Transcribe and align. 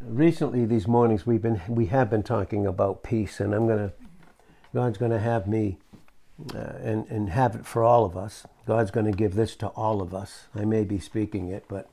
recently 0.00 0.64
these 0.64 0.86
mornings 0.86 1.26
we've 1.26 1.42
been 1.42 1.60
we 1.68 1.86
have 1.86 2.10
been 2.10 2.22
talking 2.22 2.66
about 2.66 3.02
peace, 3.02 3.40
and 3.40 3.54
I'm 3.54 3.66
gonna 3.66 3.92
God's 4.74 4.98
gonna 4.98 5.18
have 5.18 5.46
me 5.46 5.78
uh, 6.54 6.74
and 6.82 7.06
and 7.08 7.30
have 7.30 7.56
it 7.56 7.66
for 7.66 7.82
all 7.82 8.04
of 8.04 8.16
us. 8.16 8.46
God's 8.66 8.90
gonna 8.90 9.12
give 9.12 9.34
this 9.34 9.56
to 9.56 9.68
all 9.68 10.00
of 10.00 10.14
us. 10.14 10.46
I 10.54 10.64
may 10.64 10.84
be 10.84 10.98
speaking 10.98 11.48
it, 11.48 11.64
but 11.68 11.90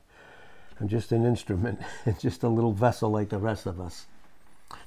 I'm 0.79 0.87
just 0.87 1.11
an 1.11 1.25
instrument, 1.25 1.79
just 2.19 2.43
a 2.43 2.49
little 2.49 2.73
vessel 2.73 3.09
like 3.09 3.29
the 3.29 3.39
rest 3.39 3.65
of 3.65 3.79
us. 3.79 4.05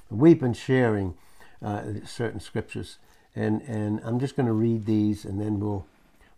We've 0.09 0.39
been 0.39 0.53
sharing 0.53 1.15
uh, 1.63 1.83
certain 2.05 2.39
scriptures, 2.39 2.97
and 3.35 3.61
and 3.63 3.99
I'm 4.03 4.19
just 4.19 4.35
going 4.35 4.47
to 4.47 4.53
read 4.53 4.85
these, 4.85 5.25
and 5.25 5.39
then 5.41 5.59
we'll 5.59 5.85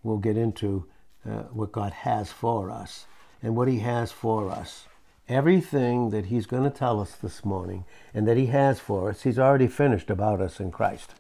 we'll 0.04 0.18
get 0.18 0.38
into 0.38 0.86
uh, 1.30 1.44
what 1.52 1.72
God 1.72 1.94
has 1.94 2.32
for 2.32 2.72
us 2.72 3.06
and 3.44 3.56
what 3.56 3.68
He 3.68 3.80
has 3.80 4.12
for 4.12 4.50
us 4.50 4.86
everything 5.28 6.10
that 6.10 6.26
he's 6.26 6.46
going 6.46 6.64
to 6.64 6.70
tell 6.70 7.00
us 7.00 7.12
this 7.12 7.46
morning 7.46 7.86
and 8.14 8.28
that 8.28 8.38
he 8.38 8.48
has 8.48 8.80
for 8.80 9.10
us, 9.10 9.24
he's 9.24 9.40
already 9.40 9.68
finished 9.68 10.10
about 10.10 10.42
us 10.42 10.60
in 10.60 10.72
Christ. 10.72 11.16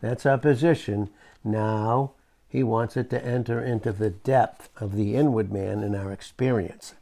That's 0.00 0.26
our 0.26 0.38
position. 0.38 1.10
Now 1.42 2.12
he 2.48 2.62
wants 2.62 2.96
it 2.96 3.10
to 3.10 3.24
enter 3.24 3.60
into 3.60 3.92
the 3.92 4.10
depth 4.10 4.68
of 4.76 4.96
the 4.96 5.14
inward 5.14 5.52
man 5.52 5.82
in 5.82 5.94
our 5.94 6.12
experience. 6.12 6.94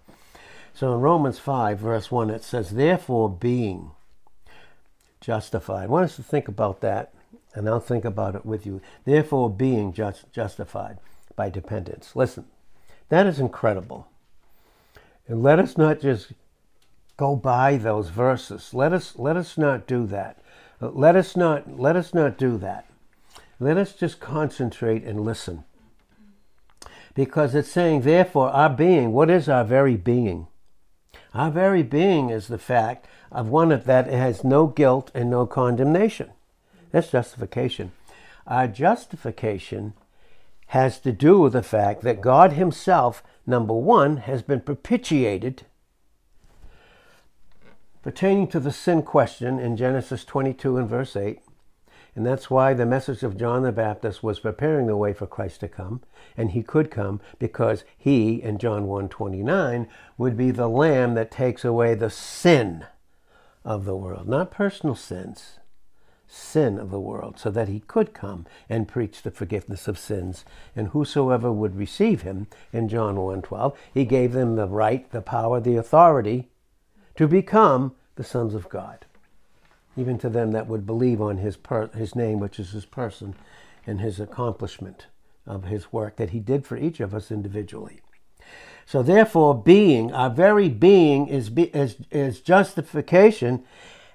So 0.75 0.95
in 0.95 1.01
Romans 1.01 1.39
5, 1.39 1.79
verse 1.79 2.11
1, 2.11 2.31
it 2.31 2.43
says, 2.43 2.71
Therefore, 2.71 3.29
being 3.29 3.91
justified. 5.21 5.85
I 5.85 5.87
want 5.87 6.05
us 6.05 6.17
to 6.17 6.23
think 6.23 6.49
about 6.49 6.81
that, 6.81 7.13
and 7.55 7.69
I'll 7.69 7.81
think 7.81 8.05
about 8.05 8.35
it 8.35 8.47
with 8.47 8.65
you. 8.65 8.81
Therefore, 9.05 9.51
being 9.51 9.93
just, 9.93 10.31
justified 10.33 10.99
by 11.37 11.51
dependence. 11.51 12.17
Listen, 12.17 12.47
that 13.09 13.27
is 13.27 13.39
incredible. 13.39 14.09
And 15.29 15.43
let 15.43 15.59
us 15.59 15.77
not 15.77 16.01
just 16.01 16.33
go 17.17 17.37
by 17.37 17.77
those 17.77 18.09
verses. 18.09 18.75
Let 18.75 18.93
us 18.93 19.15
let 19.17 19.37
us 19.37 19.59
not 19.59 19.87
do 19.87 20.07
that. 20.07 20.39
Let 20.81 21.17
us 21.17 21.37
not 21.37 21.79
let 21.79 21.97
us 21.97 22.13
not 22.13 22.39
do 22.39 22.59
that. 22.59 22.87
Let 23.61 23.77
us 23.77 23.93
just 23.93 24.21
concentrate 24.21 25.05
and 25.05 25.21
listen. 25.21 25.65
Because 27.15 27.55
it's 27.55 27.71
saying, 27.71 28.03
therefore, 28.03 28.49
our 28.49 28.71
being, 28.71 29.13
what 29.13 29.31
is 29.31 29.49
our 29.49 29.65
very 29.65 29.97
being? 29.97 30.47
Our 31.35 31.51
very 31.51 31.83
being 31.83 32.31
is 32.31 32.49
the 32.49 32.59
fact 32.59 33.07
of 33.31 33.49
one 33.49 33.71
of 33.71 33.85
that 33.85 34.07
has 34.07 34.43
no 34.43 34.67
guilt 34.67 35.11
and 35.15 35.31
no 35.31 35.47
condemnation. 35.47 36.31
That's 36.91 37.11
justification. 37.11 37.93
Our 38.47 38.67
justification 38.67 39.95
has 40.69 40.99
to 41.01 41.13
do 41.13 41.39
with 41.39 41.53
the 41.53 41.63
fact 41.63 42.03
that 42.03 42.21
God 42.21 42.55
Himself, 42.55 43.23
number 43.47 43.75
one, 43.75 44.19
has 44.19 44.43
been 44.43 44.61
propitiated 44.61 45.65
pertaining 48.03 48.49
to 48.49 48.61
the 48.61 48.73
sin 48.73 49.03
question 49.03 49.59
in 49.59 49.77
Genesis 49.77 50.25
22 50.25 50.77
and 50.77 50.89
verse 50.89 51.17
8. 51.17 51.41
And 52.15 52.27
that's 52.27 52.51
why 52.51 52.75
the 52.75 52.85
message 52.85 53.23
of 53.23 53.39
John 53.39 53.63
the 53.63 53.73
Baptist 53.73 54.23
was 54.23 54.41
preparing 54.41 54.87
the 54.87 54.97
way 54.97 55.15
for 55.15 55.27
Christ 55.27 55.61
to 55.61 55.69
come, 55.69 56.03
and 56.37 56.51
he 56.51 56.63
could 56.63 56.91
come 56.91 57.21
because 57.39 57.85
he, 57.97 58.43
in 58.43 58.59
John 58.59 58.87
1:29, 58.87 59.89
would 60.19 60.37
be 60.37 60.51
the 60.51 60.69
lamb 60.69 61.15
that 61.15 61.31
takes 61.31 61.65
away 61.65 61.95
the 61.95 62.11
sin 62.11 62.85
of 63.65 63.87
the 63.87 63.97
world, 63.97 64.29
not 64.29 64.51
personal 64.51 64.95
sins, 64.95 65.59
sin 66.27 66.79
of 66.79 66.91
the 66.91 67.01
world, 67.01 67.39
so 67.39 67.51
that 67.51 67.69
he 67.69 67.81
could 67.81 68.13
come 68.13 68.45
and 68.69 68.89
preach 68.89 69.23
the 69.23 69.31
forgiveness 69.31 69.89
of 69.89 69.99
sins. 69.99 70.45
And 70.77 70.89
whosoever 70.89 71.51
would 71.51 71.77
receive 71.77 72.23
him, 72.23 72.47
in 72.75 72.89
John 72.89 73.17
1:12, 73.17 73.75
he 73.95 74.05
gave 74.05 74.33
them 74.33 74.57
the 74.57 74.69
right, 74.69 75.11
the 75.13 75.23
power, 75.23 75.61
the 75.61 75.77
authority 75.77 76.51
to 77.17 77.29
become 77.29 77.95
the 78.17 78.25
sons 78.25 78.55
of 78.55 78.69
God, 78.69 79.05
even 79.97 80.19
to 80.19 80.29
them 80.29 80.53
that 80.53 80.67
would 80.67 80.87
believe 80.87 81.21
on 81.21 81.39
his, 81.39 81.57
per- 81.57 81.89
his 81.89 82.15
name, 82.15 82.41
which 82.41 82.59
is 82.59 82.71
his 82.71 82.87
person, 82.87 83.35
and 83.87 84.01
his 84.01 84.21
accomplishment 84.21 85.07
of 85.47 85.65
his 85.65 85.93
work 85.93 86.17
that 86.17 86.31
he 86.31 86.39
did 86.39 86.65
for 86.67 86.77
each 86.77 87.01
of 87.01 87.15
us 87.15 87.31
individually. 87.31 88.01
So, 88.87 89.03
therefore, 89.03 89.61
being, 89.61 90.13
our 90.13 90.31
very 90.31 90.69
being, 90.69 91.29
is, 91.29 91.51
be, 91.51 91.65
is, 91.65 91.97
is 92.11 92.41
justification, 92.41 93.65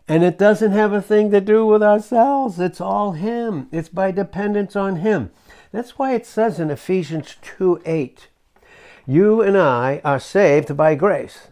and 0.08 0.24
it 0.24 0.38
doesn't 0.38 0.72
have 0.72 0.94
a 0.94 1.02
thing 1.02 1.32
to 1.32 1.42
do 1.42 1.66
with 1.66 1.84
ourselves. 1.84 2.60
It's 2.60 2.82
all 2.82 3.14
Him, 3.14 3.68
it's 3.72 3.90
by 3.90 4.12
dependence 4.12 4.76
on 4.76 4.98
Him. 4.98 5.32
That's 5.72 5.98
why 5.98 6.14
it 6.14 6.26
says 6.26 6.60
in 6.60 6.70
Ephesians 6.70 7.36
2 7.42 7.82
8, 7.86 8.28
you 9.06 9.42
and 9.42 9.58
I 9.58 10.02
are 10.04 10.20
saved 10.20 10.76
by 10.76 10.96
grace 10.96 11.48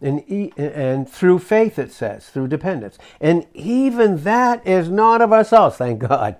and, 0.00 0.20
and 0.56 1.08
through 1.08 1.40
faith, 1.40 1.78
it 1.78 1.92
says, 1.92 2.28
through 2.28 2.48
dependence. 2.48 2.98
And 3.20 3.46
even 3.54 4.24
that 4.24 4.66
is 4.66 4.88
not 4.88 5.20
of 5.20 5.32
ourselves, 5.32 5.76
thank 5.76 6.00
God. 6.00 6.36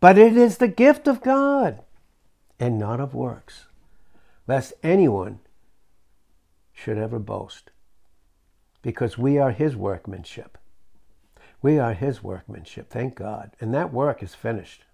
But 0.00 0.18
it 0.18 0.36
is 0.36 0.58
the 0.58 0.68
gift 0.68 1.06
of 1.06 1.20
God 1.20 1.82
and 2.58 2.78
not 2.78 3.00
of 3.00 3.14
works, 3.14 3.66
lest 4.46 4.72
anyone 4.82 5.40
should 6.72 6.98
ever 6.98 7.18
boast. 7.18 7.70
Because 8.82 9.18
we 9.18 9.38
are 9.38 9.50
his 9.50 9.76
workmanship. 9.76 10.56
We 11.62 11.78
are 11.78 11.92
his 11.92 12.22
workmanship, 12.22 12.88
thank 12.88 13.14
God. 13.14 13.52
And 13.60 13.74
that 13.74 13.92
work 13.92 14.22
is 14.22 14.34
finished. 14.34 14.84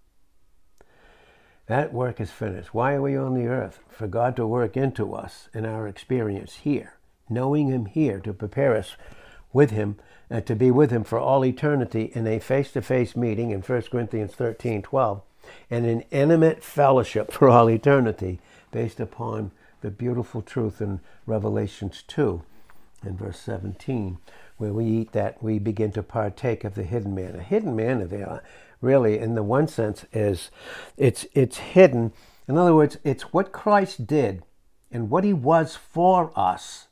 That 1.66 1.92
work 1.92 2.20
is 2.20 2.30
finished. 2.30 2.72
Why 2.72 2.94
are 2.94 3.02
we 3.02 3.16
on 3.16 3.34
the 3.34 3.48
earth? 3.48 3.80
For 3.88 4.06
God 4.06 4.36
to 4.36 4.46
work 4.46 4.76
into 4.76 5.14
us 5.14 5.48
in 5.52 5.66
our 5.66 5.88
experience 5.88 6.56
here, 6.56 6.94
knowing 7.28 7.68
Him 7.68 7.86
here 7.86 8.20
to 8.20 8.32
prepare 8.32 8.76
us 8.76 8.96
with 9.52 9.70
Him 9.70 9.96
and 10.30 10.42
uh, 10.42 10.44
to 10.46 10.54
be 10.54 10.70
with 10.70 10.90
Him 10.90 11.02
for 11.02 11.18
all 11.18 11.44
eternity 11.44 12.12
in 12.14 12.26
a 12.26 12.38
face 12.38 12.72
to 12.72 12.82
face 12.82 13.16
meeting 13.16 13.50
in 13.50 13.62
1 13.62 13.82
Corinthians 13.82 14.32
13 14.32 14.82
12, 14.82 15.22
and 15.70 15.86
an 15.86 16.04
intimate 16.12 16.62
fellowship 16.62 17.32
for 17.32 17.48
all 17.48 17.68
eternity 17.68 18.38
based 18.70 19.00
upon 19.00 19.50
the 19.80 19.90
beautiful 19.90 20.42
truth 20.42 20.80
in 20.80 21.00
Revelations 21.26 22.04
2 22.06 22.42
and 23.02 23.18
verse 23.18 23.38
17, 23.40 24.18
where 24.56 24.72
we 24.72 24.84
eat 24.84 25.12
that, 25.12 25.42
we 25.42 25.58
begin 25.58 25.92
to 25.92 26.02
partake 26.02 26.64
of 26.64 26.74
the 26.74 26.82
hidden 26.82 27.14
manna. 27.14 27.42
Hidden 27.42 27.76
manna 27.76 28.06
there 28.06 28.42
really, 28.86 29.18
in 29.18 29.34
the 29.34 29.42
one 29.42 29.68
sense, 29.68 30.06
is 30.12 30.50
it's 30.96 31.26
it's 31.34 31.58
hidden. 31.58 32.12
In 32.48 32.56
other 32.56 32.74
words, 32.74 32.96
it's 33.04 33.32
what 33.32 33.52
Christ 33.52 34.06
did 34.06 34.44
and 34.90 35.10
what 35.10 35.24
he 35.24 35.32
was 35.32 35.76
for 35.76 36.32
us 36.34 36.86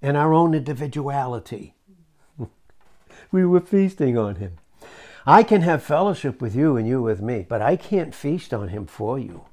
in 0.00 0.16
our 0.16 0.32
own 0.32 0.54
individuality. 0.54 1.74
we 3.32 3.44
were 3.44 3.60
feasting 3.60 4.16
on 4.16 4.36
him. 4.36 4.58
I 5.26 5.42
can 5.42 5.62
have 5.62 5.82
fellowship 5.82 6.40
with 6.40 6.54
you 6.54 6.76
and 6.76 6.86
you 6.86 7.02
with 7.02 7.20
me, 7.20 7.44
but 7.48 7.60
I 7.60 7.74
can't 7.74 8.14
feast 8.14 8.54
on 8.54 8.68
him 8.68 8.86
for 8.86 9.18
you. 9.18 9.46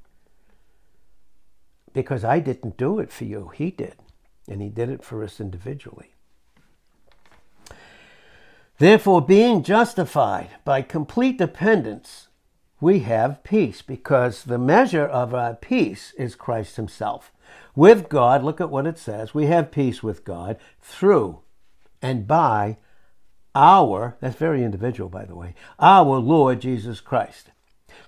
Because 1.93 2.23
I 2.23 2.39
didn't 2.39 2.77
do 2.77 2.99
it 2.99 3.11
for 3.11 3.23
you, 3.23 3.51
he 3.55 3.71
did. 3.71 3.95
And 4.47 4.61
he 4.61 4.69
did 4.69 4.89
it 4.89 5.03
for 5.03 5.23
us 5.23 5.39
individually. 5.39 6.12
Therefore, 8.83 9.21
being 9.21 9.63
justified 9.63 10.49
by 10.65 10.81
complete 10.81 11.37
dependence, 11.37 12.27
we 12.81 12.99
have 12.99 13.41
peace 13.41 13.81
because 13.81 14.43
the 14.43 14.57
measure 14.57 15.05
of 15.05 15.33
our 15.33 15.53
peace 15.53 16.13
is 16.17 16.35
Christ 16.35 16.75
Himself. 16.75 17.31
With 17.77 18.09
God, 18.09 18.43
look 18.43 18.59
at 18.59 18.69
what 18.69 18.85
it 18.85 18.97
says 18.97 19.33
we 19.33 19.45
have 19.45 19.71
peace 19.71 20.03
with 20.03 20.25
God 20.25 20.57
through 20.81 21.39
and 22.01 22.27
by 22.27 22.75
our, 23.55 24.17
that's 24.19 24.35
very 24.35 24.65
individual, 24.65 25.07
by 25.07 25.23
the 25.23 25.35
way, 25.35 25.55
our 25.79 26.17
Lord 26.17 26.59
Jesus 26.59 26.99
Christ, 26.99 27.51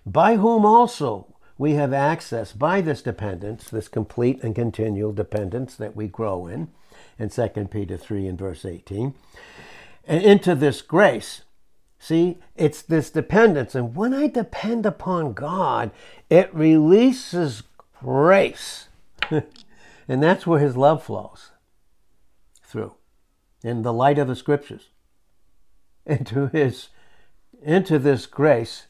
by 0.06 0.36
whom 0.36 0.66
also 0.66 1.38
we 1.58 1.76
have 1.76 1.94
access 1.94 2.52
by 2.52 2.82
this 2.82 3.02
dependence, 3.02 3.70
this 3.70 3.88
complete 3.88 4.44
and 4.44 4.54
continual 4.54 5.14
dependence 5.14 5.74
that 5.76 5.96
we 5.96 6.10
grow 6.10 6.48
in, 6.48 6.68
in 7.18 7.30
2 7.30 7.48
Peter 7.72 7.96
3 7.96 8.28
and 8.28 8.38
verse 8.38 8.66
18 8.66 9.14
and 10.08 10.24
into 10.24 10.56
this 10.56 10.82
grace. 10.82 11.42
See, 12.00 12.38
it's 12.56 12.82
this 12.82 13.10
dependence. 13.10 13.74
And 13.74 13.96
when 13.96 14.14
I 14.14 14.28
depend 14.28 14.86
upon 14.86 15.34
God, 15.34 15.92
it 16.30 16.54
releases 16.54 17.64
grace. 18.00 18.90
and 19.30 20.22
that's 20.22 20.46
where 20.46 20.60
his 20.60 20.78
love 20.78 21.04
flows 21.04 21.52
through 22.64 22.94
in 23.64 23.82
the 23.82 23.94
light 23.94 24.20
of 24.20 24.28
the 24.28 24.36
scriptures 24.36 24.90
into 26.06 26.48
his 26.48 26.90
into 27.64 27.98
this 27.98 28.28
grace 28.28 28.88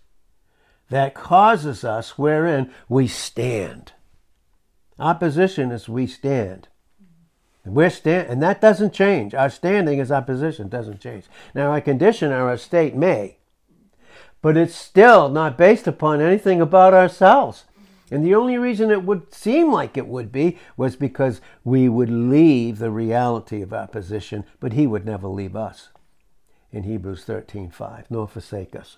that 0.89 1.13
causes 1.13 1.85
us 1.85 2.17
wherein 2.17 2.69
we 2.89 3.07
stand 3.07 3.93
opposition 4.99 5.71
is 5.71 5.87
we 5.87 6.05
stand 6.05 6.67
we're 7.73 7.89
stand, 7.89 8.29
and 8.29 8.43
that 8.43 8.61
doesn't 8.61 8.93
change. 8.93 9.33
Our 9.33 9.49
standing 9.49 9.99
as 9.99 10.11
our 10.11 10.21
position, 10.21 10.67
doesn't 10.69 10.99
change. 11.01 11.25
Now, 11.53 11.71
our 11.71 11.81
condition 11.81 12.31
or 12.31 12.49
our 12.49 12.57
state 12.57 12.95
may, 12.95 13.37
but 14.41 14.55
it's 14.55 14.75
still 14.75 15.29
not 15.29 15.57
based 15.57 15.87
upon 15.87 16.21
anything 16.21 16.61
about 16.61 16.93
ourselves. 16.93 17.65
And 18.11 18.23
the 18.23 18.35
only 18.35 18.57
reason 18.57 18.91
it 18.91 19.03
would 19.03 19.33
seem 19.33 19.71
like 19.71 19.97
it 19.97 20.07
would 20.07 20.31
be 20.31 20.59
was 20.77 20.95
because 20.95 21.41
we 21.63 21.89
would 21.89 22.09
leave 22.09 22.77
the 22.77 22.91
reality 22.91 23.63
of 23.63 23.73
our 23.73 23.87
position, 23.87 24.45
but 24.59 24.73
he 24.73 24.85
would 24.85 25.05
never 25.05 25.27
leave 25.27 25.55
us. 25.55 25.89
In 26.71 26.83
Hebrews 26.83 27.25
13:5, 27.25 28.05
nor 28.11 28.27
forsake 28.27 28.75
us. 28.75 28.97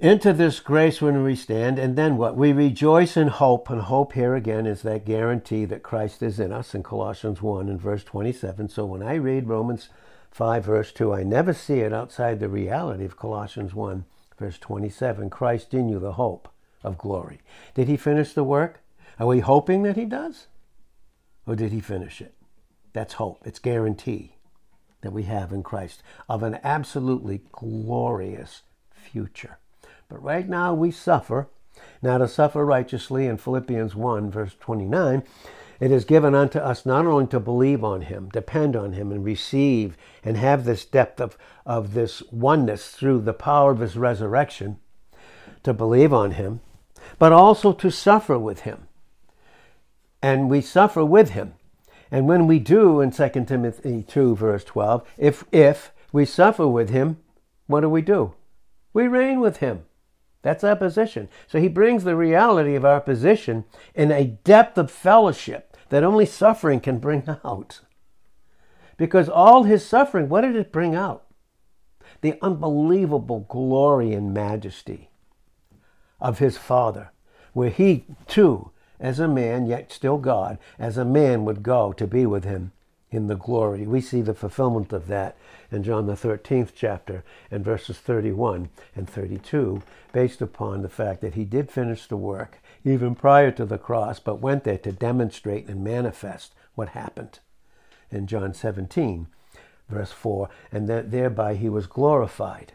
Into 0.00 0.32
this 0.32 0.60
grace 0.60 1.02
when 1.02 1.24
we 1.24 1.34
stand, 1.34 1.76
and 1.76 1.96
then 1.96 2.16
what? 2.16 2.36
We 2.36 2.52
rejoice 2.52 3.16
in 3.16 3.26
hope, 3.26 3.68
and 3.68 3.80
hope 3.80 4.12
here 4.12 4.36
again 4.36 4.64
is 4.64 4.82
that 4.82 5.04
guarantee 5.04 5.64
that 5.64 5.82
Christ 5.82 6.22
is 6.22 6.38
in 6.38 6.52
us 6.52 6.72
in 6.72 6.84
Colossians 6.84 7.42
1 7.42 7.68
and 7.68 7.80
verse 7.80 8.04
27. 8.04 8.68
So 8.68 8.86
when 8.86 9.02
I 9.02 9.14
read 9.14 9.48
Romans 9.48 9.88
5, 10.30 10.64
verse 10.64 10.92
2, 10.92 11.12
I 11.12 11.24
never 11.24 11.52
see 11.52 11.80
it 11.80 11.92
outside 11.92 12.38
the 12.38 12.48
reality 12.48 13.04
of 13.04 13.16
Colossians 13.16 13.74
1, 13.74 14.04
verse 14.38 14.56
27. 14.58 15.30
Christ 15.30 15.74
in 15.74 15.88
you, 15.88 15.98
the 15.98 16.12
hope 16.12 16.48
of 16.84 16.96
glory. 16.96 17.40
Did 17.74 17.88
he 17.88 17.96
finish 17.96 18.34
the 18.34 18.44
work? 18.44 18.78
Are 19.18 19.26
we 19.26 19.40
hoping 19.40 19.82
that 19.82 19.96
he 19.96 20.04
does? 20.04 20.46
Or 21.44 21.56
did 21.56 21.72
he 21.72 21.80
finish 21.80 22.20
it? 22.20 22.34
That's 22.92 23.14
hope. 23.14 23.42
It's 23.44 23.58
guarantee 23.58 24.36
that 25.00 25.12
we 25.12 25.24
have 25.24 25.52
in 25.52 25.64
Christ 25.64 26.04
of 26.28 26.44
an 26.44 26.60
absolutely 26.62 27.40
glorious 27.50 28.62
future. 28.92 29.58
But 30.08 30.22
right 30.22 30.48
now 30.48 30.72
we 30.72 30.90
suffer. 30.90 31.48
Now 32.00 32.16
to 32.18 32.28
suffer 32.28 32.64
righteously 32.64 33.26
in 33.26 33.36
Philippians 33.36 33.94
1, 33.94 34.30
verse 34.30 34.56
29, 34.58 35.22
it 35.80 35.90
is 35.92 36.04
given 36.06 36.34
unto 36.34 36.58
us 36.58 36.86
not 36.86 37.06
only 37.06 37.26
to 37.26 37.38
believe 37.38 37.84
on 37.84 38.00
him, 38.02 38.30
depend 38.32 38.74
on 38.74 38.94
him, 38.94 39.12
and 39.12 39.22
receive 39.22 39.96
and 40.24 40.36
have 40.36 40.64
this 40.64 40.84
depth 40.86 41.20
of, 41.20 41.36
of 41.66 41.92
this 41.92 42.22
oneness 42.32 42.90
through 42.90 43.20
the 43.20 43.34
power 43.34 43.70
of 43.70 43.80
his 43.80 43.96
resurrection, 43.96 44.78
to 45.62 45.74
believe 45.74 46.12
on 46.12 46.32
him, 46.32 46.60
but 47.18 47.32
also 47.32 47.72
to 47.72 47.90
suffer 47.90 48.38
with 48.38 48.60
him. 48.60 48.88
And 50.22 50.48
we 50.48 50.62
suffer 50.62 51.04
with 51.04 51.30
him. 51.30 51.54
And 52.10 52.26
when 52.26 52.46
we 52.46 52.58
do 52.58 53.00
in 53.02 53.10
2 53.10 53.28
Timothy 53.44 54.02
2, 54.02 54.36
verse 54.36 54.64
12, 54.64 55.06
if, 55.18 55.44
if 55.52 55.92
we 56.12 56.24
suffer 56.24 56.66
with 56.66 56.88
him, 56.88 57.18
what 57.66 57.80
do 57.82 57.90
we 57.90 58.00
do? 58.00 58.34
We 58.94 59.06
reign 59.06 59.40
with 59.40 59.58
him. 59.58 59.84
That's 60.42 60.64
our 60.64 60.76
position. 60.76 61.28
So 61.46 61.60
he 61.60 61.68
brings 61.68 62.04
the 62.04 62.16
reality 62.16 62.74
of 62.74 62.84
our 62.84 63.00
position 63.00 63.64
in 63.94 64.12
a 64.12 64.24
depth 64.24 64.78
of 64.78 64.90
fellowship 64.90 65.76
that 65.88 66.04
only 66.04 66.26
suffering 66.26 66.80
can 66.80 66.98
bring 66.98 67.24
out. 67.44 67.80
Because 68.96 69.28
all 69.28 69.64
his 69.64 69.84
suffering, 69.84 70.28
what 70.28 70.42
did 70.42 70.56
it 70.56 70.72
bring 70.72 70.94
out? 70.94 71.24
The 72.20 72.38
unbelievable 72.42 73.46
glory 73.48 74.12
and 74.12 74.34
majesty 74.34 75.10
of 76.20 76.38
his 76.38 76.56
Father, 76.56 77.12
where 77.52 77.70
he 77.70 78.04
too, 78.26 78.70
as 78.98 79.20
a 79.20 79.28
man, 79.28 79.66
yet 79.66 79.92
still 79.92 80.18
God, 80.18 80.58
as 80.78 80.96
a 80.96 81.04
man 81.04 81.44
would 81.44 81.62
go 81.62 81.92
to 81.92 82.06
be 82.06 82.26
with 82.26 82.44
him 82.44 82.72
in 83.10 83.26
the 83.26 83.36
glory. 83.36 83.86
We 83.86 84.00
see 84.00 84.20
the 84.20 84.34
fulfillment 84.34 84.92
of 84.92 85.06
that 85.06 85.36
in 85.70 85.82
John 85.82 86.06
the 86.06 86.14
13th 86.14 86.72
chapter 86.74 87.24
and 87.50 87.64
verses 87.64 87.98
31 87.98 88.68
and 88.94 89.08
32, 89.08 89.82
based 90.12 90.42
upon 90.42 90.82
the 90.82 90.88
fact 90.88 91.20
that 91.22 91.34
he 91.34 91.44
did 91.44 91.70
finish 91.70 92.06
the 92.06 92.16
work 92.16 92.58
even 92.84 93.14
prior 93.14 93.50
to 93.52 93.64
the 93.64 93.78
cross, 93.78 94.18
but 94.18 94.40
went 94.40 94.64
there 94.64 94.78
to 94.78 94.92
demonstrate 94.92 95.68
and 95.68 95.82
manifest 95.82 96.54
what 96.74 96.90
happened 96.90 97.40
in 98.10 98.26
John 98.26 98.54
17, 98.54 99.26
verse 99.88 100.12
4, 100.12 100.48
and 100.72 100.88
that 100.88 101.10
thereby 101.10 101.54
he 101.54 101.68
was 101.68 101.86
glorified 101.86 102.72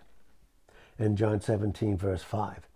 in 1.00 1.16
John 1.16 1.42
17, 1.42 1.98
verse 1.98 2.24
5. 2.24 2.68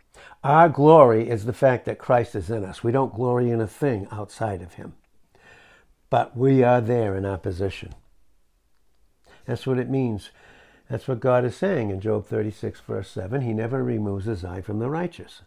Our 0.44 0.69
glory 0.69 1.30
is 1.30 1.45
the 1.45 1.53
fact 1.53 1.86
that 1.86 2.00
Christ 2.00 2.36
is 2.36 2.50
in 2.50 2.63
us. 2.63 2.83
We 2.83 2.92
don't 2.92 3.13
glory 3.13 3.51
in 3.51 3.62
a 3.62 3.68
thing 3.68 4.07
outside 4.12 4.62
of 4.62 4.75
him. 4.75 4.94
But 6.09 6.38
we 6.38 6.63
are 6.63 6.81
there 6.81 7.15
in 7.15 7.25
our 7.25 7.38
position. 7.38 7.94
That's 9.45 9.65
what 9.65 9.80
it 9.80 9.89
means. 9.89 10.30
That's 10.89 11.07
what 11.07 11.19
God 11.19 11.44
is 11.44 11.56
saying 11.56 11.89
in 11.89 12.00
Job 12.00 12.25
36, 12.25 12.80
verse 12.81 13.09
7. 13.09 13.42
He 13.42 13.54
never 13.54 13.83
removes 13.83 14.25
his 14.25 14.45
eye 14.45 14.62
from 14.62 14.80
the 14.80 14.89
righteous. 14.89 15.42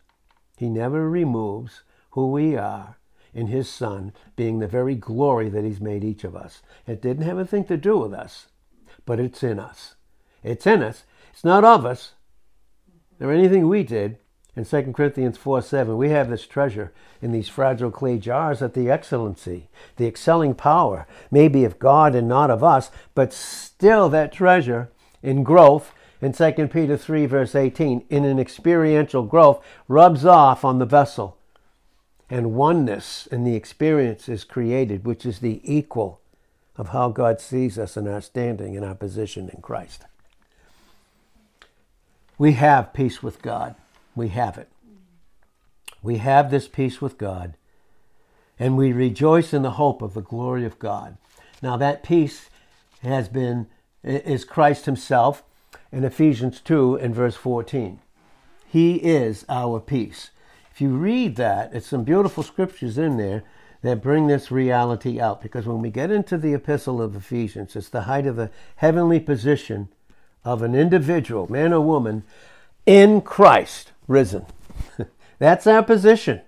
He 0.57 0.69
never 0.69 1.09
removes 1.09 1.83
who 2.11 2.31
we 2.31 2.57
are 2.57 2.97
in 3.33 3.47
his 3.47 3.69
Son 3.69 4.13
being 4.37 4.59
the 4.59 4.67
very 4.67 4.95
glory 4.95 5.49
that 5.49 5.65
he's 5.65 5.81
made 5.81 6.05
each 6.05 6.25
of 6.25 6.37
us. 6.37 6.63
It 6.87 7.01
didn't 7.01 7.25
have 7.25 7.39
anything 7.39 7.65
to 7.65 7.77
do 7.77 7.97
with 7.97 8.13
us, 8.13 8.49
but 9.07 9.21
it's 9.21 9.43
in 9.43 9.59
us. 9.59 9.95
It's 10.43 10.67
in 10.67 10.83
us. 10.83 11.05
It's 11.33 11.45
not 11.45 11.65
of 11.65 11.87
us 11.87 12.13
or 13.21 13.33
anything 13.33 13.69
we 13.69 13.83
did 13.83 14.19
in 14.57 14.65
2 14.65 14.93
Corinthians 14.93 15.37
4 15.37 15.63
7, 15.63 15.97
we 15.97 16.11
have 16.11 16.29
this 16.29 16.47
treasure 16.47 16.93
in 17.23 17.33
these 17.33 17.49
fragile 17.49 17.91
clay 17.91 18.19
jars 18.19 18.59
that 18.59 18.75
the 18.75 18.91
excellency, 18.91 19.69
the 19.97 20.07
excelling 20.07 20.55
power, 20.55 21.07
may 21.31 21.49
be 21.49 21.65
of 21.65 21.79
God 21.79 22.15
and 22.15 22.29
not 22.29 22.51
of 22.51 22.65
us, 22.65 22.91
but 23.15 23.33
still 23.33 24.09
that 24.09 24.33
treasure 24.33 24.91
in 25.23 25.43
growth 25.43 25.93
in 26.21 26.33
2 26.33 26.69
Peter 26.69 26.97
3, 26.97 27.27
verse 27.27 27.55
18, 27.55 28.05
in 28.11 28.25
an 28.25 28.39
experiential 28.39 29.23
growth, 29.23 29.65
rubs 29.89 30.25
off 30.27 30.65
on 30.65 30.79
the 30.79 30.85
vessel. 30.85 31.37
And 32.29 32.55
oneness 32.55 33.27
in 33.27 33.45
the 33.45 33.57
experience 33.57 34.29
is 34.29 34.45
created, 34.45 35.05
which 35.05 35.25
is 35.25 35.39
the 35.39 35.61
equal 35.65 36.21
of 36.77 36.89
how 36.89 37.09
God 37.09 37.41
sees 37.41 37.79
us 37.79 37.97
in 37.97 38.07
our 38.07 38.21
standing 38.21 38.77
and 38.77 38.85
our 38.85 38.95
position 38.95 39.49
in 39.49 39.63
Christ. 39.63 40.05
We 42.39 42.53
have 42.53 42.93
peace 42.93 43.23
with 43.23 43.43
God 43.43 43.75
we 44.15 44.29
have 44.29 44.59
it. 44.59 44.69
We 46.03 46.19
have 46.19 46.51
this 46.51 46.69
peace 46.69 47.01
with 47.01 47.19
God, 47.19 47.55
and 48.59 48.77
we 48.77 48.93
rejoice 48.93 49.53
in 49.53 49.63
the 49.63 49.73
hope 49.73 50.03
of 50.03 50.15
the 50.15 50.23
glory 50.23 50.65
of 50.65 50.79
God. 50.79 51.17
Now, 51.63 51.77
that 51.77 52.03
peace 52.03 52.49
has 53.03 53.29
been, 53.29 53.67
is 54.03 54.45
Christ 54.45 54.87
Himself 54.87 55.43
in 55.93 56.05
Ephesians 56.05 56.61
2 56.61 56.97
and 56.97 57.15
verse 57.15 57.37
14. 57.37 58.01
He 58.67 58.97
is 58.97 59.45
our 59.49 59.81
peace. 59.81 60.31
If 60.71 60.81
you 60.81 60.91
read 60.91 61.37
that, 61.37 61.75
it's 61.75 61.89
some 61.89 62.05
beautiful 62.05 62.43
scriptures 62.43 62.97
in 62.97 63.17
there 63.17 63.43
that 63.83 64.03
bring 64.03 64.27
this 64.27 64.51
reality 64.51 65.21
out 65.21 65.43
because 65.43 65.67
when 65.67 65.81
we 65.81 65.91
get 65.91 66.11
into 66.11 66.37
the 66.37 66.55
epistle 66.55 67.03
of 67.03 67.17
Ephesians, 67.17 67.75
it's 67.75 67.89
the 67.89 68.03
height 68.03 68.27
of 68.27 68.37
the 68.37 68.51
heavenly 68.77 69.21
position 69.21 69.89
of 70.45 70.63
an 70.63 70.75
individual, 70.75 71.51
man 71.51 71.73
or 71.73 71.81
woman, 71.81 72.23
in 72.87 73.21
Christ 73.21 73.93
risen. 74.09 74.47
that's 75.39 75.67
our 75.67 75.83
position. 75.83 76.41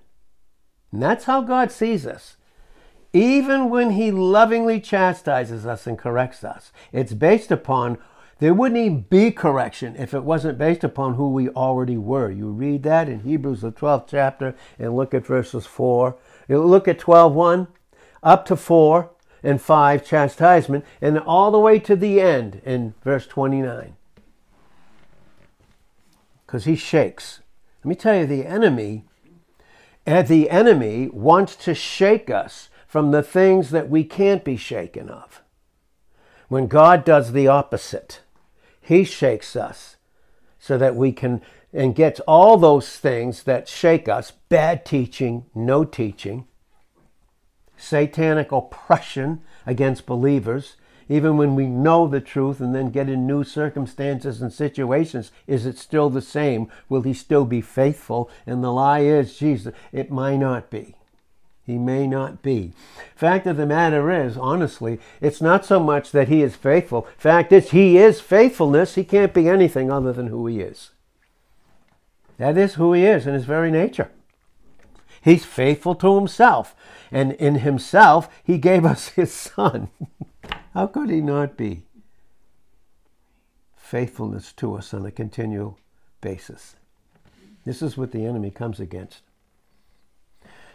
And 0.91 1.03
that's 1.03 1.25
how 1.25 1.41
God 1.41 1.73
sees 1.73 2.07
us. 2.07 2.37
Even 3.13 3.69
when 3.69 3.91
He 3.91 4.11
lovingly 4.11 4.81
chastises 4.81 5.67
us 5.67 5.87
and 5.87 5.99
corrects 5.99 6.45
us, 6.45 6.73
it's 6.93 7.13
based 7.13 7.51
upon, 7.51 7.99
there 8.39 8.55
wouldn't 8.55 8.81
even 8.81 9.03
be 9.03 9.31
correction 9.31 9.97
if 9.97 10.15
it 10.15 10.25
wasn't 10.25 10.59
based 10.59 10.85
upon 10.85 11.15
who 11.15 11.31
we 11.31 11.49
already 11.51 11.97
were. 11.97 12.31
You 12.31 12.49
read 12.49 12.83
that 12.85 13.09
in 13.09 13.21
Hebrews, 13.21 13.61
the 13.61 13.73
12th 13.73 14.07
chapter, 14.09 14.55
and 14.79 14.97
look 14.97 15.15
at 15.15 15.27
verses 15.27 15.67
4. 15.67 16.17
You 16.49 16.65
look 16.65 16.89
at 16.89 16.99
12 16.99 17.35
1, 17.35 17.69
up 18.23 18.47
to 18.47 18.57
4 18.57 19.11
and 19.43 19.61
5, 19.61 20.07
chastisement, 20.07 20.85
and 21.01 21.19
all 21.19 21.51
the 21.51 21.59
way 21.59 21.79
to 21.81 21.97
the 21.97 22.21
end 22.21 22.63
in 22.65 22.95
verse 23.03 23.27
29. 23.27 23.97
Because 26.53 26.67
He 26.67 26.77
shakes 26.77 27.41
let 27.83 27.89
me 27.89 27.95
tell 27.97 28.15
you, 28.15 28.27
the 28.27 28.47
enemy, 28.47 29.07
and 30.07 30.29
the 30.29 30.51
enemy 30.51 31.09
wants 31.09 31.57
to 31.57 31.75
shake 31.75 32.31
us 32.31 32.69
from 32.87 33.11
the 33.11 33.23
things 33.23 33.71
that 33.71 33.89
we 33.89 34.05
can't 34.05 34.45
be 34.45 34.57
shaken 34.57 35.09
of. 35.09 35.43
When 36.49 36.69
God 36.69 37.05
does 37.05 37.33
the 37.33 37.49
opposite, 37.49 38.21
He 38.83 39.03
shakes 39.03 39.57
us 39.57 39.97
so 40.61 40.79
that 40.79 40.95
we 40.95 41.11
can 41.11 41.41
and 41.73 41.95
gets 41.95 42.21
all 42.21 42.59
those 42.59 42.99
things 42.99 43.45
that 43.45 43.67
shake 43.67 44.07
us 44.07 44.33
bad 44.51 44.85
teaching, 44.85 45.47
no 45.55 45.85
teaching, 45.85 46.47
satanic 47.79 48.53
oppression 48.53 49.41
against 49.67 50.05
believers, 50.05 50.77
even 51.13 51.37
when 51.37 51.55
we 51.55 51.67
know 51.67 52.07
the 52.07 52.23
truth 52.23 52.59
and 52.59 52.75
then 52.75 52.89
get 52.89 53.07
in 53.07 53.27
new 53.27 53.45
circumstances 53.45 54.41
and 54.41 54.51
situations, 54.51 55.31
is 55.47 55.67
it 55.67 55.77
still 55.77 56.09
the 56.09 56.23
same? 56.23 56.69
Will 56.89 57.03
he 57.03 57.13
still 57.13 57.45
be 57.45 57.61
faithful? 57.61 58.31
And 58.47 58.65
the 58.65 58.73
lie 58.73 59.01
is, 59.01 59.37
Jesus, 59.37 59.75
it 59.93 60.11
might 60.11 60.39
not 60.39 60.71
be. 60.71 60.95
He 61.67 61.77
may 61.77 62.07
not 62.07 62.41
be. 62.41 62.73
Fact 63.15 63.47
of 63.47 63.59
the 63.59 63.67
matter 63.67 64.11
is, 64.11 64.39
honestly, 64.39 64.99
it's 65.21 65.43
not 65.43 65.67
so 65.67 65.79
much 65.79 66.13
that 66.13 66.29
he 66.29 66.43
is 66.43 66.57
faithful. 66.57 67.07
Fact 67.19 67.53
is, 67.53 67.73
he 67.73 67.99
is 67.99 68.23
faithfulness. 68.23 68.95
He 68.95 69.05
can't 69.05 69.35
be 69.35 69.51
anything 69.51 69.91
other 69.91 70.15
than 70.15 70.29
who 70.29 70.47
he 70.47 70.61
is. 70.61 70.93
That 72.39 72.57
is 72.57 72.75
who 72.75 72.95
he 72.95 73.05
is 73.05 73.27
in 73.27 73.35
his 73.35 73.45
very 73.45 73.71
nature. 73.71 74.11
He's 75.23 75.45
faithful 75.45 75.95
to 75.97 76.17
himself. 76.17 76.75
And 77.11 77.33
in 77.33 77.57
himself, 77.57 78.29
he 78.43 78.59
gave 78.59 78.85
us 78.85 79.09
his 79.21 79.33
son. 79.33 79.89
How 80.75 80.87
could 80.87 81.11
he 81.11 81.21
not 81.21 81.57
be? 81.57 81.85
Faithfulness 83.77 84.53
to 84.55 84.75
us 84.75 84.93
on 84.93 85.07
a 85.07 85.11
continual 85.11 85.79
basis. 86.21 86.77
This 87.65 87.83
is 87.83 87.97
what 87.97 88.11
the 88.11 88.27
enemy 88.27 88.51
comes 88.51 88.81
against. 88.81 89.21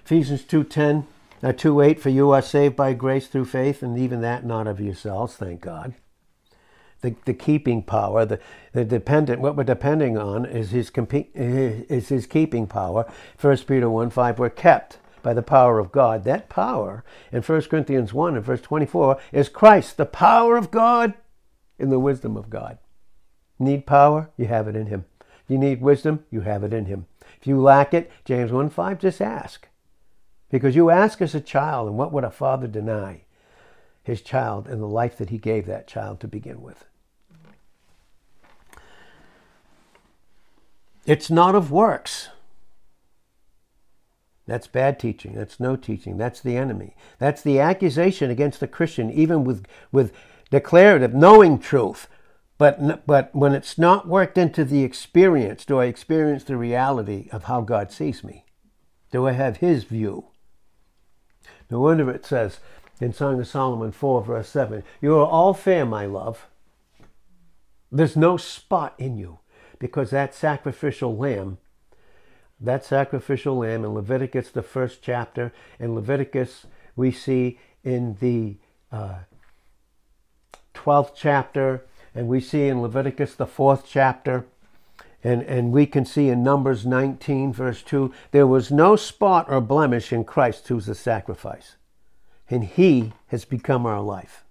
Ephesians 0.05 0.43
2.10, 0.43 1.05
uh, 1.43 1.47
2.8, 1.47 1.99
For 1.99 2.09
you 2.09 2.31
are 2.31 2.41
saved 2.41 2.75
by 2.75 2.93
grace 2.93 3.27
through 3.27 3.45
faith, 3.45 3.83
and 3.83 3.97
even 3.97 4.21
that 4.21 4.45
not 4.45 4.67
of 4.67 4.79
yourselves, 4.79 5.35
thank 5.35 5.59
God. 5.61 5.95
The, 7.01 7.15
the 7.25 7.33
keeping 7.33 7.83
power, 7.83 8.25
the, 8.25 8.39
the 8.73 8.83
dependent, 8.83 9.39
what 9.39 9.55
we're 9.55 9.63
depending 9.63 10.17
on 10.17 10.45
is 10.45 10.71
his, 10.71 10.91
is 11.35 12.09
his 12.09 12.25
keeping 12.25 12.65
power. 12.65 13.05
1 13.39 13.57
Peter 13.59 13.89
1 13.89 14.09
5, 14.09 14.39
we're 14.39 14.49
kept 14.49 14.97
by 15.21 15.33
the 15.33 15.43
power 15.43 15.77
of 15.77 15.91
God. 15.91 16.23
That 16.23 16.49
power 16.49 17.03
in 17.31 17.41
1 17.41 17.61
Corinthians 17.63 18.13
1 18.13 18.35
and 18.35 18.45
verse 18.45 18.61
24 18.61 19.19
is 19.31 19.49
Christ, 19.49 19.97
the 19.97 20.05
power 20.05 20.57
of 20.57 20.71
God 20.71 21.13
in 21.77 21.89
the 21.89 21.99
wisdom 21.99 22.35
of 22.35 22.49
God. 22.49 22.79
Need 23.59 23.85
power? 23.85 24.29
You 24.37 24.45
have 24.45 24.67
it 24.67 24.75
in 24.75 24.87
him. 24.87 25.05
You 25.47 25.57
need 25.57 25.81
wisdom? 25.81 26.25
You 26.31 26.41
have 26.41 26.63
it 26.63 26.73
in 26.73 26.85
him. 26.85 27.07
If 27.39 27.47
you 27.47 27.59
lack 27.61 27.93
it, 27.93 28.11
James 28.25 28.51
1 28.51 28.69
5, 28.69 28.99
just 28.99 29.21
ask. 29.21 29.67
Because 30.49 30.75
you 30.75 30.89
ask 30.89 31.21
as 31.21 31.35
a 31.35 31.41
child, 31.41 31.87
and 31.87 31.97
what 31.97 32.11
would 32.11 32.23
a 32.23 32.31
father 32.31 32.67
deny? 32.67 33.23
His 34.07 34.21
child 34.21 34.67
and 34.69 34.81
the 34.81 34.87
life 34.87 35.17
that 35.17 35.31
he 35.31 35.37
gave 35.37 35.65
that 35.65 35.85
child 35.85 36.21
to 36.21 36.29
begin 36.29 36.61
with. 36.61 36.85
It's 41.05 41.29
not 41.29 41.55
of 41.55 41.71
works. 41.73 42.29
That's 44.45 44.65
bad 44.65 44.97
teaching. 44.97 45.33
That's 45.33 45.59
no 45.59 45.75
teaching. 45.75 46.15
That's 46.15 46.39
the 46.39 46.55
enemy. 46.55 46.95
That's 47.19 47.41
the 47.41 47.59
accusation 47.59 48.31
against 48.31 48.61
the 48.61 48.67
Christian, 48.69 49.11
even 49.11 49.43
with, 49.43 49.65
with 49.91 50.13
declarative, 50.51 51.13
knowing 51.13 51.59
truth. 51.59 52.07
But, 52.57 53.05
but 53.05 53.35
when 53.35 53.53
it's 53.53 53.77
not 53.77 54.07
worked 54.07 54.37
into 54.37 54.63
the 54.63 54.85
experience, 54.85 55.65
do 55.65 55.79
I 55.79 55.85
experience 55.87 56.45
the 56.45 56.55
reality 56.55 57.27
of 57.33 57.43
how 57.43 57.59
God 57.59 57.91
sees 57.91 58.23
me? 58.23 58.45
Do 59.11 59.27
I 59.27 59.33
have 59.33 59.57
His 59.57 59.83
view? 59.83 60.27
No 61.69 61.81
wonder 61.81 62.09
it 62.09 62.25
says 62.25 62.61
in 62.99 63.13
Song 63.13 63.39
of 63.39 63.47
Solomon 63.47 63.91
4, 63.91 64.23
verse 64.23 64.49
7 64.49 64.83
You 65.01 65.17
are 65.17 65.25
all 65.25 65.53
fair, 65.53 65.85
my 65.85 66.05
love. 66.05 66.47
There's 67.91 68.17
no 68.17 68.37
spot 68.37 68.93
in 68.97 69.17
you 69.17 69.39
because 69.79 70.09
that 70.09 70.35
sacrificial 70.35 71.15
lamb, 71.15 71.57
that 72.59 72.83
sacrificial 72.83 73.57
lamb 73.57 73.85
in 73.85 73.93
Leviticus, 73.93 74.49
the 74.49 74.63
first 74.63 75.01
chapter, 75.01 75.53
in 75.79 75.95
Leviticus, 75.95 76.65
we 76.95 77.11
see 77.11 77.59
in 77.83 78.17
the 78.19 78.57
uh, 78.91 79.19
12th 80.73 81.11
chapter, 81.15 81.85
and 82.13 82.27
we 82.27 82.41
see 82.41 82.67
in 82.67 82.81
Leviticus, 82.81 83.35
the 83.35 83.45
fourth 83.45 83.85
chapter, 83.87 84.45
and, 85.23 85.43
and 85.43 85.71
we 85.71 85.85
can 85.85 86.05
see 86.05 86.29
in 86.29 86.43
Numbers 86.43 86.85
19, 86.85 87.53
verse 87.53 87.81
2, 87.83 88.13
there 88.31 88.47
was 88.47 88.71
no 88.71 88.95
spot 88.95 89.45
or 89.49 89.61
blemish 89.61 90.11
in 90.11 90.23
Christ 90.23 90.67
who's 90.67 90.87
the 90.87 90.95
sacrifice. 90.95 91.76
And 92.49 92.63
he 92.63 93.13
has 93.27 93.45
become 93.45 93.85
our 93.85 94.01
life. 94.01 94.43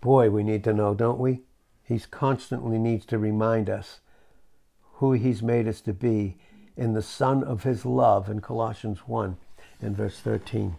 Boy, 0.00 0.30
we 0.30 0.42
need 0.42 0.64
to 0.64 0.72
know, 0.72 0.94
don't 0.94 1.18
we? 1.18 1.42
He 1.84 1.98
constantly 2.10 2.78
needs 2.78 3.06
to 3.06 3.18
remind 3.18 3.70
us 3.70 4.00
who 4.94 5.12
he's 5.12 5.42
made 5.42 5.68
us 5.68 5.80
to 5.82 5.92
be 5.92 6.36
in 6.76 6.94
the 6.94 7.02
Son 7.02 7.44
of 7.44 7.62
his 7.62 7.84
love 7.84 8.28
in 8.28 8.40
Colossians 8.40 9.00
1 9.06 9.36
and 9.80 9.96
verse 9.96 10.18
13. 10.18 10.76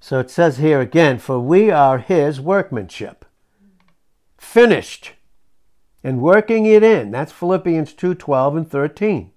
So 0.00 0.18
it 0.18 0.30
says 0.30 0.58
here 0.58 0.80
again, 0.80 1.18
for 1.18 1.38
we 1.38 1.70
are 1.70 1.98
his 1.98 2.40
workmanship, 2.40 3.24
finished 4.36 5.12
and 6.02 6.20
working 6.20 6.66
it 6.66 6.82
in. 6.82 7.10
That's 7.10 7.32
Philippians 7.32 7.92
2 7.92 8.14
12 8.14 8.56
and 8.56 8.70
13. 8.70 9.30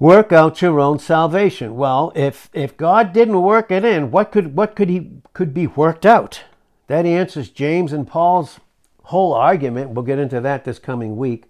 Work 0.00 0.32
out 0.32 0.62
your 0.62 0.80
own 0.80 0.98
salvation. 0.98 1.76
Well, 1.76 2.10
if, 2.16 2.48
if 2.54 2.76
God 2.76 3.12
didn't 3.12 3.42
work 3.42 3.70
it 3.70 3.84
in, 3.84 4.10
what 4.10 4.32
could, 4.32 4.56
what 4.56 4.74
could, 4.74 4.88
he, 4.88 5.10
could 5.34 5.52
be 5.52 5.66
worked 5.66 6.06
out? 6.06 6.42
That 6.86 7.04
answers 7.04 7.50
James 7.50 7.92
and 7.92 8.08
Paul's 8.08 8.58
whole 9.04 9.34
argument. 9.34 9.90
We'll 9.90 10.04
get 10.04 10.18
into 10.18 10.40
that 10.40 10.64
this 10.64 10.78
coming 10.78 11.16
week 11.16 11.44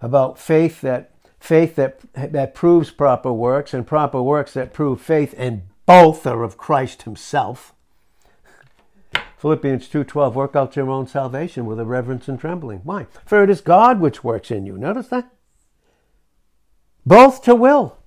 about 0.00 0.38
faith 0.38 0.80
that 0.82 1.10
faith 1.40 1.76
that 1.76 2.00
that 2.14 2.54
proves 2.54 2.90
proper 2.90 3.32
works 3.32 3.74
and 3.74 3.86
proper 3.86 4.22
works 4.22 4.54
that 4.54 4.72
prove 4.72 5.00
faith 5.00 5.34
and 5.36 5.62
both 5.84 6.26
are 6.26 6.42
of 6.42 6.56
Christ 6.56 7.02
himself. 7.02 7.74
Philippians 9.38 9.88
2:12 9.88 10.34
work 10.34 10.56
out 10.56 10.76
your 10.76 10.90
own 10.90 11.06
salvation 11.06 11.66
with 11.66 11.80
a 11.80 11.84
reverence 11.84 12.28
and 12.28 12.38
trembling. 12.38 12.80
Why? 12.84 13.06
For 13.26 13.42
it 13.42 13.50
is 13.50 13.60
God 13.60 14.00
which 14.00 14.24
works 14.24 14.50
in 14.50 14.64
you. 14.64 14.78
Notice 14.78 15.08
that? 15.08 15.30
Both 17.06 17.42
to 17.42 17.54
will 17.54 17.98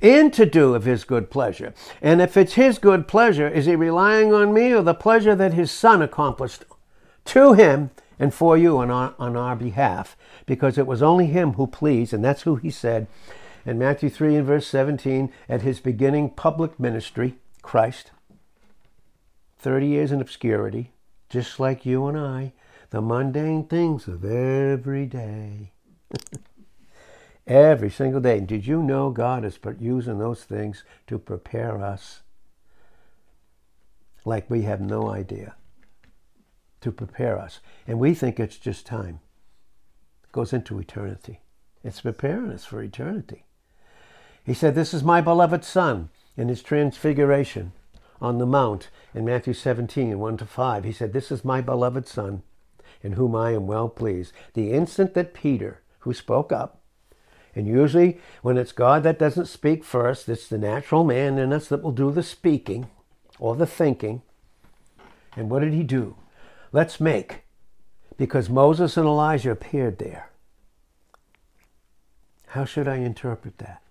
and 0.00 0.32
to 0.32 0.46
do 0.46 0.74
of 0.74 0.84
his 0.84 1.04
good 1.04 1.30
pleasure. 1.30 1.74
And 2.00 2.20
if 2.20 2.36
it's 2.36 2.54
his 2.54 2.78
good 2.78 3.06
pleasure, 3.06 3.48
is 3.48 3.66
he 3.66 3.76
relying 3.76 4.32
on 4.32 4.52
me 4.52 4.72
or 4.72 4.82
the 4.82 4.94
pleasure 4.94 5.34
that 5.34 5.54
his 5.54 5.70
son 5.70 6.02
accomplished 6.02 6.64
to 7.26 7.52
him 7.52 7.90
and 8.18 8.32
for 8.32 8.56
you 8.56 8.78
on 8.78 8.90
our, 8.90 9.14
on 9.18 9.36
our 9.36 9.56
behalf? 9.56 10.16
Because 10.46 10.78
it 10.78 10.86
was 10.86 11.02
only 11.02 11.26
him 11.26 11.54
who 11.54 11.66
pleased, 11.66 12.12
and 12.12 12.24
that's 12.24 12.42
who 12.42 12.56
he 12.56 12.70
said 12.70 13.06
in 13.64 13.78
Matthew 13.78 14.10
3 14.10 14.36
and 14.36 14.46
verse 14.46 14.66
17 14.66 15.32
at 15.48 15.62
his 15.62 15.80
beginning 15.80 16.30
public 16.30 16.78
ministry, 16.80 17.36
Christ 17.62 18.10
30 19.58 19.86
years 19.86 20.10
in 20.10 20.20
obscurity, 20.20 20.90
just 21.28 21.60
like 21.60 21.86
you 21.86 22.06
and 22.06 22.18
I, 22.18 22.52
the 22.90 23.00
mundane 23.00 23.64
things 23.64 24.08
of 24.08 24.24
every 24.24 25.06
day. 25.06 25.70
every 27.46 27.90
single 27.90 28.20
day. 28.20 28.40
Did 28.40 28.66
you 28.66 28.82
know 28.82 29.10
God 29.10 29.44
is 29.44 29.58
using 29.78 30.18
those 30.18 30.44
things 30.44 30.84
to 31.06 31.18
prepare 31.18 31.82
us? 31.82 32.22
Like 34.24 34.48
we 34.48 34.62
have 34.62 34.80
no 34.80 35.08
idea. 35.08 35.54
To 36.82 36.92
prepare 36.92 37.38
us. 37.38 37.60
And 37.86 37.98
we 37.98 38.14
think 38.14 38.38
it's 38.38 38.56
just 38.56 38.86
time. 38.86 39.20
It 40.24 40.32
goes 40.32 40.52
into 40.52 40.78
eternity. 40.78 41.40
It's 41.84 42.00
preparing 42.00 42.50
us 42.50 42.64
for 42.64 42.82
eternity. 42.82 43.44
He 44.44 44.54
said, 44.54 44.74
This 44.74 44.94
is 44.94 45.02
my 45.02 45.20
beloved 45.20 45.64
Son 45.64 46.10
in 46.36 46.48
his 46.48 46.62
transfiguration 46.62 47.72
on 48.20 48.38
the 48.38 48.46
mount 48.46 48.88
in 49.14 49.24
Matthew 49.24 49.52
17, 49.52 50.18
1 50.18 50.36
to 50.38 50.46
5. 50.46 50.84
He 50.84 50.92
said, 50.92 51.12
This 51.12 51.30
is 51.30 51.44
my 51.44 51.60
beloved 51.60 52.06
Son, 52.06 52.42
in 53.02 53.12
whom 53.12 53.34
I 53.34 53.52
am 53.52 53.66
well 53.66 53.88
pleased. 53.88 54.32
The 54.54 54.72
instant 54.72 55.14
that 55.14 55.34
Peter, 55.34 55.82
who 56.00 56.14
spoke 56.14 56.52
up, 56.52 56.81
and 57.54 57.66
usually 57.66 58.18
when 58.42 58.56
it's 58.56 58.72
God 58.72 59.02
that 59.02 59.18
doesn't 59.18 59.46
speak 59.46 59.84
first, 59.84 60.28
it's 60.28 60.48
the 60.48 60.58
natural 60.58 61.04
man 61.04 61.38
in 61.38 61.52
us 61.52 61.68
that 61.68 61.82
will 61.82 61.92
do 61.92 62.10
the 62.10 62.22
speaking 62.22 62.88
or 63.38 63.56
the 63.56 63.66
thinking. 63.66 64.22
And 65.36 65.50
what 65.50 65.60
did 65.60 65.72
he 65.72 65.82
do? 65.82 66.16
Let's 66.72 67.00
make, 67.00 67.42
because 68.16 68.48
Moses 68.48 68.96
and 68.96 69.06
Elijah 69.06 69.50
appeared 69.50 69.98
there. 69.98 70.30
How 72.48 72.64
should 72.64 72.88
I 72.88 72.96
interpret 72.96 73.58
that? 73.58 73.82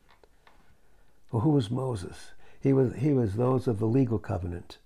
Well, 1.31 1.41
who 1.41 1.51
was 1.51 1.71
Moses? 1.71 2.31
He 2.59 2.73
was, 2.73 2.95
he 2.95 3.11
was 3.11 3.35
those 3.35 3.67
of 3.67 3.79
the 3.79 3.87
legal 3.87 4.19
covenant. 4.19 4.77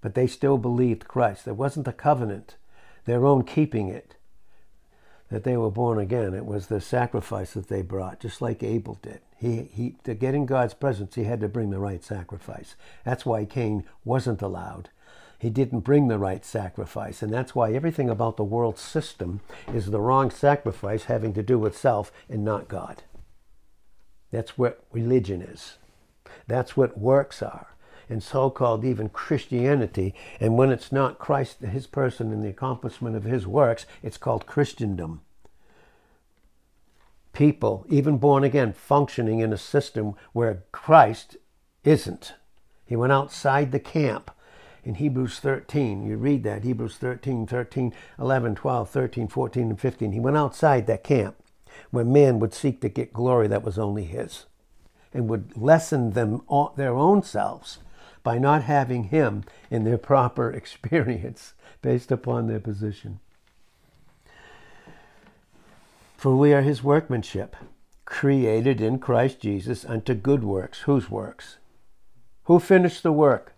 But 0.00 0.14
they 0.14 0.26
still 0.26 0.58
believed 0.58 1.08
Christ. 1.08 1.44
There 1.44 1.54
wasn't 1.54 1.88
a 1.88 1.92
covenant, 1.92 2.56
their 3.04 3.26
own 3.26 3.44
keeping 3.44 3.88
it, 3.88 4.14
that 5.30 5.44
they 5.44 5.56
were 5.56 5.70
born 5.70 5.98
again. 5.98 6.34
It 6.34 6.46
was 6.46 6.66
the 6.66 6.80
sacrifice 6.80 7.52
that 7.52 7.68
they 7.68 7.82
brought, 7.82 8.20
just 8.20 8.40
like 8.40 8.62
Abel 8.62 8.98
did. 9.02 9.20
He, 9.36 9.68
he, 9.72 9.96
to 10.04 10.14
get 10.14 10.34
in 10.34 10.46
God's 10.46 10.74
presence, 10.74 11.14
he 11.14 11.24
had 11.24 11.40
to 11.40 11.48
bring 11.48 11.70
the 11.70 11.78
right 11.78 12.02
sacrifice. 12.02 12.74
That's 13.04 13.24
why 13.24 13.44
Cain 13.44 13.84
wasn't 14.04 14.42
allowed. 14.42 14.90
He 15.38 15.50
didn't 15.50 15.80
bring 15.80 16.08
the 16.08 16.18
right 16.18 16.44
sacrifice. 16.44 17.22
And 17.22 17.32
that's 17.32 17.54
why 17.54 17.72
everything 17.72 18.10
about 18.10 18.36
the 18.36 18.44
world 18.44 18.78
system 18.78 19.40
is 19.72 19.86
the 19.86 20.00
wrong 20.00 20.30
sacrifice 20.30 21.04
having 21.04 21.32
to 21.34 21.42
do 21.42 21.58
with 21.58 21.76
self 21.78 22.10
and 22.28 22.44
not 22.44 22.66
God. 22.66 23.04
That's 24.32 24.58
what 24.58 24.82
religion 24.92 25.40
is. 25.40 25.78
That's 26.48 26.76
what 26.76 26.98
works 26.98 27.42
are. 27.42 27.68
And 28.08 28.22
so 28.22 28.50
called 28.50 28.84
even 28.84 29.08
Christianity. 29.08 30.14
And 30.40 30.56
when 30.56 30.70
it's 30.70 30.90
not 30.90 31.18
Christ, 31.18 31.60
his 31.60 31.86
person, 31.86 32.32
and 32.32 32.42
the 32.42 32.48
accomplishment 32.48 33.16
of 33.16 33.24
his 33.24 33.46
works, 33.46 33.84
it's 34.02 34.16
called 34.16 34.46
Christendom. 34.46 35.20
People, 37.32 37.84
even 37.88 38.18
born 38.18 38.44
again, 38.44 38.72
functioning 38.72 39.40
in 39.40 39.52
a 39.52 39.58
system 39.58 40.14
where 40.32 40.64
Christ 40.72 41.36
isn't. 41.84 42.34
He 42.86 42.96
went 42.96 43.12
outside 43.12 43.70
the 43.70 43.80
camp 43.80 44.30
in 44.82 44.94
Hebrews 44.94 45.38
13. 45.38 46.06
You 46.06 46.16
read 46.16 46.44
that, 46.44 46.64
Hebrews 46.64 46.96
13, 46.96 47.46
13, 47.46 47.92
11, 48.18 48.54
12, 48.54 48.88
13, 48.88 49.28
14, 49.28 49.62
and 49.70 49.80
15. 49.80 50.12
He 50.12 50.20
went 50.20 50.36
outside 50.36 50.86
that 50.86 51.04
camp 51.04 51.36
where 51.90 52.04
man 52.04 52.38
would 52.40 52.54
seek 52.54 52.80
to 52.80 52.88
get 52.88 53.12
glory 53.12 53.46
that 53.48 53.62
was 53.62 53.78
only 53.78 54.04
his 54.04 54.46
and 55.12 55.28
would 55.28 55.56
lessen 55.56 56.12
them 56.12 56.42
their 56.76 56.94
own 56.94 57.22
selves 57.22 57.78
by 58.28 58.36
not 58.36 58.64
having 58.64 59.04
him 59.04 59.42
in 59.70 59.84
their 59.84 59.96
proper 59.96 60.50
experience 60.60 61.54
based 61.80 62.12
upon 62.12 62.46
their 62.46 62.60
position. 62.60 63.20
For 66.18 66.36
we 66.36 66.52
are 66.52 66.60
his 66.60 66.84
workmanship, 66.84 67.56
created 68.04 68.82
in 68.82 68.98
Christ 68.98 69.40
Jesus 69.40 69.82
unto 69.82 70.12
good 70.12 70.44
works. 70.44 70.80
Whose 70.80 71.08
works? 71.08 71.56
Who 72.44 72.60
finished 72.60 73.02
the 73.02 73.12
work? 73.12 73.54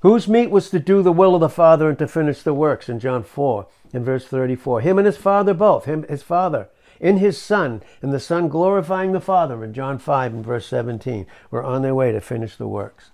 Whose 0.00 0.26
meat 0.26 0.50
was 0.50 0.70
to 0.70 0.80
do 0.80 1.00
the 1.00 1.12
will 1.12 1.36
of 1.36 1.40
the 1.40 1.48
Father 1.48 1.88
and 1.88 1.98
to 2.00 2.08
finish 2.08 2.42
the 2.42 2.54
works 2.54 2.88
in 2.88 2.98
John 2.98 3.22
4 3.22 3.68
in 3.92 4.02
verse 4.02 4.26
34. 4.26 4.80
Him 4.80 4.98
and 4.98 5.06
his 5.06 5.16
Father 5.16 5.54
both, 5.54 5.84
him 5.84 6.04
his 6.08 6.24
Father 6.24 6.68
in 6.98 7.18
his 7.18 7.40
Son, 7.40 7.80
and 8.02 8.12
the 8.12 8.18
Son 8.18 8.48
glorifying 8.48 9.12
the 9.12 9.20
Father 9.20 9.62
in 9.62 9.72
John 9.72 9.98
5 9.98 10.34
and 10.34 10.44
verse 10.44 10.66
17 10.66 11.26
were 11.52 11.62
on 11.62 11.82
their 11.82 11.94
way 11.94 12.10
to 12.10 12.20
finish 12.20 12.56
the 12.56 12.66
works. 12.66 13.12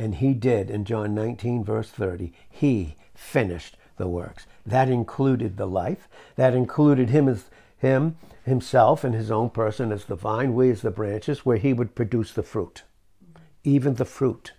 And 0.00 0.14
he 0.14 0.32
did 0.32 0.70
in 0.70 0.86
John 0.86 1.14
19 1.14 1.62
verse 1.62 1.90
30. 1.90 2.32
He 2.48 2.96
finished 3.14 3.76
the 3.98 4.08
works. 4.08 4.46
That 4.64 4.88
included 4.88 5.58
the 5.58 5.66
life. 5.66 6.08
That 6.36 6.54
included 6.54 7.10
him 7.10 7.28
as 7.28 7.50
him 7.76 8.16
himself 8.42 9.04
in 9.04 9.12
his 9.12 9.30
own 9.30 9.50
person 9.50 9.92
as 9.92 10.06
the 10.06 10.16
vine, 10.16 10.54
we 10.54 10.70
as 10.70 10.80
the 10.80 10.90
branches, 10.90 11.44
where 11.44 11.58
he 11.58 11.74
would 11.74 11.94
produce 11.94 12.32
the 12.32 12.42
fruit. 12.42 12.84
Even 13.62 13.96
the 13.96 14.06
fruit 14.06 14.54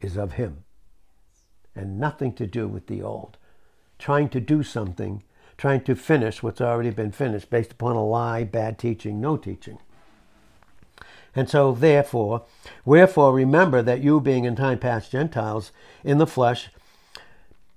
is 0.00 0.16
of 0.16 0.34
him 0.34 0.62
and 1.74 1.98
nothing 1.98 2.32
to 2.34 2.46
do 2.46 2.68
with 2.68 2.86
the 2.86 3.02
old. 3.02 3.38
Trying 3.98 4.28
to 4.28 4.40
do 4.40 4.62
something, 4.62 5.24
trying 5.56 5.82
to 5.82 5.96
finish 5.96 6.44
what's 6.44 6.60
already 6.60 6.90
been 6.90 7.10
finished 7.10 7.50
based 7.50 7.72
upon 7.72 7.96
a 7.96 8.06
lie, 8.06 8.44
bad 8.44 8.78
teaching, 8.78 9.20
no 9.20 9.36
teaching. 9.36 9.80
And 11.38 11.48
so, 11.48 11.70
therefore, 11.70 12.42
wherefore 12.84 13.32
remember 13.32 13.80
that 13.80 14.02
you, 14.02 14.20
being 14.20 14.44
in 14.44 14.56
time 14.56 14.80
past 14.80 15.12
Gentiles 15.12 15.70
in 16.02 16.18
the 16.18 16.26
flesh, 16.26 16.68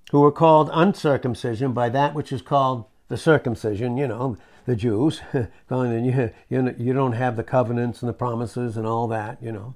who 0.10 0.22
were 0.22 0.32
called 0.32 0.72
uncircumcision 0.74 1.72
by 1.72 1.88
that 1.90 2.16
which 2.16 2.32
is 2.32 2.42
called 2.42 2.86
the 3.08 3.18
circumcision, 3.18 3.98
you 3.98 4.08
know, 4.08 4.36
the 4.66 4.76
Jews, 4.76 5.22
going, 5.70 6.06
you, 6.06 6.32
you, 6.50 6.76
you 6.80 6.92
don't 6.92 7.12
have 7.12 7.36
the 7.36 7.44
covenants 7.44 8.02
and 8.02 8.10
the 8.10 8.14
promises 8.14 8.78
and 8.78 8.88
all 8.88 9.08
that, 9.10 9.38
you 9.44 9.52
know 9.52 9.76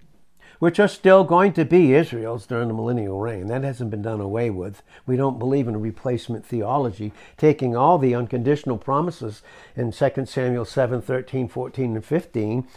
which 0.58 0.80
are 0.80 0.88
still 0.88 1.26
going 1.26 1.52
to 1.52 1.66
be 1.66 1.94
Israel's 1.94 2.48
during 2.48 2.70
the 2.70 2.74
millennial 2.74 3.20
reign. 3.20 3.48
That 3.48 3.66
hasn't 3.66 3.92
been 3.92 4.02
done 4.02 4.22
away 4.22 4.50
with. 4.50 4.82
We 5.06 5.18
don't 5.18 5.38
believe 5.38 5.68
in 5.68 5.76
a 5.76 5.78
replacement 5.78 6.46
theology, 6.46 7.12
taking 7.36 7.76
all 7.76 7.98
the 7.98 8.16
unconditional 8.16 8.78
promises 8.78 9.44
in 9.76 9.92
2 9.92 10.26
Samuel 10.26 10.64
7 10.64 11.02
13, 11.02 11.50
14, 11.50 11.96
and 11.96 12.06
15 12.06 12.68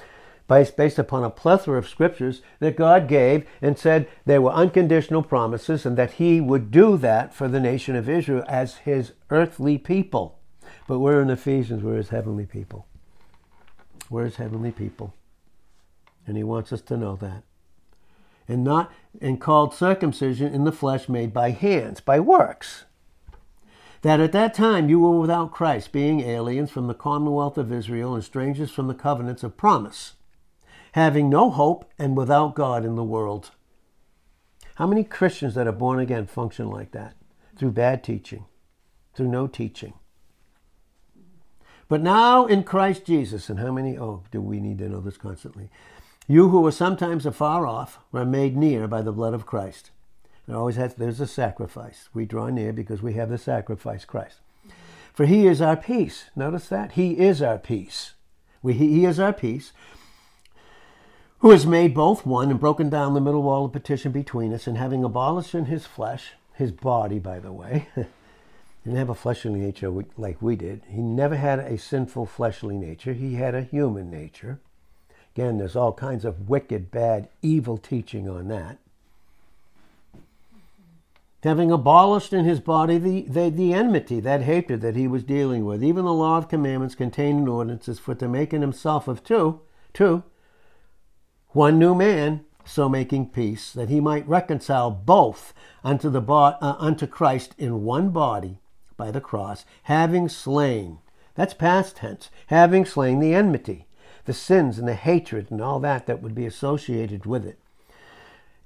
based 0.49 0.99
upon 0.99 1.23
a 1.23 1.31
plethora 1.31 1.79
of 1.79 1.89
scriptures 1.89 2.43
that 2.59 2.77
God 2.77 3.07
gave 3.07 3.47
and 3.63 3.79
said 3.79 4.09
they 4.25 4.39
were 4.39 4.51
unconditional 4.51 5.23
promises 5.23 5.87
and 5.87 5.97
that 5.97 6.13
He 6.13 6.41
would 6.41 6.71
do 6.71 6.97
that 6.97 7.33
for 7.33 7.47
the 7.47 7.61
nation 7.61 7.95
of 7.95 8.09
Israel 8.09 8.45
as 8.49 8.79
His 8.79 9.13
earthly 9.31 9.79
people. 9.79 10.39
But 10.87 10.99
we're 10.99 11.23
in 11.23 11.31
Ephesians, 11.31 11.83
we're 11.83 11.97
His 11.97 12.09
heavenly 12.09 12.47
people. 12.47 12.87
We're 14.11 14.25
His 14.25 14.37
heavenly 14.37 14.73
people. 14.73 15.15
And 16.27 16.37
He 16.37 16.43
wants 16.43 16.73
us 16.73 16.81
to 16.83 16.97
know 16.97 17.15
that 17.17 17.45
and 18.49 18.65
not 18.65 18.91
and 19.21 19.41
called 19.41 19.75
circumcision 19.75 20.53
in 20.55 20.65
the 20.65 20.73
flesh 20.73 21.09
made 21.09 21.33
by 21.33 21.51
hands, 21.51 22.01
by 22.01 22.19
works. 22.19 22.85
That 24.03 24.21
at 24.21 24.33
that 24.33 24.55
time 24.55 24.89
you 24.89 25.01
were 25.01 25.21
without 25.21 25.53
Christ, 25.53 25.93
being 25.93 26.21
aliens 26.21 26.71
from 26.71 26.87
the 26.87 26.95
commonwealth 26.95 27.59
of 27.59 27.73
Israel 27.73 28.15
and 28.15 28.25
strangers 28.25 28.71
from 28.71 28.87
the 28.87 28.95
covenants 28.95 29.43
of 29.43 29.57
promise, 29.57 30.15
having 30.93 31.29
no 31.29 31.51
hope 31.51 31.91
and 31.99 32.17
without 32.17 32.55
God 32.55 32.85
in 32.85 32.95
the 32.95 33.05
world. 33.05 33.51
How 34.77 34.87
many 34.87 35.05
Christians 35.05 35.55
that 35.55 35.67
are 35.67 35.73
born 35.73 35.99
again 35.99 36.27
function 36.27 36.71
like 36.71 36.93
that? 36.93 37.15
Through 37.57 37.73
bad 37.73 38.05
teaching, 38.05 38.45
through 39.15 39.29
no 39.29 39.47
teaching. 39.47 39.95
But 41.89 42.03
now 42.03 42.47
in 42.47 42.63
Christ 42.63 43.05
Jesus, 43.05 43.49
and 43.49 43.59
how 43.59 43.73
many, 43.73 43.99
oh, 43.99 44.23
do 44.31 44.41
we 44.41 44.61
need 44.61 44.79
to 44.79 44.89
know 44.89 45.01
this 45.01 45.17
constantly? 45.17 45.71
You 46.27 46.51
who 46.51 46.61
were 46.61 46.73
sometimes 46.73 47.25
afar 47.25 47.67
off 47.67 47.99
were 48.13 48.27
made 48.27 48.57
near 48.57 48.87
by 48.87 49.01
the 49.01 49.13
blood 49.13 49.35
of 49.35 49.47
Christ. 49.47 49.91
There 50.47 50.57
always 50.57 50.77
has, 50.77 50.95
there's 50.95 51.21
a 51.21 51.27
sacrifice. 51.27 52.09
We 52.13 52.27
draw 52.27 52.49
near 52.49 52.73
because 52.73 53.03
we 53.03 53.15
have 53.15 53.31
the 53.31 53.39
sacrifice, 53.39 54.05
Christ. 54.05 54.41
For 55.13 55.27
he 55.27 55.47
is 55.47 55.61
our 55.61 55.77
peace. 55.77 56.31
Notice 56.37 56.69
that? 56.69 56.93
He 56.93 57.19
is 57.19 57.43
our 57.43 57.59
peace. 57.59 58.13
We, 58.63 58.75
he 58.75 59.05
is 59.05 59.19
our 59.19 59.33
peace, 59.33 59.73
who 61.41 61.51
has 61.51 61.67
made 61.67 61.95
both 61.95 62.27
one 62.27 62.51
and 62.51 62.59
broken 62.59 62.89
down 62.89 63.15
the 63.15 63.21
middle 63.21 63.43
wall 63.43 63.65
of 63.65 63.73
petition 63.73 64.11
between 64.13 64.53
us, 64.53 64.67
and 64.67 64.77
having 64.77 65.05
abolished 65.05 65.55
in 65.55 65.67
his 65.67 65.87
flesh, 65.87 66.33
his 66.55 66.73
body, 66.73 67.19
by 67.19 67.39
the 67.39 67.53
way, 67.53 67.89
didn't 68.85 68.99
have 68.99 69.09
a 69.09 69.15
fleshly 69.15 69.61
nature 69.61 69.93
like 70.17 70.43
we 70.43 70.57
did. 70.57 70.83
He 70.89 71.01
never 71.01 71.37
had 71.37 71.61
a 71.61 71.79
sinful 71.79 72.27
fleshly 72.27 72.77
nature. 72.77 73.13
He 73.13 73.35
had 73.35 73.55
a 73.55 73.63
human 73.63 74.11
nature. 74.11 74.59
Again, 75.35 75.59
there's 75.59 75.77
all 75.77 75.93
kinds 75.93 76.25
of 76.25 76.49
wicked, 76.49 76.91
bad, 76.91 77.29
evil 77.43 77.79
teaching 77.79 78.29
on 78.29 78.49
that. 78.49 78.79
Having 81.45 81.71
abolished 81.71 82.33
in 82.33 82.45
his 82.45 82.59
body 82.59 82.99
the, 82.99 83.23
the, 83.23 83.49
the, 83.49 83.73
enmity, 83.73 84.19
that 84.19 84.43
hatred 84.43 84.81
that 84.81 84.97
he 84.97 85.07
was 85.07 85.23
dealing 85.23 85.65
with, 85.65 85.85
even 85.85 86.05
the 86.05 86.13
law 86.13 86.37
of 86.37 86.49
commandments 86.49 86.97
contained 86.97 87.39
in 87.39 87.47
ordinances, 87.47 88.01
for 88.01 88.17
to 88.17 88.27
make 88.27 88.53
in 88.53 88.61
himself 88.61 89.07
of 89.07 89.23
two, 89.23 89.61
two, 89.93 90.25
one 91.51 91.79
new 91.79 91.95
man, 91.95 92.45
so 92.65 92.89
making 92.89 93.31
peace, 93.31 93.73
that 93.73 93.89
he 93.89 94.01
might 94.01 94.29
reconcile 94.29 94.91
both 94.91 95.55
unto 95.83 96.11
the 96.11 96.21
uh, 96.21 96.77
unto 96.79 97.07
Christ 97.07 97.55
in 97.59 97.85
one 97.85 98.11
body 98.11 98.61
by 98.97 99.11
the 99.11 99.21
cross, 99.21 99.65
having 99.85 100.29
slain. 100.29 100.99
That's 101.35 101.55
past 101.55 101.97
tense. 101.97 102.31
Having 102.49 102.87
slain 102.87 103.21
the 103.21 103.35
enmity 103.35 103.87
the 104.29 104.35
sins 104.35 104.79
and 104.79 104.87
the 104.87 104.95
hatred 104.95 105.51
and 105.51 105.61
all 105.63 105.81
that 105.81 106.07
that 106.07 106.23
would 106.23 106.35
be 106.35 106.45
associated 106.45 107.25
with 107.25 107.47
it 107.47 107.59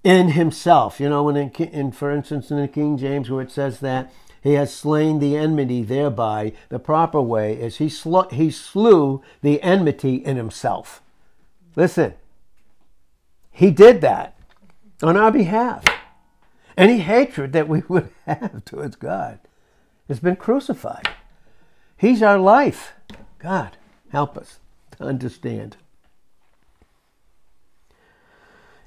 in 0.02 0.30
himself. 0.30 0.98
You 0.98 1.08
know, 1.08 1.22
when 1.22 1.36
in, 1.36 1.50
in, 1.50 1.92
for 1.92 2.10
instance, 2.10 2.50
in 2.50 2.56
the 2.56 2.66
King 2.66 2.98
James, 2.98 3.30
where 3.30 3.42
it 3.42 3.52
says 3.52 3.78
that 3.78 4.12
he 4.42 4.54
has 4.54 4.74
slain 4.74 5.20
the 5.20 5.36
enmity 5.36 5.84
thereby, 5.84 6.52
the 6.68 6.80
proper 6.80 7.22
way 7.22 7.54
is 7.54 7.76
he, 7.76 7.88
sl- 7.88 8.28
he 8.32 8.50
slew 8.50 9.22
the 9.40 9.62
enmity 9.62 10.16
in 10.16 10.36
himself. 10.36 11.00
Listen, 11.76 12.14
he 13.52 13.70
did 13.70 14.00
that 14.00 14.36
on 15.02 15.16
our 15.16 15.30
behalf. 15.30 15.84
Any 16.76 16.98
hatred 16.98 17.52
that 17.52 17.68
we 17.68 17.80
would 17.88 18.10
have 18.26 18.64
towards 18.64 18.96
God 18.96 19.38
has 20.08 20.18
been 20.18 20.36
crucified. 20.36 21.08
He's 21.96 22.22
our 22.22 22.38
life. 22.38 22.94
God, 23.38 23.76
help 24.10 24.36
us 24.36 24.58
to 24.96 25.04
understand. 25.04 25.76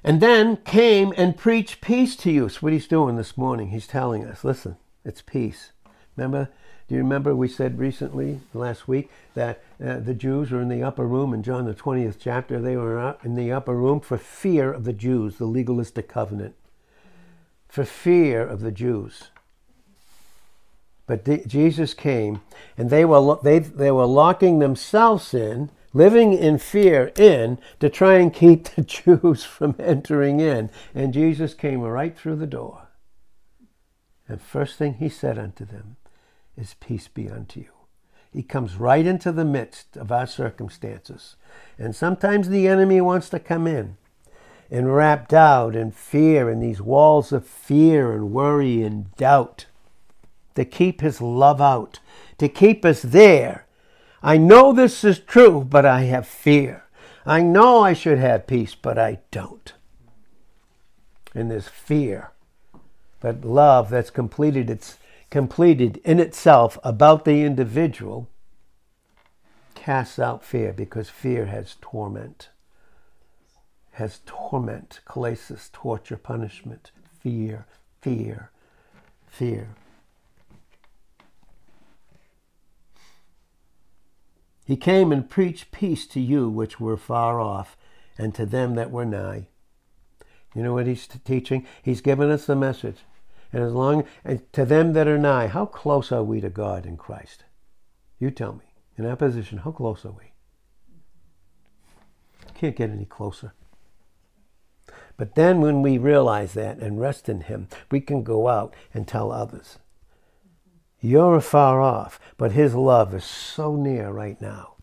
And 0.04 0.20
then 0.20 0.58
came 0.58 1.12
and 1.16 1.36
preached 1.36 1.80
peace 1.80 2.14
to 2.16 2.30
you. 2.30 2.48
What 2.48 2.72
he's 2.72 2.86
doing 2.86 3.16
this 3.16 3.36
morning. 3.36 3.70
He's 3.70 3.86
telling 3.86 4.24
us, 4.24 4.44
listen, 4.44 4.76
it's 5.04 5.22
peace. 5.22 5.72
Remember, 6.16 6.50
do 6.88 6.94
you 6.94 7.00
remember 7.00 7.34
we 7.34 7.48
said 7.48 7.80
recently, 7.80 8.40
last 8.54 8.86
week, 8.86 9.10
that 9.34 9.60
uh, 9.84 9.98
the 9.98 10.14
Jews 10.14 10.52
were 10.52 10.60
in 10.60 10.68
the 10.68 10.84
upper 10.84 11.04
room 11.04 11.34
in 11.34 11.42
John 11.42 11.64
the 11.64 11.74
20th 11.74 12.16
chapter? 12.20 12.60
They 12.60 12.76
were 12.76 13.16
in 13.24 13.34
the 13.34 13.50
upper 13.50 13.74
room 13.74 14.00
for 14.00 14.16
fear 14.16 14.72
of 14.72 14.84
the 14.84 14.92
Jews, 14.92 15.38
the 15.38 15.46
legalistic 15.46 16.08
covenant. 16.08 16.54
For 17.66 17.84
fear 17.84 18.46
of 18.46 18.60
the 18.60 18.70
Jews. 18.70 19.30
But 21.06 21.48
Jesus 21.48 21.92
came, 21.92 22.40
and 22.78 22.88
they 22.88 23.04
were, 23.04 23.38
they, 23.42 23.58
they 23.58 23.90
were 23.90 24.06
locking 24.06 24.60
themselves 24.60 25.34
in 25.34 25.70
living 25.92 26.34
in 26.34 26.58
fear 26.58 27.10
in 27.16 27.58
to 27.80 27.88
try 27.88 28.16
and 28.16 28.32
keep 28.32 28.64
the 28.64 28.82
Jews 28.82 29.44
from 29.44 29.74
entering 29.78 30.40
in. 30.40 30.68
And 30.94 31.14
Jesus 31.14 31.54
came 31.54 31.80
right 31.80 32.16
through 32.16 32.36
the 32.36 32.46
door. 32.46 32.88
And 34.28 34.40
first 34.40 34.76
thing 34.76 34.94
he 34.94 35.08
said 35.08 35.38
unto 35.38 35.64
them 35.64 35.96
is, 36.56 36.74
Peace 36.80 37.08
be 37.08 37.28
unto 37.28 37.60
you. 37.60 37.70
He 38.32 38.42
comes 38.42 38.76
right 38.76 39.06
into 39.06 39.32
the 39.32 39.44
midst 39.44 39.96
of 39.96 40.12
our 40.12 40.26
circumstances. 40.26 41.36
And 41.78 41.94
sometimes 41.94 42.48
the 42.48 42.68
enemy 42.68 43.00
wants 43.00 43.28
to 43.30 43.38
come 43.38 43.66
in 43.66 43.96
and 44.70 44.94
wrapped 44.94 45.32
out 45.32 45.74
in 45.76 45.90
fear 45.90 46.50
and 46.50 46.62
these 46.62 46.82
walls 46.82 47.32
of 47.32 47.46
fear 47.46 48.12
and 48.12 48.32
worry 48.32 48.82
and 48.82 49.14
doubt 49.16 49.66
to 50.54 50.64
keep 50.64 51.00
his 51.00 51.20
love 51.20 51.60
out, 51.60 52.00
to 52.38 52.48
keep 52.48 52.84
us 52.84 53.02
there 53.02 53.66
I 54.26 54.38
know 54.38 54.72
this 54.72 55.04
is 55.04 55.20
true, 55.20 55.62
but 55.62 55.86
I 55.86 56.02
have 56.02 56.26
fear. 56.26 56.84
I 57.24 57.42
know 57.42 57.82
I 57.84 57.92
should 57.92 58.18
have 58.18 58.48
peace, 58.48 58.74
but 58.74 58.98
I 58.98 59.20
don't. 59.30 59.72
And 61.32 61.48
there's 61.48 61.68
fear. 61.68 62.32
But 63.20 63.44
love 63.44 63.88
that's 63.88 64.10
completed 64.10 64.68
it's 64.68 64.98
completed 65.30 65.98
in 66.04 66.20
itself 66.20 66.78
about 66.84 67.24
the 67.24 67.42
individual 67.42 68.28
casts 69.74 70.18
out 70.18 70.44
fear 70.44 70.72
because 70.72 71.08
fear 71.08 71.46
has 71.46 71.76
torment. 71.80 72.48
Has 73.92 74.20
torment, 74.26 75.00
kolasis, 75.06 75.70
torture, 75.72 76.16
punishment, 76.16 76.90
fear, 77.20 77.66
fear, 78.00 78.50
fear. 79.26 79.68
He 84.66 84.76
came 84.76 85.12
and 85.12 85.30
preached 85.30 85.70
peace 85.70 86.06
to 86.08 86.20
you 86.20 86.50
which 86.50 86.80
were 86.80 86.96
far 86.96 87.40
off, 87.40 87.76
and 88.18 88.34
to 88.34 88.44
them 88.44 88.74
that 88.74 88.90
were 88.90 89.04
nigh. 89.04 89.46
You 90.54 90.62
know 90.62 90.74
what 90.74 90.86
he's 90.86 91.06
teaching? 91.06 91.64
He's 91.82 92.00
given 92.00 92.30
us 92.30 92.46
the 92.46 92.56
message. 92.56 92.98
And 93.56 93.64
as 93.64 93.72
long 93.72 94.04
and 94.22 94.52
to 94.52 94.66
them 94.66 94.92
that 94.92 95.08
are 95.08 95.16
nigh, 95.16 95.46
how 95.46 95.64
close 95.64 96.12
are 96.12 96.22
we 96.22 96.42
to 96.42 96.50
God 96.50 96.84
in 96.84 96.98
Christ? 96.98 97.44
You 98.18 98.30
tell 98.30 98.52
me. 98.52 98.66
In 98.98 99.04
that 99.04 99.18
position, 99.18 99.56
how 99.56 99.70
close 99.70 100.04
are 100.04 100.12
we? 100.12 100.34
Can't 102.54 102.76
get 102.76 102.90
any 102.90 103.06
closer. 103.06 103.54
But 105.16 105.36
then 105.36 105.62
when 105.62 105.80
we 105.80 105.96
realize 105.96 106.52
that 106.52 106.76
and 106.80 107.00
rest 107.00 107.30
in 107.30 107.40
Him, 107.40 107.68
we 107.90 108.02
can 108.02 108.22
go 108.22 108.48
out 108.48 108.76
and 108.92 109.08
tell 109.08 109.32
others. 109.32 109.78
You're 111.00 111.40
far 111.40 111.80
off, 111.80 112.20
but 112.36 112.52
His 112.52 112.74
love 112.74 113.14
is 113.14 113.24
so 113.24 113.74
near 113.74 114.10
right 114.10 114.38
now. 114.38 114.74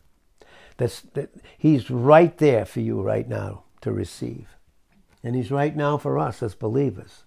That's, 0.78 1.02
that 1.14 1.30
He's 1.60 1.92
right 1.92 2.36
there 2.40 2.66
for 2.66 2.80
you 2.80 3.04
right 3.04 3.30
now 3.30 3.66
to 3.82 3.92
receive. 3.92 4.48
And 5.24 5.36
He's 5.36 5.52
right 5.52 5.76
now 5.76 6.00
for 6.00 6.18
us 6.18 6.42
as 6.42 6.56
believers. 6.56 7.26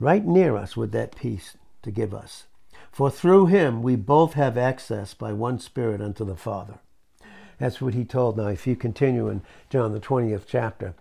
Right 0.00 0.24
near 0.24 0.56
us 0.56 0.78
with 0.78 0.92
that 0.92 1.14
peace 1.14 1.58
to 1.82 1.90
give 1.90 2.14
us. 2.14 2.46
For 2.90 3.10
through 3.10 3.46
Him 3.46 3.82
we 3.82 3.96
both 3.96 4.32
have 4.32 4.56
access 4.56 5.12
by 5.12 5.34
one 5.34 5.58
Spirit 5.58 6.00
unto 6.00 6.24
the 6.24 6.36
Father. 6.36 6.78
That's 7.58 7.82
what 7.82 7.92
He 7.92 8.06
told. 8.06 8.38
Now, 8.38 8.46
if 8.46 8.66
you 8.66 8.76
continue 8.76 9.28
in 9.28 9.42
John 9.68 9.92
the 9.92 10.00
20th 10.00 10.44
chapter, 10.46 10.94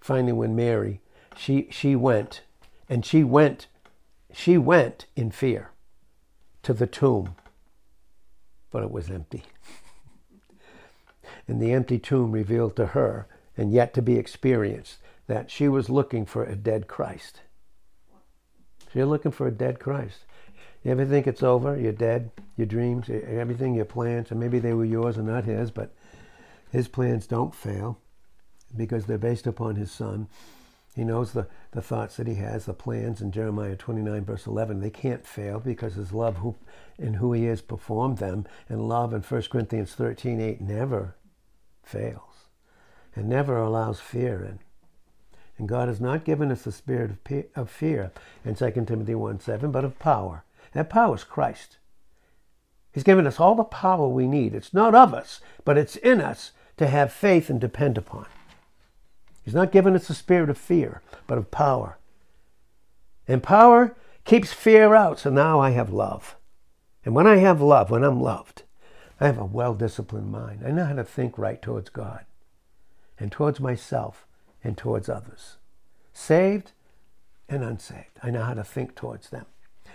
finally 0.00 0.32
when 0.32 0.56
Mary, 0.56 1.00
she, 1.36 1.68
she 1.70 1.94
went, 1.94 2.42
and 2.88 3.06
she 3.06 3.22
went, 3.22 3.68
she 4.32 4.58
went 4.58 5.06
in 5.14 5.30
fear 5.30 5.70
to 6.64 6.74
the 6.74 6.88
tomb, 6.88 7.36
but 8.72 8.82
it 8.82 8.90
was 8.90 9.08
empty. 9.08 9.44
and 11.48 11.62
the 11.62 11.72
empty 11.72 11.98
tomb 12.00 12.32
revealed 12.32 12.74
to 12.74 12.86
her, 12.86 13.28
and 13.56 13.72
yet 13.72 13.94
to 13.94 14.02
be 14.02 14.16
experienced, 14.16 14.98
that 15.28 15.50
she 15.50 15.68
was 15.68 15.88
looking 15.88 16.26
for 16.26 16.42
a 16.42 16.56
dead 16.56 16.88
Christ. 16.88 17.40
You're 18.94 19.06
looking 19.06 19.32
for 19.32 19.46
a 19.46 19.52
dead 19.52 19.78
Christ. 19.78 20.18
You 20.84 20.90
ever 20.90 21.04
think 21.04 21.26
it's 21.26 21.42
over? 21.42 21.78
You're 21.78 21.92
dead. 21.92 22.30
Your 22.56 22.66
dreams, 22.66 23.08
everything, 23.08 23.74
your 23.74 23.84
plans, 23.84 24.30
and 24.30 24.40
maybe 24.40 24.58
they 24.58 24.74
were 24.74 24.84
yours 24.84 25.16
and 25.16 25.26
not 25.26 25.44
his, 25.44 25.70
but 25.70 25.94
his 26.70 26.88
plans 26.88 27.26
don't 27.26 27.54
fail 27.54 27.98
because 28.76 29.06
they're 29.06 29.18
based 29.18 29.46
upon 29.46 29.76
his 29.76 29.92
son. 29.92 30.28
He 30.94 31.04
knows 31.04 31.32
the, 31.32 31.46
the 31.70 31.80
thoughts 31.80 32.16
that 32.16 32.26
he 32.26 32.34
has, 32.34 32.66
the 32.66 32.74
plans 32.74 33.22
in 33.22 33.32
Jeremiah 33.32 33.76
29, 33.76 34.24
verse 34.24 34.46
11. 34.46 34.80
They 34.80 34.90
can't 34.90 35.26
fail 35.26 35.58
because 35.58 35.94
his 35.94 36.12
love 36.12 36.38
who, 36.38 36.56
in 36.98 37.14
who 37.14 37.32
he 37.32 37.46
is 37.46 37.62
performed 37.62 38.18
them. 38.18 38.46
And 38.68 38.88
love 38.88 39.14
in 39.14 39.22
1 39.22 39.42
Corinthians 39.50 39.94
13, 39.94 40.40
8 40.40 40.60
never 40.60 41.16
fails 41.82 42.32
and 43.14 43.28
never 43.28 43.56
allows 43.56 44.00
fear 44.00 44.42
in. 44.42 44.58
And 45.62 45.68
God 45.68 45.86
has 45.86 46.00
not 46.00 46.24
given 46.24 46.50
us 46.50 46.62
the 46.62 46.72
spirit 46.72 47.12
of, 47.12 47.44
of 47.54 47.70
fear 47.70 48.10
in 48.44 48.56
2 48.56 48.72
Timothy 48.84 49.14
1, 49.14 49.38
7, 49.38 49.70
but 49.70 49.84
of 49.84 49.96
power. 50.00 50.42
That 50.72 50.90
power 50.90 51.14
is 51.14 51.22
Christ. 51.22 51.78
He's 52.92 53.04
given 53.04 53.28
us 53.28 53.38
all 53.38 53.54
the 53.54 53.62
power 53.62 54.08
we 54.08 54.26
need. 54.26 54.56
It's 54.56 54.74
not 54.74 54.92
of 54.96 55.14
us, 55.14 55.40
but 55.64 55.78
it's 55.78 55.94
in 55.94 56.20
us 56.20 56.50
to 56.78 56.88
have 56.88 57.12
faith 57.12 57.48
and 57.48 57.60
depend 57.60 57.96
upon. 57.96 58.26
He's 59.44 59.54
not 59.54 59.70
given 59.70 59.94
us 59.94 60.10
a 60.10 60.14
spirit 60.14 60.50
of 60.50 60.58
fear, 60.58 61.00
but 61.28 61.38
of 61.38 61.52
power. 61.52 61.96
And 63.28 63.40
power 63.40 63.94
keeps 64.24 64.52
fear 64.52 64.96
out, 64.96 65.20
so 65.20 65.30
now 65.30 65.60
I 65.60 65.70
have 65.70 65.92
love. 65.92 66.34
And 67.04 67.14
when 67.14 67.28
I 67.28 67.36
have 67.36 67.62
love, 67.62 67.88
when 67.88 68.02
I'm 68.02 68.20
loved, 68.20 68.64
I 69.20 69.26
have 69.26 69.38
a 69.38 69.44
well 69.44 69.74
disciplined 69.74 70.32
mind. 70.32 70.64
I 70.66 70.72
know 70.72 70.86
how 70.86 70.94
to 70.94 71.04
think 71.04 71.38
right 71.38 71.62
towards 71.62 71.88
God 71.88 72.24
and 73.16 73.30
towards 73.30 73.60
myself 73.60 74.26
and 74.64 74.76
towards 74.76 75.08
others. 75.08 75.56
Saved 76.12 76.72
and 77.48 77.62
unsaved. 77.62 78.18
I 78.22 78.30
know 78.30 78.42
how 78.42 78.54
to 78.54 78.64
think 78.64 78.94
towards 78.94 79.30
them. 79.30 79.46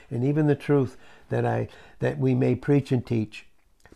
And 0.10 0.24
even 0.24 0.48
the 0.48 0.56
truth 0.56 0.98
that 1.30 1.46
I 1.46 1.68
that 2.00 2.18
we 2.18 2.34
may 2.34 2.56
preach 2.56 2.92
and 2.92 3.06
teach 3.06 3.46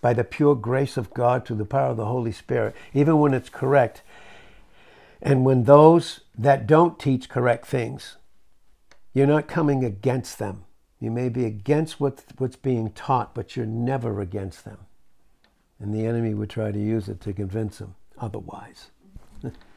by 0.02 0.14
the 0.14 0.24
pure 0.24 0.56
grace 0.56 0.98
of 0.98 1.14
God 1.14 1.46
through 1.46 1.58
the 1.58 1.66
power 1.66 1.92
of 1.92 1.98
the 1.98 2.06
Holy 2.06 2.32
Spirit, 2.32 2.76
even 2.94 3.20
when 3.20 3.34
it's 3.34 3.50
correct, 3.50 4.02
and 5.22 5.46
when 5.46 5.66
those 5.66 6.22
that 6.38 6.66
don't 6.66 7.00
teach 7.00 7.30
correct 7.30 7.68
things, 7.68 8.18
you're 9.14 9.28
not 9.28 9.48
coming 9.48 9.84
against 9.84 10.40
them. 10.40 10.64
You 11.00 11.12
may 11.12 11.30
be 11.30 11.46
against 11.46 12.00
what, 12.00 12.24
what's 12.38 12.56
being 12.56 12.92
taught, 12.92 13.36
but 13.36 13.56
you're 13.56 13.66
never 13.66 14.22
against 14.22 14.66
them. 14.66 14.80
And 15.80 15.94
the 15.94 16.06
enemy 16.06 16.34
would 16.34 16.50
try 16.50 16.72
to 16.72 16.80
use 16.80 17.08
it 17.08 17.22
to 17.22 17.34
convince 17.34 17.80
them 17.80 17.96
otherwise. 18.20 18.92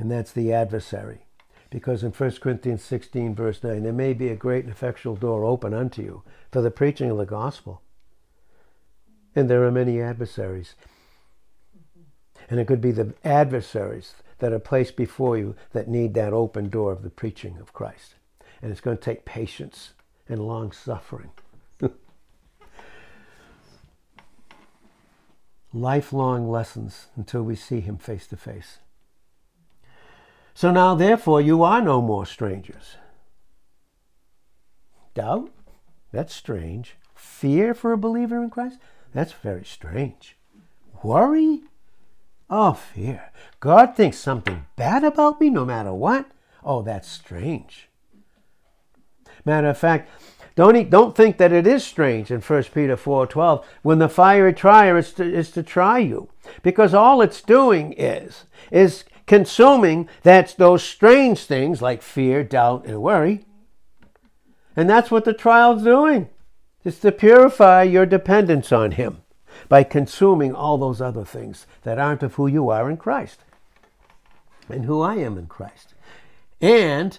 and 0.00 0.10
that's 0.10 0.32
the 0.32 0.52
adversary. 0.52 1.26
Because 1.68 2.02
in 2.02 2.10
1 2.10 2.30
Corinthians 2.40 2.82
16, 2.82 3.34
verse 3.34 3.62
9, 3.62 3.82
there 3.82 3.92
may 3.92 4.14
be 4.14 4.28
a 4.28 4.34
great 4.34 4.64
and 4.64 4.72
effectual 4.72 5.14
door 5.14 5.44
open 5.44 5.74
unto 5.74 6.00
you 6.02 6.22
for 6.50 6.62
the 6.62 6.70
preaching 6.70 7.10
of 7.10 7.18
the 7.18 7.26
gospel. 7.26 7.82
And 9.36 9.48
there 9.48 9.62
are 9.64 9.70
many 9.70 10.00
adversaries. 10.00 10.74
And 12.48 12.58
it 12.58 12.66
could 12.66 12.80
be 12.80 12.92
the 12.92 13.12
adversaries 13.22 14.14
that 14.38 14.54
are 14.54 14.58
placed 14.58 14.96
before 14.96 15.36
you 15.36 15.54
that 15.72 15.86
need 15.86 16.14
that 16.14 16.32
open 16.32 16.70
door 16.70 16.92
of 16.92 17.02
the 17.02 17.10
preaching 17.10 17.58
of 17.60 17.74
Christ. 17.74 18.14
And 18.62 18.72
it's 18.72 18.80
going 18.80 18.96
to 18.96 19.02
take 19.02 19.26
patience 19.26 19.90
and 20.28 20.46
long 20.46 20.72
suffering. 20.72 21.30
Lifelong 25.74 26.50
lessons 26.50 27.08
until 27.16 27.42
we 27.42 27.54
see 27.54 27.80
him 27.80 27.98
face 27.98 28.26
to 28.28 28.36
face. 28.38 28.78
So 30.60 30.70
now, 30.70 30.94
therefore, 30.94 31.40
you 31.40 31.62
are 31.62 31.80
no 31.80 32.02
more 32.02 32.26
strangers. 32.26 32.98
Doubt? 35.14 35.50
That's 36.12 36.34
strange. 36.34 36.96
Fear 37.14 37.72
for 37.72 37.92
a 37.92 37.96
believer 37.96 38.42
in 38.42 38.50
Christ? 38.50 38.78
That's 39.14 39.32
very 39.32 39.64
strange. 39.64 40.36
Worry? 41.02 41.62
Oh, 42.50 42.74
fear. 42.74 43.32
God 43.60 43.96
thinks 43.96 44.18
something 44.18 44.66
bad 44.76 45.02
about 45.02 45.40
me 45.40 45.48
no 45.48 45.64
matter 45.64 45.94
what? 45.94 46.26
Oh, 46.62 46.82
that's 46.82 47.08
strange. 47.08 47.88
Matter 49.46 49.68
of 49.68 49.78
fact, 49.78 50.10
don't, 50.56 50.90
don't 50.90 51.16
think 51.16 51.38
that 51.38 51.54
it 51.54 51.66
is 51.66 51.84
strange 51.84 52.30
in 52.30 52.42
1 52.42 52.62
Peter 52.64 52.98
4.12 52.98 53.64
when 53.80 53.98
the 53.98 54.10
fiery 54.10 54.52
trier 54.52 54.98
is 54.98 55.14
to, 55.14 55.24
is 55.24 55.50
to 55.52 55.62
try 55.62 55.96
you. 55.96 56.28
Because 56.62 56.92
all 56.92 57.22
it's 57.22 57.40
doing 57.40 57.94
is, 57.94 58.44
is 58.70 59.04
consuming 59.30 60.08
that's 60.24 60.54
those 60.54 60.82
strange 60.82 61.44
things 61.44 61.80
like 61.80 62.02
fear, 62.02 62.42
doubt, 62.42 62.84
and 62.84 63.00
worry. 63.00 63.44
And 64.74 64.90
that's 64.90 65.12
what 65.12 65.24
the 65.24 65.32
trial's 65.32 65.84
doing. 65.84 66.28
It's 66.84 66.98
to 66.98 67.12
purify 67.12 67.84
your 67.84 68.06
dependence 68.06 68.72
on 68.72 68.90
Him 68.90 69.18
by 69.68 69.84
consuming 69.84 70.52
all 70.52 70.78
those 70.78 71.00
other 71.00 71.24
things 71.24 71.68
that 71.82 71.96
aren't 71.96 72.24
of 72.24 72.34
who 72.34 72.48
you 72.48 72.70
are 72.70 72.90
in 72.90 72.96
Christ 72.96 73.44
and 74.68 74.84
who 74.84 75.00
I 75.00 75.14
am 75.18 75.38
in 75.38 75.46
Christ. 75.46 75.94
And 76.60 77.16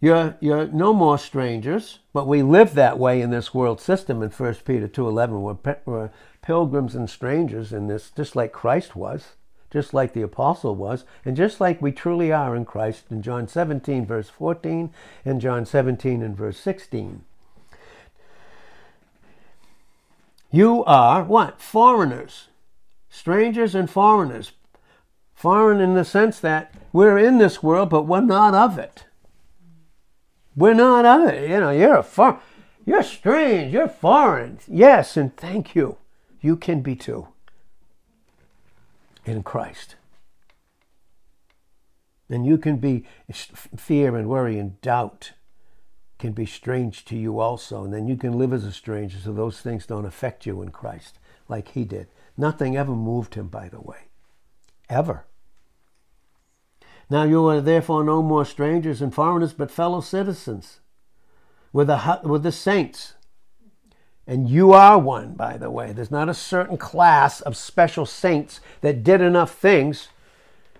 you're, 0.00 0.36
you're 0.38 0.68
no 0.68 0.92
more 0.94 1.18
strangers, 1.18 1.98
but 2.12 2.28
we 2.28 2.44
live 2.44 2.74
that 2.74 2.96
way 2.96 3.20
in 3.20 3.30
this 3.30 3.52
world 3.52 3.80
system 3.80 4.22
in 4.22 4.30
1 4.30 4.54
Peter 4.64 4.86
2.11. 4.86 5.40
We're, 5.40 5.76
we're 5.84 6.10
pilgrims 6.42 6.94
and 6.94 7.10
strangers 7.10 7.72
in 7.72 7.88
this, 7.88 8.12
just 8.12 8.36
like 8.36 8.52
Christ 8.52 8.94
was, 8.94 9.30
just 9.74 9.92
like 9.92 10.12
the 10.12 10.22
apostle 10.22 10.76
was, 10.76 11.04
and 11.24 11.36
just 11.36 11.60
like 11.60 11.82
we 11.82 11.90
truly 11.90 12.30
are 12.30 12.54
in 12.54 12.64
Christ 12.64 13.06
in 13.10 13.22
John 13.22 13.48
17, 13.48 14.06
verse 14.06 14.28
14, 14.28 14.94
and 15.24 15.40
John 15.40 15.66
17 15.66 16.22
and 16.22 16.36
verse 16.36 16.60
16. 16.60 17.24
You 20.52 20.84
are 20.84 21.24
what? 21.24 21.60
Foreigners. 21.60 22.46
Strangers 23.10 23.74
and 23.74 23.90
foreigners. 23.90 24.52
Foreign 25.34 25.80
in 25.80 25.94
the 25.94 26.04
sense 26.04 26.38
that 26.38 26.72
we're 26.92 27.18
in 27.18 27.38
this 27.38 27.60
world, 27.60 27.90
but 27.90 28.06
we're 28.06 28.20
not 28.20 28.54
of 28.54 28.78
it. 28.78 29.06
We're 30.54 30.74
not 30.74 31.04
of 31.04 31.28
it. 31.30 31.50
You 31.50 31.58
know, 31.58 31.70
you're 31.70 31.96
a 31.96 32.04
foreign. 32.04 32.38
You're 32.86 33.02
strange. 33.02 33.72
You're 33.72 33.88
foreign. 33.88 34.60
Yes, 34.68 35.16
and 35.16 35.36
thank 35.36 35.74
you. 35.74 35.96
You 36.40 36.54
can 36.54 36.80
be 36.80 36.94
too. 36.94 37.33
In 39.24 39.42
Christ. 39.42 39.96
And 42.28 42.46
you 42.46 42.58
can 42.58 42.76
be 42.76 43.04
fear 43.32 44.16
and 44.16 44.28
worry 44.28 44.58
and 44.58 44.80
doubt 44.80 45.32
can 46.18 46.32
be 46.32 46.46
strange 46.46 47.04
to 47.06 47.16
you 47.16 47.38
also. 47.38 47.84
And 47.84 47.92
then 47.92 48.06
you 48.06 48.16
can 48.16 48.38
live 48.38 48.52
as 48.52 48.64
a 48.64 48.72
stranger 48.72 49.18
so 49.18 49.32
those 49.32 49.60
things 49.60 49.86
don't 49.86 50.06
affect 50.06 50.46
you 50.46 50.62
in 50.62 50.70
Christ 50.70 51.18
like 51.48 51.68
he 51.68 51.84
did. 51.84 52.08
Nothing 52.36 52.76
ever 52.76 52.94
moved 52.94 53.34
him, 53.34 53.48
by 53.48 53.68
the 53.68 53.80
way. 53.80 54.08
Ever. 54.88 55.24
Now 57.10 57.24
you 57.24 57.46
are 57.48 57.60
therefore 57.60 58.02
no 58.04 58.22
more 58.22 58.44
strangers 58.44 59.02
and 59.02 59.14
foreigners, 59.14 59.52
but 59.52 59.70
fellow 59.70 60.00
citizens 60.00 60.80
with 61.72 61.88
the, 61.88 62.20
with 62.24 62.42
the 62.42 62.52
saints 62.52 63.14
And 64.26 64.48
you 64.48 64.72
are 64.72 64.98
one, 64.98 65.34
by 65.34 65.58
the 65.58 65.70
way. 65.70 65.92
There's 65.92 66.10
not 66.10 66.28
a 66.28 66.34
certain 66.34 66.78
class 66.78 67.40
of 67.42 67.56
special 67.56 68.06
saints 68.06 68.60
that 68.80 69.04
did 69.04 69.20
enough 69.20 69.54
things. 69.54 70.08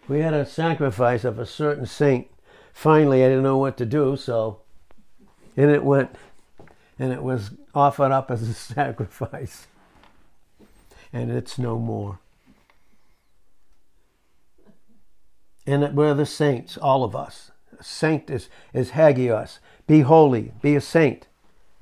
We 0.09 0.21
had 0.21 0.33
a 0.33 0.47
sacrifice 0.47 1.25
of 1.25 1.39
a 1.39 1.47
certain 1.47 1.87
saint. 1.87 2.29
Finally, 2.73 3.23
I 3.23 3.29
didn't 3.29 3.43
know 3.43 3.59
what 3.59 3.77
to 3.79 3.87
do, 3.87 4.17
so 4.17 4.61
and 5.57 5.71
it 5.71 5.85
went 5.85 6.17
and 6.99 7.13
it 7.13 7.23
was 7.23 7.51
offered 7.75 8.13
up 8.13 8.31
as 8.31 8.43
a 8.43 8.55
sacrifice. 8.55 9.67
And 11.13 11.31
it's 11.31 11.59
no 11.59 11.79
more. 11.79 12.19
And 15.67 15.97
we're 15.97 16.15
the 16.15 16.27
saints, 16.27 16.77
all 16.77 17.05
of 17.05 17.15
us. 17.15 17.51
A 17.79 17.85
saint 17.85 18.29
is, 18.31 18.49
is 18.73 18.91
hagios. 18.91 19.61
Be 19.87 20.01
holy, 20.01 20.53
be 20.61 20.75
a 20.77 20.81
saint 20.81 21.27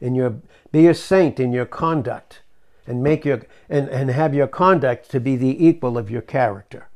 your 0.03 0.43
be 0.73 0.89
a 0.89 0.95
saint 0.95 1.39
in 1.39 1.53
your 1.53 1.67
conduct 1.67 2.43
and 2.87 3.03
make 3.03 3.25
your 3.25 3.43
and, 3.69 3.89
and 3.89 4.11
have 4.11 4.35
your 4.35 4.49
conduct 4.49 5.11
to 5.11 5.21
be 5.21 5.37
the 5.37 5.65
equal 5.65 5.97
of 5.97 6.11
your 6.11 6.23
character. 6.23 6.89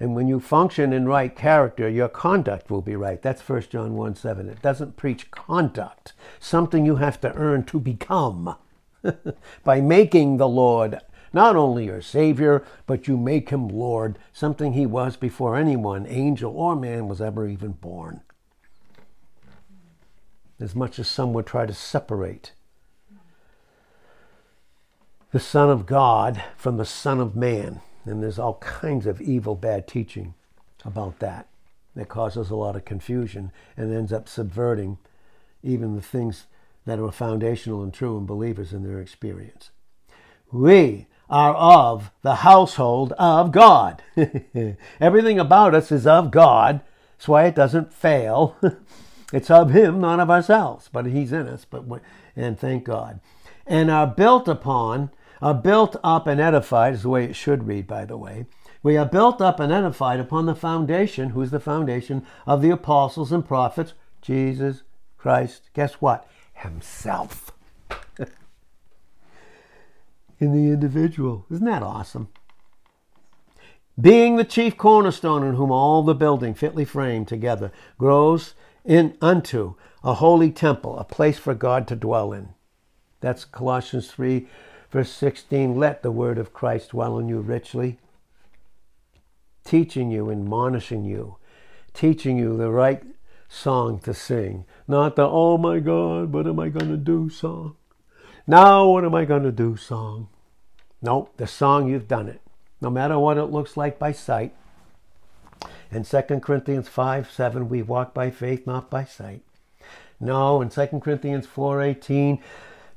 And 0.00 0.14
when 0.14 0.28
you 0.28 0.38
function 0.38 0.92
in 0.92 1.06
right 1.06 1.34
character, 1.34 1.88
your 1.88 2.08
conduct 2.08 2.70
will 2.70 2.82
be 2.82 2.94
right. 2.94 3.20
That's 3.20 3.46
1 3.46 3.62
John 3.70 3.94
1 3.94 4.16
7. 4.16 4.48
It 4.48 4.62
doesn't 4.62 4.96
preach 4.96 5.30
conduct, 5.30 6.12
something 6.38 6.84
you 6.84 6.96
have 6.96 7.20
to 7.22 7.32
earn 7.34 7.64
to 7.66 7.80
become 7.80 8.56
by 9.64 9.80
making 9.80 10.36
the 10.36 10.48
Lord 10.48 11.00
not 11.32 11.56
only 11.56 11.84
your 11.84 12.00
Savior, 12.00 12.64
but 12.86 13.06
you 13.06 13.16
make 13.16 13.50
him 13.50 13.68
Lord, 13.68 14.18
something 14.32 14.72
he 14.72 14.86
was 14.86 15.16
before 15.16 15.56
anyone, 15.56 16.06
angel 16.06 16.56
or 16.56 16.74
man, 16.74 17.06
was 17.06 17.20
ever 17.20 17.46
even 17.46 17.72
born 17.72 18.22
as 20.60 20.74
much 20.74 20.98
as 20.98 21.08
some 21.08 21.32
would 21.32 21.46
try 21.46 21.66
to 21.66 21.74
separate 21.74 22.52
the 25.30 25.40
Son 25.40 25.68
of 25.68 25.86
God 25.86 26.42
from 26.56 26.78
the 26.78 26.86
Son 26.86 27.20
of 27.20 27.36
Man. 27.36 27.80
And 28.04 28.22
there's 28.22 28.38
all 28.38 28.54
kinds 28.54 29.06
of 29.06 29.20
evil, 29.20 29.54
bad 29.54 29.86
teaching 29.86 30.34
about 30.84 31.18
that 31.18 31.48
that 31.94 32.08
causes 32.08 32.48
a 32.48 32.56
lot 32.56 32.76
of 32.76 32.84
confusion 32.84 33.52
and 33.76 33.92
ends 33.92 34.12
up 34.12 34.28
subverting 34.28 34.98
even 35.62 35.96
the 35.96 36.02
things 36.02 36.46
that 36.86 36.98
are 36.98 37.12
foundational 37.12 37.82
and 37.82 37.92
true 37.92 38.16
in 38.16 38.24
believers 38.24 38.72
in 38.72 38.84
their 38.84 39.00
experience. 39.00 39.70
We 40.50 41.06
are 41.28 41.54
of 41.54 42.10
the 42.22 42.36
household 42.36 43.12
of 43.18 43.52
God. 43.52 44.02
Everything 45.00 45.38
about 45.38 45.74
us 45.74 45.92
is 45.92 46.06
of 46.06 46.30
God. 46.30 46.80
That's 47.16 47.28
why 47.28 47.44
it 47.44 47.54
doesn't 47.54 47.92
fail. 47.92 48.56
It's 49.32 49.50
of 49.50 49.70
Him, 49.70 50.00
not 50.00 50.20
of 50.20 50.30
ourselves, 50.30 50.88
but 50.92 51.06
He's 51.06 51.32
in 51.32 51.46
us. 51.46 51.64
But 51.64 51.84
and 52.36 52.58
thank 52.58 52.84
God, 52.84 53.20
and 53.66 53.90
are 53.90 54.06
built 54.06 54.48
upon, 54.48 55.10
are 55.42 55.54
built 55.54 55.96
up 56.02 56.26
and 56.26 56.40
edified 56.40 56.94
is 56.94 57.02
the 57.02 57.08
way 57.08 57.24
it 57.24 57.36
should 57.36 57.66
read, 57.66 57.86
by 57.86 58.04
the 58.04 58.16
way. 58.16 58.46
We 58.82 58.96
are 58.96 59.06
built 59.06 59.40
up 59.40 59.60
and 59.60 59.72
edified 59.72 60.20
upon 60.20 60.46
the 60.46 60.54
foundation. 60.54 61.30
Who's 61.30 61.50
the 61.50 61.60
foundation 61.60 62.24
of 62.46 62.62
the 62.62 62.70
apostles 62.70 63.32
and 63.32 63.44
prophets? 63.44 63.94
Jesus 64.22 64.82
Christ. 65.16 65.70
Guess 65.74 65.94
what? 65.94 66.28
Himself. 66.54 67.52
in 70.38 70.52
the 70.52 70.72
individual. 70.72 71.44
Isn't 71.50 71.66
that 71.66 71.82
awesome? 71.82 72.28
Being 74.00 74.36
the 74.36 74.44
chief 74.44 74.76
cornerstone 74.76 75.42
in 75.42 75.56
whom 75.56 75.72
all 75.72 76.04
the 76.04 76.14
building 76.14 76.54
fitly 76.54 76.84
framed 76.84 77.26
together 77.26 77.72
grows 77.98 78.54
in 78.88 79.16
unto 79.20 79.74
a 80.02 80.14
holy 80.14 80.50
temple, 80.50 80.98
a 80.98 81.04
place 81.04 81.38
for 81.38 81.54
God 81.54 81.86
to 81.86 81.94
dwell 81.94 82.32
in. 82.32 82.48
That's 83.20 83.44
Colossians 83.44 84.10
3, 84.10 84.48
verse 84.90 85.10
16. 85.10 85.76
Let 85.76 86.02
the 86.02 86.10
word 86.10 86.38
of 86.38 86.54
Christ 86.54 86.90
dwell 86.90 87.18
in 87.18 87.28
you 87.28 87.40
richly, 87.40 87.98
teaching 89.62 90.10
you, 90.10 90.30
admonishing 90.30 91.04
you, 91.04 91.36
teaching 91.92 92.38
you 92.38 92.56
the 92.56 92.70
right 92.70 93.02
song 93.46 93.98
to 94.00 94.14
sing, 94.14 94.64
not 94.86 95.16
the 95.16 95.28
oh 95.28 95.58
my 95.58 95.80
God, 95.80 96.32
what 96.32 96.46
am 96.46 96.58
I 96.58 96.70
going 96.70 96.88
to 96.88 96.96
do 96.96 97.28
song. 97.28 97.76
Now, 98.46 98.88
what 98.88 99.04
am 99.04 99.14
I 99.14 99.26
going 99.26 99.42
to 99.42 99.52
do 99.52 99.76
song? 99.76 100.28
No, 101.02 101.28
the 101.36 101.46
song, 101.46 101.90
you've 101.90 102.08
done 102.08 102.28
it. 102.28 102.40
No 102.80 102.88
matter 102.88 103.18
what 103.18 103.36
it 103.36 103.44
looks 103.44 103.76
like 103.76 103.98
by 103.98 104.12
sight, 104.12 104.54
in 105.90 106.04
2 106.04 106.22
Corinthians 106.40 106.88
5 106.88 107.30
7, 107.30 107.68
we 107.68 107.82
walk 107.82 108.14
by 108.14 108.30
faith, 108.30 108.66
not 108.66 108.90
by 108.90 109.04
sight. 109.04 109.42
No, 110.20 110.60
in 110.60 110.68
2 110.68 111.00
Corinthians 111.00 111.46
4 111.46 111.82
18, 111.82 112.42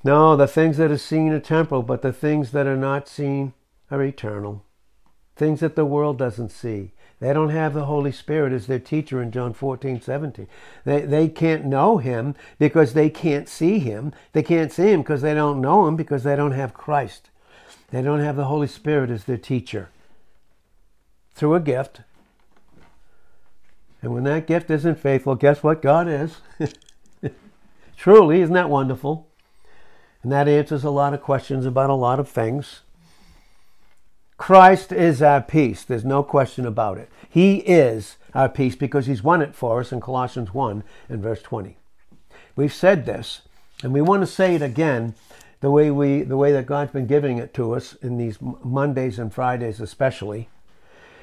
no, 0.03 0.35
the 0.35 0.47
things 0.47 0.77
that 0.77 0.91
are 0.91 0.97
seen 0.97 1.31
are 1.31 1.39
temporal, 1.39 1.83
but 1.83 2.01
the 2.01 2.13
things 2.13 2.51
that 2.51 2.65
are 2.65 2.77
not 2.77 3.07
seen 3.07 3.53
are 3.91 4.03
eternal. 4.03 4.65
Things 5.35 5.59
that 5.59 5.75
the 5.75 5.85
world 5.85 6.17
doesn't 6.17 6.51
see. 6.51 6.91
They 7.19 7.33
don't 7.33 7.49
have 7.49 7.75
the 7.75 7.85
Holy 7.85 8.11
Spirit 8.11 8.51
as 8.51 8.65
their 8.65 8.79
teacher 8.79 9.21
in 9.21 9.31
John 9.31 9.53
14, 9.53 10.01
17. 10.01 10.47
They, 10.85 11.01
they 11.01 11.27
can't 11.27 11.65
know 11.65 11.97
Him 11.97 12.35
because 12.57 12.93
they 12.93 13.11
can't 13.11 13.47
see 13.47 13.77
Him. 13.77 14.11
They 14.33 14.41
can't 14.41 14.71
see 14.71 14.91
Him 14.91 15.01
because 15.01 15.21
they 15.21 15.35
don't 15.35 15.61
know 15.61 15.87
Him 15.87 15.95
because 15.95 16.23
they 16.23 16.35
don't 16.35 16.53
have 16.53 16.73
Christ. 16.73 17.29
They 17.91 18.01
don't 18.01 18.21
have 18.21 18.37
the 18.37 18.45
Holy 18.45 18.67
Spirit 18.67 19.11
as 19.11 19.25
their 19.25 19.37
teacher. 19.37 19.89
Through 21.35 21.53
a 21.55 21.59
gift, 21.59 22.01
and 24.01 24.13
when 24.13 24.23
that 24.23 24.47
gift 24.47 24.69
isn't 24.69 24.99
faithful, 24.99 25.35
guess 25.35 25.61
what 25.61 25.81
God 25.81 26.07
is? 26.07 26.37
Truly, 27.97 28.41
isn't 28.41 28.53
that 28.53 28.69
wonderful? 28.69 29.27
And 30.23 30.31
that 30.31 30.47
answers 30.47 30.83
a 30.83 30.89
lot 30.89 31.13
of 31.13 31.21
questions 31.21 31.65
about 31.65 31.89
a 31.89 31.95
lot 31.95 32.19
of 32.19 32.27
things. 32.27 32.81
Christ 34.37 34.91
is 34.91 35.21
our 35.21 35.41
peace. 35.41 35.83
There's 35.83 36.03
no 36.03 36.23
question 36.23 36.65
about 36.65 36.97
it. 36.97 37.09
He 37.29 37.57
is 37.57 38.17
our 38.33 38.49
peace 38.49 38.75
because 38.75 39.05
he's 39.05 39.23
won 39.23 39.41
it 39.41 39.53
for 39.53 39.81
us 39.81 39.91
in 39.91 40.01
Colossians 40.01 40.53
1 40.53 40.83
and 41.09 41.21
verse 41.21 41.41
20. 41.43 41.77
We've 42.55 42.73
said 42.73 43.05
this, 43.05 43.41
and 43.83 43.93
we 43.93 44.01
want 44.01 44.23
to 44.23 44.27
say 44.27 44.55
it 44.55 44.61
again 44.61 45.13
the 45.61 45.69
way 45.69 45.91
we 45.91 46.23
the 46.23 46.37
way 46.37 46.51
that 46.51 46.65
God's 46.65 46.91
been 46.91 47.05
giving 47.05 47.37
it 47.37 47.53
to 47.53 47.73
us 47.73 47.93
in 48.01 48.17
these 48.17 48.39
Mondays 48.41 49.19
and 49.19 49.31
Fridays 49.31 49.79
especially. 49.79 50.49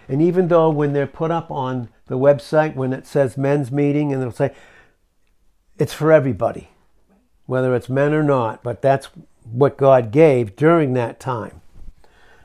And 0.09 0.23
even 0.23 0.49
though 0.49 0.71
when 0.71 0.95
they're 0.95 1.07
put 1.07 1.31
up 1.31 1.51
on 1.51 1.91
the 2.07 2.19
website, 2.19 2.75
when 2.75 2.93
it 2.93 3.07
says 3.07 3.37
men's 3.37 3.71
meeting, 3.71 4.13
and 4.13 4.23
they'll 4.23 4.33
say 4.33 4.55
it's 5.79 5.93
for 5.93 6.11
everybody, 6.11 6.71
whether 7.47 7.75
it's 7.75 7.89
men 7.89 8.15
or 8.15 8.23
not, 8.23 8.63
but 8.63 8.81
that's 8.83 9.11
what 9.45 9.77
God 9.77 10.11
gave 10.11 10.57
during 10.57 10.95
that 10.95 11.21
time, 11.21 11.61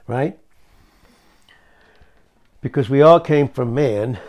right? 0.08 0.38
Because 2.62 2.90
we 2.90 3.02
all 3.02 3.20
came 3.20 3.48
from 3.48 3.74
man 3.74 4.20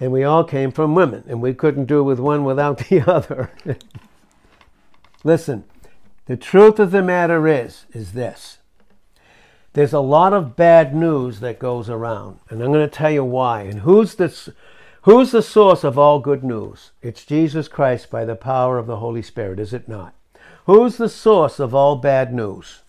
and 0.00 0.10
we 0.10 0.24
all 0.24 0.44
came 0.44 0.72
from 0.72 0.94
women, 0.94 1.24
and 1.28 1.40
we 1.40 1.54
couldn't 1.54 1.86
do 1.86 2.02
with 2.02 2.18
one 2.18 2.44
without 2.44 2.78
the 2.88 3.00
other. 3.10 3.52
Listen, 5.24 5.64
the 6.26 6.36
truth 6.36 6.78
of 6.78 6.90
the 6.90 7.02
matter 7.02 7.46
is, 7.46 7.86
is 7.92 8.12
this 8.12 8.58
there's 9.74 9.92
a 9.92 10.00
lot 10.00 10.32
of 10.32 10.54
bad 10.54 10.94
news 10.94 11.40
that 11.40 11.58
goes 11.58 11.90
around, 11.90 12.38
and 12.48 12.62
I'm 12.62 12.72
going 12.72 12.88
to 12.88 12.96
tell 12.96 13.10
you 13.10 13.24
why. 13.24 13.62
And 13.62 13.80
who's 13.80 14.14
the, 14.14 14.54
who's 15.02 15.32
the 15.32 15.42
source 15.42 15.82
of 15.82 15.98
all 15.98 16.20
good 16.20 16.44
news? 16.44 16.92
It's 17.02 17.24
Jesus 17.24 17.66
Christ 17.66 18.08
by 18.08 18.24
the 18.24 18.36
power 18.36 18.78
of 18.78 18.86
the 18.86 18.98
Holy 18.98 19.20
Spirit, 19.20 19.58
is 19.58 19.74
it 19.74 19.88
not? 19.88 20.14
Who's 20.66 20.96
the 20.96 21.08
source 21.08 21.58
of 21.58 21.74
all 21.74 21.96
bad 21.96 22.32
news? 22.32 22.82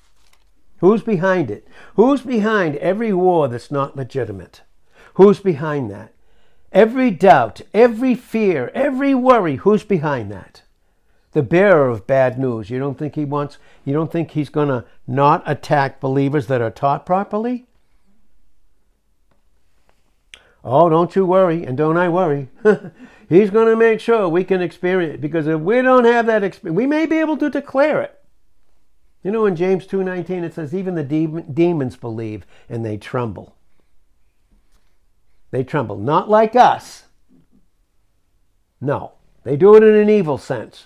Who's 0.78 1.02
behind 1.02 1.50
it? 1.50 1.68
Who's 1.96 2.22
behind 2.22 2.76
every 2.78 3.14
war 3.14 3.48
that's 3.48 3.72
not 3.72 3.96
legitimate? 3.96 4.62
Who's 5.16 5.40
behind 5.40 5.90
that? 5.90 6.14
Every 6.72 7.10
doubt, 7.10 7.62
every 7.74 8.14
fear, 8.14 8.70
every 8.76 9.16
worry, 9.16 9.56
who's 9.56 9.84
behind 9.84 10.32
that? 10.32 10.62
The 11.36 11.44
bearer 11.44 11.90
of 11.90 12.08
bad 12.08 12.40
news. 12.40 12.70
You 12.70 12.80
don't 12.80 12.98
think 12.98 13.16
he 13.16 13.26
wants, 13.26 13.58
you 13.84 13.94
don't 13.94 14.10
think 14.10 14.32
he's 14.32 14.48
going 14.48 14.70
to 14.70 14.86
not 15.06 15.44
attack 15.46 16.00
believers 16.00 16.48
that 16.48 16.62
are 16.62 16.72
taught 16.72 17.06
properly? 17.06 17.66
Oh, 20.64 20.88
don't 20.88 21.14
you 21.14 21.26
worry, 21.26 21.66
and 21.66 21.78
don't 21.78 21.98
I 21.98 22.08
worry. 22.08 22.48
he's 23.30 23.50
going 23.50 23.68
to 23.68 23.76
make 23.76 24.00
sure 24.00 24.30
we 24.30 24.46
can 24.46 24.62
experience 24.62 25.16
it 25.16 25.22
because 25.22 25.46
if 25.46 25.60
we 25.60 25.82
don't 25.82 26.06
have 26.06 26.26
that 26.28 26.42
experience, 26.42 26.78
we 26.78 26.88
may 26.88 27.06
be 27.06 27.18
able 27.18 27.36
to 27.38 27.50
declare 27.50 28.02
it. 28.02 28.18
You 29.22 29.32
know, 29.32 29.46
in 29.46 29.58
James 29.58 29.86
2:19 29.86 30.42
it 30.42 30.54
says 30.54 30.74
even 30.74 30.96
the 30.96 31.04
de- 31.04 31.42
demons 31.42 31.98
believe 31.98 32.46
and 32.70 32.86
they 32.86 32.96
tremble. 32.96 33.58
They 35.52 35.66
tremble, 35.66 35.98
not 35.98 36.30
like 36.30 36.56
us. 36.56 37.08
No, 38.80 39.14
they 39.44 39.58
do 39.58 39.76
it 39.76 39.84
in 39.84 39.96
an 39.96 40.10
evil 40.10 40.38
sense. 40.38 40.86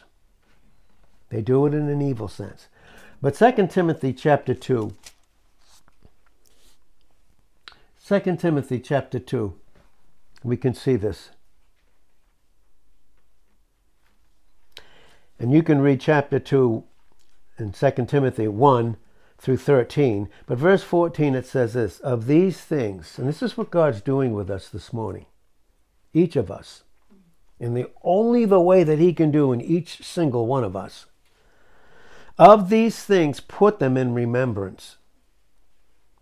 They 1.29 1.41
do 1.41 1.65
it 1.65 1.73
in 1.73 1.87
an 1.89 2.01
evil 2.01 2.27
sense. 2.27 2.67
But 3.21 3.35
2 3.35 3.67
Timothy 3.67 4.13
chapter 4.13 4.53
2. 4.53 4.95
2 8.05 8.35
Timothy 8.37 8.79
chapter 8.79 9.19
2. 9.19 9.53
We 10.43 10.57
can 10.57 10.73
see 10.73 10.95
this. 10.95 11.29
And 15.37 15.53
you 15.53 15.63
can 15.63 15.79
read 15.79 16.01
chapter 16.01 16.39
2 16.39 16.83
in 17.57 17.71
2 17.71 17.91
Timothy 18.07 18.47
1 18.47 18.97
through 19.37 19.57
13. 19.57 20.29
But 20.45 20.57
verse 20.57 20.83
14 20.83 21.35
it 21.35 21.45
says 21.45 21.73
this 21.73 21.99
Of 21.99 22.25
these 22.25 22.59
things, 22.61 23.17
and 23.17 23.27
this 23.27 23.41
is 23.41 23.57
what 23.57 23.71
God's 23.71 24.01
doing 24.01 24.33
with 24.33 24.49
us 24.49 24.69
this 24.69 24.91
morning, 24.91 25.25
each 26.13 26.35
of 26.35 26.49
us, 26.49 26.83
in 27.59 27.73
the 27.73 27.89
only 28.03 28.45
the 28.45 28.59
way 28.59 28.83
that 28.83 28.99
He 28.99 29.13
can 29.13 29.31
do 29.31 29.51
in 29.53 29.61
each 29.61 30.03
single 30.03 30.47
one 30.47 30.63
of 30.63 30.75
us. 30.75 31.05
Of 32.39 32.69
these 32.69 33.03
things, 33.03 33.41
put 33.41 33.79
them 33.79 33.97
in 33.97 34.13
remembrance. 34.13 34.95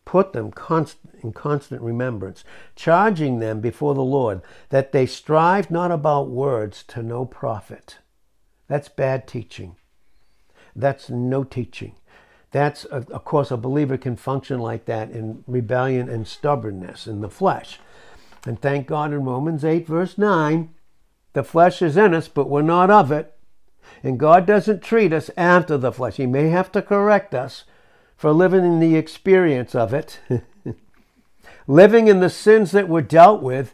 Put 0.04 0.34
them 0.34 0.52
const- 0.52 0.98
in 1.22 1.32
constant 1.32 1.82
remembrance, 1.84 2.44
charging 2.76 3.38
them 3.38 3.62
before 3.62 3.94
the 3.94 4.04
Lord 4.04 4.42
that 4.70 4.92
they 4.94 5.06
strive 5.06 5.70
not 5.70 5.92
about 5.92 6.30
words 6.30 6.84
to 6.88 7.04
no 7.04 7.24
profit. 7.24 8.00
That's 8.68 8.90
bad 8.90 9.28
teaching. 9.28 9.76
That's 10.76 11.08
no 11.08 11.44
teaching. 11.44 11.96
That's, 12.52 12.86
of 12.86 13.24
course, 13.24 13.52
a 13.52 13.58
believer 13.58 13.98
can 13.98 14.16
function 14.16 14.60
like 14.60 14.86
that 14.86 15.12
in 15.12 15.44
rebellion 15.46 16.10
and 16.10 16.28
stubbornness 16.28 17.06
in 17.06 17.22
the 17.22 17.30
flesh. 17.30 17.80
And 18.46 18.60
thank 18.60 18.88
God 18.88 19.14
in 19.14 19.24
Romans 19.24 19.64
8, 19.64 19.86
verse 19.86 20.18
9, 20.18 20.74
the 21.34 21.44
flesh 21.44 21.82
is 21.82 21.98
in 21.98 22.16
us, 22.16 22.28
but 22.28 22.50
we're 22.50 22.62
not 22.64 22.90
of 22.90 23.12
it. 23.12 23.37
And 24.04 24.20
God 24.20 24.46
doesn't 24.46 24.82
treat 24.82 25.14
us 25.14 25.30
after 25.36 25.78
the 25.78 25.92
flesh. 25.92 26.18
He 26.18 26.26
may 26.26 26.50
have 26.50 26.72
to 26.74 26.82
correct 26.82 27.34
us 27.34 27.64
for 28.16 28.32
living 28.32 28.66
in 28.66 28.80
the 28.80 28.96
experience 28.96 29.76
of 29.76 29.94
it, 29.94 30.20
living 31.68 32.08
in 32.08 32.20
the 32.20 32.30
sins 32.30 32.72
that 32.72 32.90
were 32.90 33.02
dealt 33.02 33.42
with. 33.42 33.74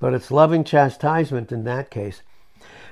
But 0.00 0.14
it's 0.14 0.30
loving 0.30 0.64
chastisement 0.64 1.52
in 1.52 1.64
that 1.64 1.90
case. 1.90 2.22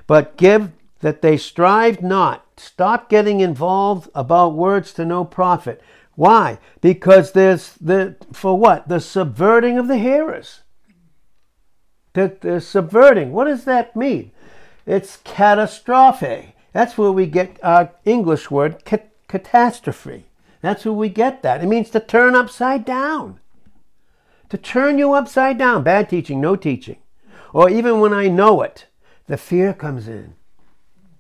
But 0.07 0.37
give 0.37 0.73
that 1.01 1.21
they 1.21 1.37
strive 1.37 2.03
not. 2.03 2.47
Stop 2.57 3.11
getting 3.11 3.41
involved 3.41 4.09
about 4.15 4.55
words 4.55 4.93
to 4.95 5.05
no 5.05 5.25
profit. 5.25 5.83
Why? 6.15 6.59
Because 6.81 7.33
there's 7.33 7.75
the 7.75 8.17
for 8.33 8.59
what? 8.59 8.89
The 8.89 9.01
subverting 9.01 9.79
of 9.79 9.89
the 9.89 9.99
hearers. 9.99 10.61
The, 12.15 12.37
the 12.41 12.61
subverting. 12.61 13.33
What 13.33 13.45
does 13.45 13.65
that 13.65 13.97
mean? 13.97 14.31
It's 14.87 15.19
catastrophe. 15.25 16.55
That's 16.73 16.99
where 16.99 17.13
we 17.13 17.27
get 17.27 17.59
our 17.63 17.93
English 18.05 18.51
word 18.51 18.85
catastrophe. 19.29 20.27
That's 20.61 20.85
where 20.85 20.95
we 20.95 21.09
get 21.09 21.43
that. 21.43 21.63
It 21.63 21.67
means 21.67 21.91
to 21.91 22.01
turn 22.01 22.35
upside 22.35 22.85
down. 22.85 23.41
To 24.51 24.59
turn 24.59 24.99
you 24.99 25.13
upside 25.13 25.59
down. 25.59 25.83
Bad 25.83 26.09
teaching, 26.09 26.41
no 26.41 26.57
teaching. 26.57 26.99
Or 27.53 27.69
even 27.69 28.01
when 28.01 28.13
I 28.13 28.29
know 28.29 28.63
it, 28.63 28.87
the 29.27 29.37
fear 29.37 29.73
comes 29.73 30.09
in 30.09 30.35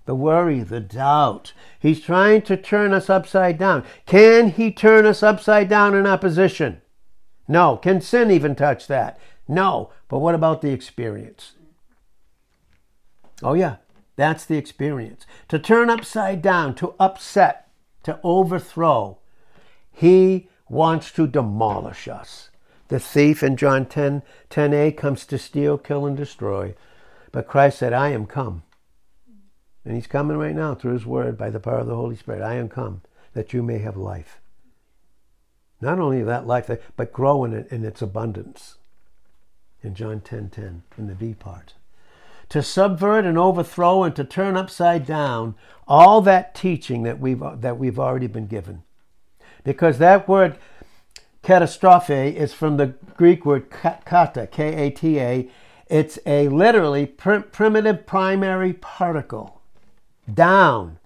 the 0.04 0.14
worry, 0.14 0.60
the 0.60 0.80
doubt. 0.80 1.52
He's 1.78 2.00
trying 2.00 2.42
to 2.42 2.56
turn 2.56 2.92
us 2.92 3.08
upside 3.08 3.58
down. 3.58 3.84
Can 4.06 4.50
he 4.50 4.72
turn 4.72 5.06
us 5.06 5.22
upside 5.22 5.68
down 5.68 5.94
in 5.94 6.06
opposition? 6.06 6.80
No. 7.46 7.76
Can 7.76 8.00
sin 8.00 8.30
even 8.30 8.54
touch 8.54 8.86
that? 8.88 9.18
No. 9.52 9.90
But 10.08 10.18
what 10.18 10.34
about 10.34 10.62
the 10.62 10.70
experience? 10.70 11.52
Oh, 13.42 13.54
yeah, 13.54 13.76
that's 14.16 14.44
the 14.44 14.56
experience. 14.56 15.26
To 15.48 15.58
turn 15.58 15.90
upside 15.90 16.42
down, 16.42 16.74
to 16.76 16.94
upset, 16.98 17.68
to 18.04 18.20
overthrow. 18.22 19.18
He 19.90 20.48
wants 20.68 21.10
to 21.12 21.26
demolish 21.26 22.08
us. 22.08 22.50
The 22.88 23.00
thief 23.00 23.42
in 23.42 23.56
John 23.56 23.86
10 23.86 24.22
10a 24.50 24.96
comes 24.96 25.26
to 25.26 25.38
steal, 25.38 25.78
kill, 25.78 26.06
and 26.06 26.16
destroy. 26.16 26.74
But 27.30 27.48
Christ 27.48 27.78
said, 27.78 27.92
I 27.92 28.10
am 28.10 28.26
come 28.26 28.62
and 29.84 29.94
he's 29.94 30.06
coming 30.06 30.36
right 30.36 30.54
now 30.54 30.74
through 30.74 30.92
his 30.92 31.06
word 31.06 31.36
by 31.36 31.50
the 31.50 31.60
power 31.60 31.78
of 31.78 31.86
the 31.86 31.96
Holy 31.96 32.16
Spirit. 32.16 32.42
I 32.42 32.54
am 32.54 32.68
come 32.68 33.02
that 33.34 33.52
you 33.52 33.62
may 33.62 33.78
have 33.78 33.96
life. 33.96 34.40
Not 35.80 35.98
only 35.98 36.22
that 36.22 36.46
life, 36.46 36.70
but 36.96 37.12
grow 37.12 37.44
in 37.44 37.52
it 37.52 37.66
in 37.72 37.84
its 37.84 38.00
abundance. 38.00 38.76
In 39.82 39.94
John 39.94 40.20
10 40.20 40.50
10, 40.50 40.82
in 40.96 41.06
the 41.08 41.14
B 41.14 41.34
part. 41.34 41.74
To 42.50 42.62
subvert 42.62 43.24
and 43.24 43.36
overthrow 43.36 44.04
and 44.04 44.14
to 44.16 44.24
turn 44.24 44.56
upside 44.56 45.06
down 45.06 45.54
all 45.88 46.20
that 46.20 46.54
teaching 46.54 47.02
that 47.02 47.18
we've, 47.18 47.42
that 47.60 47.78
we've 47.78 47.98
already 47.98 48.26
been 48.26 48.46
given. 48.46 48.82
Because 49.64 49.98
that 49.98 50.28
word 50.28 50.56
catastrophe 51.42 52.36
is 52.36 52.54
from 52.54 52.76
the 52.76 52.94
Greek 53.16 53.44
word 53.44 53.70
kata, 53.70 54.46
K 54.46 54.86
A 54.86 54.90
T 54.90 55.18
A. 55.18 55.50
It's 55.88 56.18
a 56.24 56.48
literally 56.48 57.06
primitive 57.06 58.06
primary 58.06 58.72
particle 58.72 59.60
down. 60.32 60.98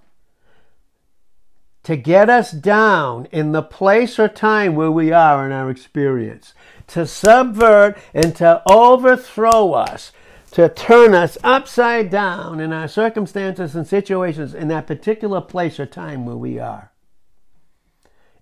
To 1.84 1.96
get 1.96 2.28
us 2.28 2.50
down 2.50 3.26
in 3.30 3.52
the 3.52 3.62
place 3.62 4.18
or 4.18 4.28
time 4.28 4.74
where 4.74 4.90
we 4.90 5.12
are 5.12 5.46
in 5.46 5.52
our 5.52 5.70
experience. 5.70 6.52
To 6.88 7.06
subvert 7.06 7.98
and 8.14 8.34
to 8.36 8.62
overthrow 8.70 9.72
us. 9.72 10.12
To 10.52 10.68
turn 10.68 11.14
us 11.14 11.36
upside 11.42 12.10
down 12.10 12.60
in 12.60 12.72
our 12.72 12.88
circumstances 12.88 13.74
and 13.74 13.86
situations 13.86 14.54
in 14.54 14.68
that 14.68 14.86
particular 14.86 15.40
place 15.40 15.78
or 15.78 15.86
time 15.86 16.24
where 16.24 16.36
we 16.36 16.58
are. 16.58 16.92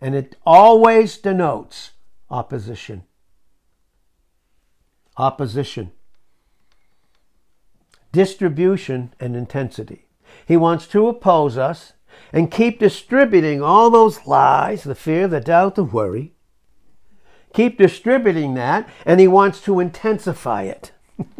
And 0.00 0.14
it 0.14 0.37
always 0.44 1.16
denotes 1.16 1.92
opposition. 2.30 3.04
Opposition. 5.16 5.92
Distribution 8.12 9.14
and 9.18 9.35
intensity. 9.35 10.07
He 10.46 10.57
wants 10.57 10.87
to 10.88 11.09
oppose 11.09 11.57
us 11.57 11.94
and 12.33 12.50
keep 12.50 12.78
distributing 12.78 13.62
all 13.62 13.90
those 13.90 14.26
lies, 14.26 14.85
the 14.85 14.94
fear, 14.94 15.26
the 15.26 15.40
doubt, 15.40 15.74
the 15.74 15.85
worry. 15.85 16.33
Keep 17.54 17.78
distributing 17.78 18.54
that, 18.54 18.88
and 19.06 19.20
he 19.20 19.28
wants 19.28 19.60
to 19.62 19.78
intensify 19.78 20.62
it. 20.64 20.90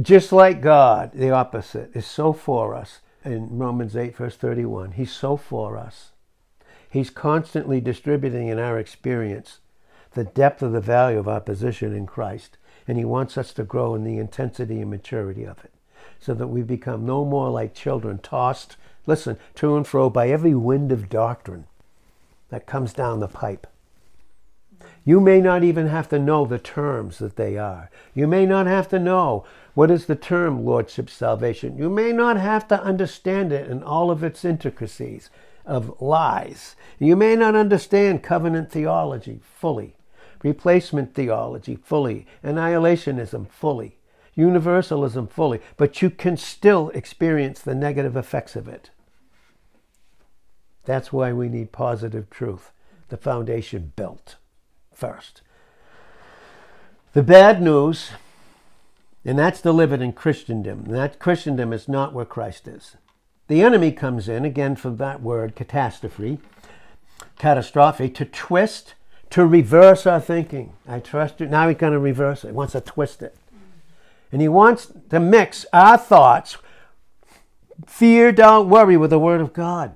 Just 0.00 0.32
like 0.32 0.62
God, 0.62 1.12
the 1.12 1.30
opposite, 1.30 1.94
is 1.94 2.06
so 2.06 2.32
for 2.32 2.74
us 2.74 3.00
in 3.22 3.58
Romans 3.58 3.94
8, 3.94 4.16
verse 4.16 4.34
31. 4.34 4.92
He's 4.92 5.12
so 5.12 5.36
for 5.36 5.76
us. 5.76 6.12
He's 6.90 7.10
constantly 7.10 7.82
distributing 7.82 8.48
in 8.48 8.58
our 8.58 8.78
experience 8.78 9.60
the 10.12 10.24
depth 10.24 10.62
of 10.62 10.72
the 10.72 10.80
value 10.80 11.18
of 11.18 11.28
our 11.28 11.40
position 11.40 11.94
in 11.94 12.06
Christ 12.06 12.56
and 12.88 12.96
He 12.96 13.04
wants 13.04 13.36
us 13.36 13.52
to 13.54 13.62
grow 13.62 13.94
in 13.94 14.04
the 14.04 14.16
intensity 14.16 14.80
and 14.80 14.90
maturity 14.90 15.44
of 15.44 15.62
it 15.64 15.72
so 16.18 16.32
that 16.34 16.48
we 16.48 16.62
become 16.62 17.04
no 17.04 17.24
more 17.24 17.50
like 17.50 17.74
children 17.74 18.18
tossed, 18.18 18.76
listen, 19.06 19.36
to 19.56 19.76
and 19.76 19.86
fro 19.86 20.08
by 20.08 20.30
every 20.30 20.54
wind 20.54 20.90
of 20.90 21.10
doctrine 21.10 21.66
that 22.54 22.66
comes 22.66 22.92
down 22.94 23.20
the 23.20 23.28
pipe. 23.28 23.66
You 25.04 25.20
may 25.20 25.40
not 25.40 25.62
even 25.62 25.88
have 25.88 26.08
to 26.08 26.18
know 26.18 26.46
the 26.46 26.58
terms 26.58 27.18
that 27.18 27.36
they 27.36 27.58
are. 27.58 27.90
You 28.14 28.26
may 28.26 28.46
not 28.46 28.66
have 28.66 28.88
to 28.88 28.98
know 28.98 29.44
what 29.74 29.90
is 29.90 30.06
the 30.06 30.16
term 30.16 30.64
Lordship 30.64 31.10
Salvation. 31.10 31.76
You 31.76 31.90
may 31.90 32.12
not 32.12 32.38
have 32.38 32.66
to 32.68 32.82
understand 32.82 33.52
it 33.52 33.68
in 33.68 33.82
all 33.82 34.10
of 34.10 34.24
its 34.24 34.44
intricacies 34.44 35.28
of 35.66 36.00
lies. 36.00 36.76
You 36.98 37.16
may 37.16 37.36
not 37.36 37.54
understand 37.54 38.22
covenant 38.22 38.70
theology 38.70 39.40
fully 39.42 39.96
replacement 40.44 41.14
theology 41.14 41.74
fully, 41.74 42.26
annihilationism 42.44 43.48
fully, 43.48 43.96
universalism 44.36 45.26
fully, 45.26 45.60
but 45.76 46.02
you 46.02 46.10
can 46.10 46.36
still 46.36 46.90
experience 46.90 47.60
the 47.60 47.74
negative 47.74 48.16
effects 48.16 48.54
of 48.54 48.68
it. 48.68 48.90
That's 50.84 51.12
why 51.12 51.32
we 51.32 51.48
need 51.48 51.72
positive 51.72 52.28
truth, 52.30 52.70
the 53.08 53.16
foundation 53.16 53.92
built 53.96 54.36
first. 54.92 55.42
The 57.12 57.22
bad 57.22 57.62
news, 57.62 58.10
and 59.24 59.38
that's 59.38 59.60
delivered 59.60 60.00
in 60.00 60.12
Christendom, 60.12 60.84
and 60.86 60.94
that 60.94 61.18
Christendom 61.18 61.72
is 61.72 61.88
not 61.88 62.12
where 62.12 62.24
Christ 62.24 62.68
is. 62.68 62.96
The 63.46 63.62
enemy 63.62 63.92
comes 63.92 64.28
in, 64.28 64.44
again 64.44 64.76
from 64.76 64.96
that 64.96 65.22
word, 65.22 65.54
catastrophe, 65.54 66.38
catastrophe, 67.38 68.08
to 68.10 68.24
twist 68.24 68.94
to 69.30 69.44
reverse 69.44 70.06
our 70.06 70.20
thinking. 70.20 70.74
I 70.86 71.00
trust 71.00 71.40
you. 71.40 71.46
Now 71.46 71.68
he's 71.68 71.76
going 71.76 71.92
to 71.92 71.98
reverse 71.98 72.44
it. 72.44 72.48
He 72.48 72.52
wants 72.52 72.72
to 72.72 72.80
twist 72.80 73.20
it. 73.20 73.36
And 74.30 74.40
he 74.40 74.48
wants 74.48 74.92
to 75.10 75.18
mix 75.18 75.66
our 75.72 75.98
thoughts, 75.98 76.56
fear, 77.86 78.30
doubt, 78.30 78.68
worry, 78.68 78.96
with 78.96 79.10
the 79.10 79.18
Word 79.18 79.40
of 79.40 79.52
God. 79.52 79.94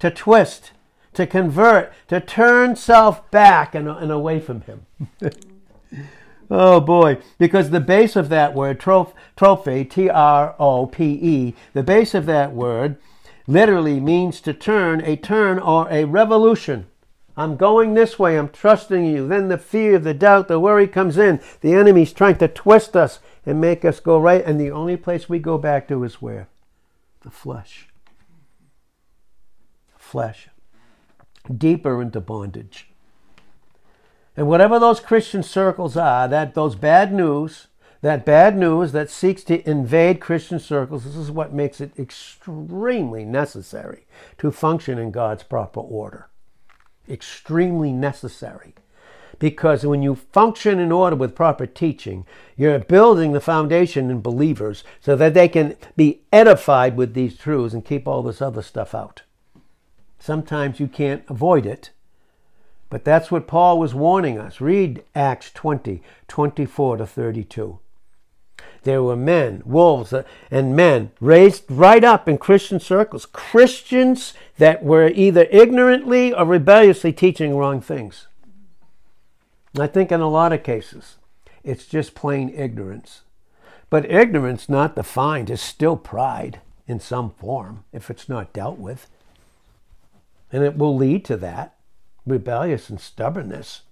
To 0.00 0.10
twist, 0.10 0.72
to 1.14 1.26
convert, 1.26 1.92
to 2.08 2.20
turn 2.20 2.76
self 2.76 3.30
back 3.30 3.74
and, 3.74 3.88
and 3.88 4.10
away 4.10 4.40
from 4.40 4.62
Him. 4.62 4.86
oh 6.50 6.80
boy. 6.80 7.18
Because 7.38 7.70
the 7.70 7.80
base 7.80 8.16
of 8.16 8.28
that 8.28 8.54
word, 8.54 8.80
trophe, 8.80 9.84
T 9.84 10.10
R 10.10 10.54
O 10.58 10.86
P 10.86 11.18
E, 11.22 11.54
the 11.72 11.82
base 11.82 12.14
of 12.14 12.26
that 12.26 12.52
word 12.52 12.96
literally 13.46 14.00
means 14.00 14.40
to 14.40 14.52
turn, 14.52 15.00
a 15.02 15.16
turn 15.16 15.58
or 15.58 15.88
a 15.90 16.04
revolution 16.04 16.86
I'm 17.36 17.56
going 17.56 17.94
this 17.94 18.18
way. 18.18 18.38
I'm 18.38 18.48
trusting 18.48 19.04
you. 19.04 19.26
Then 19.26 19.48
the 19.48 19.58
fear, 19.58 19.98
the 19.98 20.14
doubt, 20.14 20.48
the 20.48 20.60
worry 20.60 20.86
comes 20.86 21.18
in. 21.18 21.40
The 21.60 21.74
enemy's 21.74 22.12
trying 22.12 22.38
to 22.38 22.48
twist 22.48 22.94
us 22.96 23.18
and 23.44 23.60
make 23.60 23.84
us 23.84 24.00
go 24.00 24.18
right. 24.18 24.44
And 24.44 24.60
the 24.60 24.70
only 24.70 24.96
place 24.96 25.28
we 25.28 25.38
go 25.40 25.58
back 25.58 25.88
to 25.88 26.04
is 26.04 26.22
where? 26.22 26.48
The 27.22 27.30
flesh. 27.30 27.88
Flesh. 30.14 30.48
Deeper 31.52 32.00
into 32.00 32.20
bondage. 32.20 32.86
And 34.36 34.46
whatever 34.46 34.78
those 34.78 35.00
Christian 35.00 35.42
circles 35.42 35.96
are, 35.96 36.28
that 36.28 36.54
those 36.54 36.76
bad 36.76 37.12
news, 37.12 37.66
that 38.00 38.24
bad 38.24 38.56
news 38.56 38.92
that 38.92 39.10
seeks 39.10 39.42
to 39.44 39.68
invade 39.68 40.20
Christian 40.20 40.60
circles, 40.60 41.02
this 41.02 41.16
is 41.16 41.32
what 41.32 41.52
makes 41.52 41.80
it 41.80 41.98
extremely 41.98 43.24
necessary 43.24 44.06
to 44.38 44.52
function 44.52 45.00
in 45.00 45.10
God's 45.10 45.42
proper 45.42 45.80
order 45.80 46.28
extremely 47.08 47.92
necessary. 47.92 48.72
Because 49.40 49.84
when 49.84 50.00
you 50.00 50.14
function 50.14 50.78
in 50.78 50.92
order 50.92 51.16
with 51.16 51.34
proper 51.34 51.66
teaching, 51.66 52.24
you're 52.56 52.78
building 52.78 53.32
the 53.32 53.40
foundation 53.40 54.08
in 54.12 54.20
believers 54.20 54.84
so 55.00 55.16
that 55.16 55.34
they 55.34 55.48
can 55.48 55.76
be 55.96 56.22
edified 56.32 56.96
with 56.96 57.14
these 57.14 57.36
truths 57.36 57.74
and 57.74 57.84
keep 57.84 58.06
all 58.06 58.22
this 58.22 58.40
other 58.40 58.62
stuff 58.62 58.94
out. 58.94 59.22
Sometimes 60.24 60.80
you 60.80 60.88
can't 60.88 61.22
avoid 61.28 61.66
it, 61.66 61.90
but 62.88 63.04
that's 63.04 63.30
what 63.30 63.46
Paul 63.46 63.78
was 63.78 63.94
warning 63.94 64.38
us. 64.38 64.58
Read 64.58 65.04
Acts 65.14 65.50
20, 65.50 66.00
24 66.28 66.96
to 66.96 67.06
32. 67.06 67.78
There 68.84 69.02
were 69.02 69.16
men, 69.16 69.62
wolves, 69.66 70.14
uh, 70.14 70.22
and 70.50 70.74
men 70.74 71.10
raised 71.20 71.64
right 71.68 72.02
up 72.02 72.26
in 72.26 72.38
Christian 72.38 72.80
circles, 72.80 73.26
Christians 73.26 74.32
that 74.56 74.82
were 74.82 75.08
either 75.08 75.46
ignorantly 75.50 76.32
or 76.32 76.46
rebelliously 76.46 77.12
teaching 77.12 77.54
wrong 77.54 77.82
things. 77.82 78.26
I 79.78 79.86
think 79.86 80.10
in 80.10 80.22
a 80.22 80.30
lot 80.30 80.54
of 80.54 80.62
cases, 80.62 81.16
it's 81.62 81.84
just 81.84 82.14
plain 82.14 82.48
ignorance. 82.48 83.20
But 83.90 84.10
ignorance 84.10 84.70
not 84.70 84.96
defined 84.96 85.50
is 85.50 85.60
still 85.60 85.98
pride 85.98 86.62
in 86.88 86.98
some 86.98 87.32
form 87.32 87.84
if 87.92 88.08
it's 88.08 88.26
not 88.26 88.54
dealt 88.54 88.78
with. 88.78 89.06
And 90.54 90.62
it 90.62 90.78
will 90.78 90.94
lead 90.94 91.24
to 91.24 91.36
that 91.38 91.74
rebellious 92.24 92.88
and 92.88 93.00
stubbornness. 93.00 93.82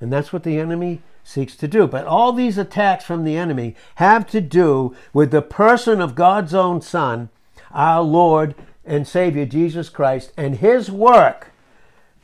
And 0.00 0.12
that's 0.12 0.32
what 0.32 0.44
the 0.44 0.60
enemy 0.60 1.02
seeks 1.24 1.56
to 1.56 1.66
do. 1.66 1.88
But 1.88 2.06
all 2.06 2.32
these 2.32 2.56
attacks 2.56 3.04
from 3.04 3.24
the 3.24 3.36
enemy 3.36 3.74
have 3.96 4.28
to 4.28 4.40
do 4.40 4.94
with 5.12 5.32
the 5.32 5.42
person 5.42 6.00
of 6.00 6.14
God's 6.14 6.54
own 6.54 6.80
Son, 6.80 7.30
our 7.72 8.00
Lord 8.00 8.54
and 8.84 9.08
Savior 9.08 9.44
Jesus 9.44 9.88
Christ, 9.88 10.32
and 10.36 10.58
his 10.58 10.88
work 10.88 11.50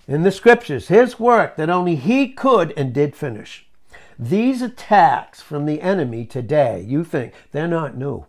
in 0.07 0.23
the 0.23 0.31
scriptures, 0.31 0.87
his 0.87 1.19
work 1.19 1.57
that 1.57 1.69
only 1.69 1.97
he 1.97 2.29
could 2.29 2.73
and 2.77 2.93
did 2.93 3.17
finish. 3.17 3.67
These 4.21 4.63
attacks 4.63 5.43
from 5.43 5.67
the 5.67 5.81
enemy 5.81 6.27
today, 6.27 6.85
you 6.87 7.03
think, 7.03 7.35
they're 7.51 7.67
not 7.67 7.97
new. 7.97 8.27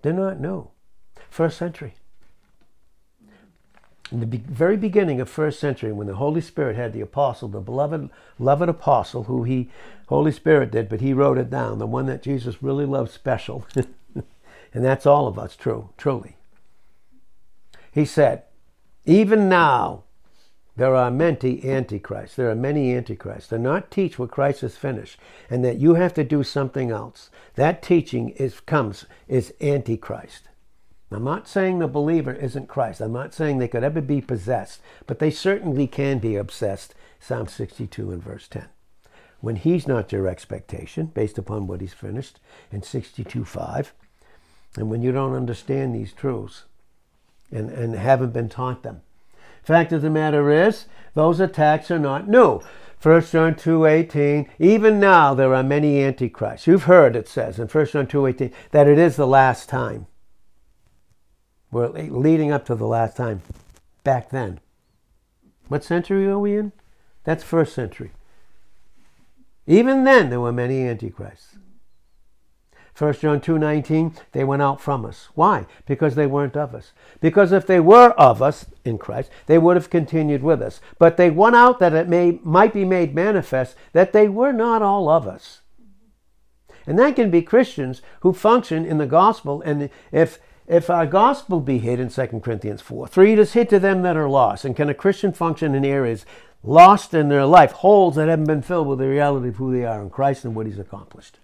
They're 0.00 0.14
not 0.14 0.40
new. 0.40 0.70
First 1.28 1.58
century 1.58 1.96
in 4.12 4.20
the 4.20 4.26
be- 4.26 4.38
very 4.38 4.76
beginning 4.76 5.20
of 5.20 5.28
first 5.28 5.58
century 5.58 5.92
when 5.92 6.06
the 6.06 6.14
holy 6.16 6.40
spirit 6.40 6.76
had 6.76 6.92
the 6.92 7.00
apostle 7.00 7.48
the 7.48 7.60
beloved 7.60 8.10
beloved 8.38 8.68
apostle 8.68 9.24
who 9.24 9.42
he 9.44 9.70
holy 10.08 10.32
spirit 10.32 10.70
did 10.70 10.88
but 10.88 11.00
he 11.00 11.12
wrote 11.12 11.38
it 11.38 11.50
down 11.50 11.78
the 11.78 11.86
one 11.86 12.06
that 12.06 12.22
jesus 12.22 12.62
really 12.62 12.86
loved 12.86 13.10
special. 13.10 13.66
And 14.74 14.84
that's 14.84 15.06
all 15.06 15.26
of 15.26 15.38
us 15.38 15.56
true 15.56 15.90
truly. 15.96 16.36
He 17.90 18.04
said 18.04 18.44
even 19.04 19.48
now 19.48 20.04
there 20.76 20.94
are 20.96 21.10
many 21.10 21.62
antichrists. 21.64 22.36
There 22.36 22.50
are 22.50 22.54
many 22.54 22.94
antichrists. 22.94 23.50
They're 23.50 23.58
not 23.58 23.90
teach 23.90 24.18
what 24.18 24.30
christ 24.30 24.62
has 24.62 24.76
finished 24.76 25.18
and 25.50 25.64
that 25.64 25.78
you 25.78 25.94
have 25.94 26.14
to 26.14 26.24
do 26.24 26.42
something 26.42 26.90
else. 26.90 27.30
That 27.56 27.82
teaching 27.82 28.30
is 28.30 28.60
comes 28.60 29.04
is 29.28 29.52
antichrist 29.60 30.48
I'm 31.14 31.24
not 31.24 31.48
saying 31.48 31.78
the 31.78 31.88
believer 31.88 32.32
isn't 32.32 32.68
Christ. 32.68 33.00
I'm 33.00 33.12
not 33.12 33.34
saying 33.34 33.58
they 33.58 33.68
could 33.68 33.84
ever 33.84 34.00
be 34.00 34.20
possessed, 34.20 34.80
but 35.06 35.18
they 35.18 35.30
certainly 35.30 35.86
can 35.86 36.18
be 36.18 36.36
obsessed. 36.36 36.94
Psalm 37.18 37.46
62 37.46 38.10
and 38.10 38.22
verse 38.22 38.48
10. 38.48 38.66
When 39.40 39.56
he's 39.56 39.88
not 39.88 40.12
your 40.12 40.28
expectation, 40.28 41.06
based 41.06 41.38
upon 41.38 41.66
what 41.66 41.80
he's 41.80 41.92
finished 41.92 42.38
in 42.70 42.82
62 42.82 43.44
5, 43.44 43.92
and 44.76 44.90
when 44.90 45.02
you 45.02 45.12
don't 45.12 45.34
understand 45.34 45.94
these 45.94 46.12
truths 46.12 46.64
and, 47.50 47.70
and 47.70 47.94
haven't 47.94 48.32
been 48.32 48.48
taught 48.48 48.82
them. 48.82 49.02
Fact 49.62 49.92
of 49.92 50.02
the 50.02 50.10
matter 50.10 50.50
is, 50.50 50.86
those 51.14 51.40
attacks 51.40 51.90
are 51.90 51.98
not 51.98 52.28
new. 52.28 52.60
1 53.00 53.22
John 53.22 53.54
2.18, 53.54 54.48
even 54.60 55.00
now 55.00 55.34
there 55.34 55.54
are 55.54 55.62
many 55.64 56.02
antichrists. 56.02 56.66
You've 56.66 56.84
heard 56.84 57.16
it 57.16 57.28
says 57.28 57.58
in 57.58 57.66
1 57.66 57.86
John 57.86 58.06
2.18 58.06 58.52
that 58.70 58.88
it 58.88 58.98
is 58.98 59.16
the 59.16 59.26
last 59.26 59.68
time. 59.68 60.06
We're 61.72 61.96
eh, 61.96 62.08
leading 62.10 62.52
up 62.52 62.64
to 62.66 62.76
the 62.76 62.86
last 62.86 63.16
time 63.16 63.42
back 64.04 64.30
then. 64.30 64.60
What 65.66 65.82
century 65.82 66.28
are 66.28 66.38
we 66.38 66.56
in? 66.56 66.72
That's 67.24 67.42
first 67.42 67.74
century. 67.74 68.12
Even 69.66 70.04
then, 70.04 70.30
there 70.30 70.40
were 70.40 70.52
many 70.52 70.86
antichrists. 70.86 71.56
1 72.96 73.14
John 73.14 73.40
2:19 73.40 74.14
they 74.32 74.44
went 74.44 74.60
out 74.60 74.80
from 74.80 75.06
us. 75.06 75.30
Why? 75.34 75.66
Because 75.86 76.14
they 76.14 76.26
weren't 76.26 76.58
of 76.58 76.74
us. 76.74 76.92
Because 77.20 77.50
if 77.50 77.66
they 77.66 77.80
were 77.80 78.10
of 78.10 78.42
us 78.42 78.66
in 78.84 78.98
Christ, 78.98 79.30
they 79.46 79.56
would 79.56 79.76
have 79.76 79.88
continued 79.88 80.42
with 80.42 80.60
us. 80.60 80.80
But 80.98 81.16
they 81.16 81.30
went 81.30 81.56
out 81.56 81.78
that 81.78 81.94
it 81.94 82.06
may 82.06 82.38
might 82.44 82.74
be 82.74 82.84
made 82.84 83.14
manifest 83.14 83.76
that 83.92 84.12
they 84.12 84.28
were 84.28 84.52
not 84.52 84.82
all 84.82 85.08
of 85.08 85.26
us. 85.26 85.62
And 86.86 86.98
that 86.98 87.16
can 87.16 87.30
be 87.30 87.40
Christians 87.40 88.02
who 88.20 88.34
function 88.34 88.84
in 88.84 88.98
the 88.98 89.06
gospel 89.06 89.62
and 89.62 89.88
if 90.10 90.38
if 90.72 90.88
our 90.88 91.06
gospel 91.06 91.60
be 91.60 91.78
hid 91.78 92.00
in 92.00 92.08
2 92.08 92.40
Corinthians 92.42 92.80
4, 92.80 93.06
3 93.06 93.34
it 93.34 93.38
is 93.38 93.52
hid 93.52 93.68
to 93.68 93.78
them 93.78 94.00
that 94.02 94.16
are 94.16 94.28
lost. 94.28 94.64
And 94.64 94.74
can 94.74 94.88
a 94.88 94.94
Christian 94.94 95.32
function 95.32 95.74
in 95.74 95.84
areas 95.84 96.24
lost 96.64 97.12
in 97.12 97.28
their 97.28 97.44
life, 97.44 97.72
holes 97.72 98.16
that 98.16 98.28
haven't 98.28 98.46
been 98.46 98.62
filled 98.62 98.88
with 98.88 98.98
the 98.98 99.08
reality 99.08 99.48
of 99.48 99.56
who 99.56 99.70
they 99.70 99.84
are 99.84 100.00
in 100.00 100.08
Christ 100.08 100.46
and 100.46 100.54
what 100.54 100.66
He's 100.66 100.78
accomplished? 100.78 101.38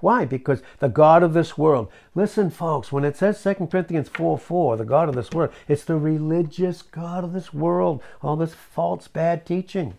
Why? 0.00 0.24
Because 0.24 0.62
the 0.78 0.88
God 0.88 1.22
of 1.22 1.34
this 1.34 1.58
world. 1.58 1.92
Listen, 2.14 2.50
folks, 2.50 2.90
when 2.90 3.04
it 3.04 3.18
says 3.18 3.42
2 3.42 3.66
Corinthians 3.70 4.08
4 4.08 4.38
4, 4.38 4.76
the 4.78 4.84
God 4.84 5.10
of 5.10 5.14
this 5.14 5.30
world, 5.30 5.52
it's 5.68 5.84
the 5.84 5.96
religious 5.96 6.80
God 6.80 7.24
of 7.24 7.34
this 7.34 7.52
world, 7.52 8.02
all 8.22 8.36
this 8.36 8.54
false, 8.54 9.08
bad 9.08 9.44
teaching. 9.44 9.94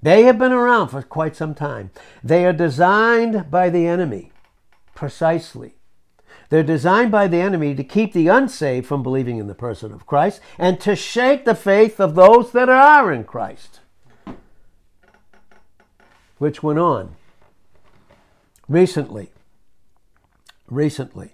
They 0.00 0.22
have 0.22 0.38
been 0.38 0.52
around 0.52 0.88
for 0.88 1.02
quite 1.02 1.36
some 1.36 1.54
time. 1.54 1.90
They 2.24 2.46
are 2.46 2.52
designed 2.54 3.50
by 3.50 3.68
the 3.68 3.86
enemy 3.86 4.32
precisely 4.94 5.74
they're 6.48 6.62
designed 6.62 7.10
by 7.10 7.26
the 7.26 7.40
enemy 7.40 7.74
to 7.74 7.84
keep 7.84 8.12
the 8.12 8.28
unsaved 8.28 8.86
from 8.86 9.02
believing 9.02 9.38
in 9.38 9.48
the 9.48 9.54
person 9.54 9.92
of 9.92 10.06
Christ 10.06 10.40
and 10.58 10.80
to 10.80 10.96
shake 10.96 11.44
the 11.44 11.54
faith 11.54 12.00
of 12.00 12.14
those 12.14 12.52
that 12.52 12.68
are 12.68 13.12
in 13.12 13.24
Christ. 13.24 13.80
Which 16.38 16.62
went 16.62 16.78
on 16.78 17.16
recently. 18.68 19.30
Recently. 20.68 21.32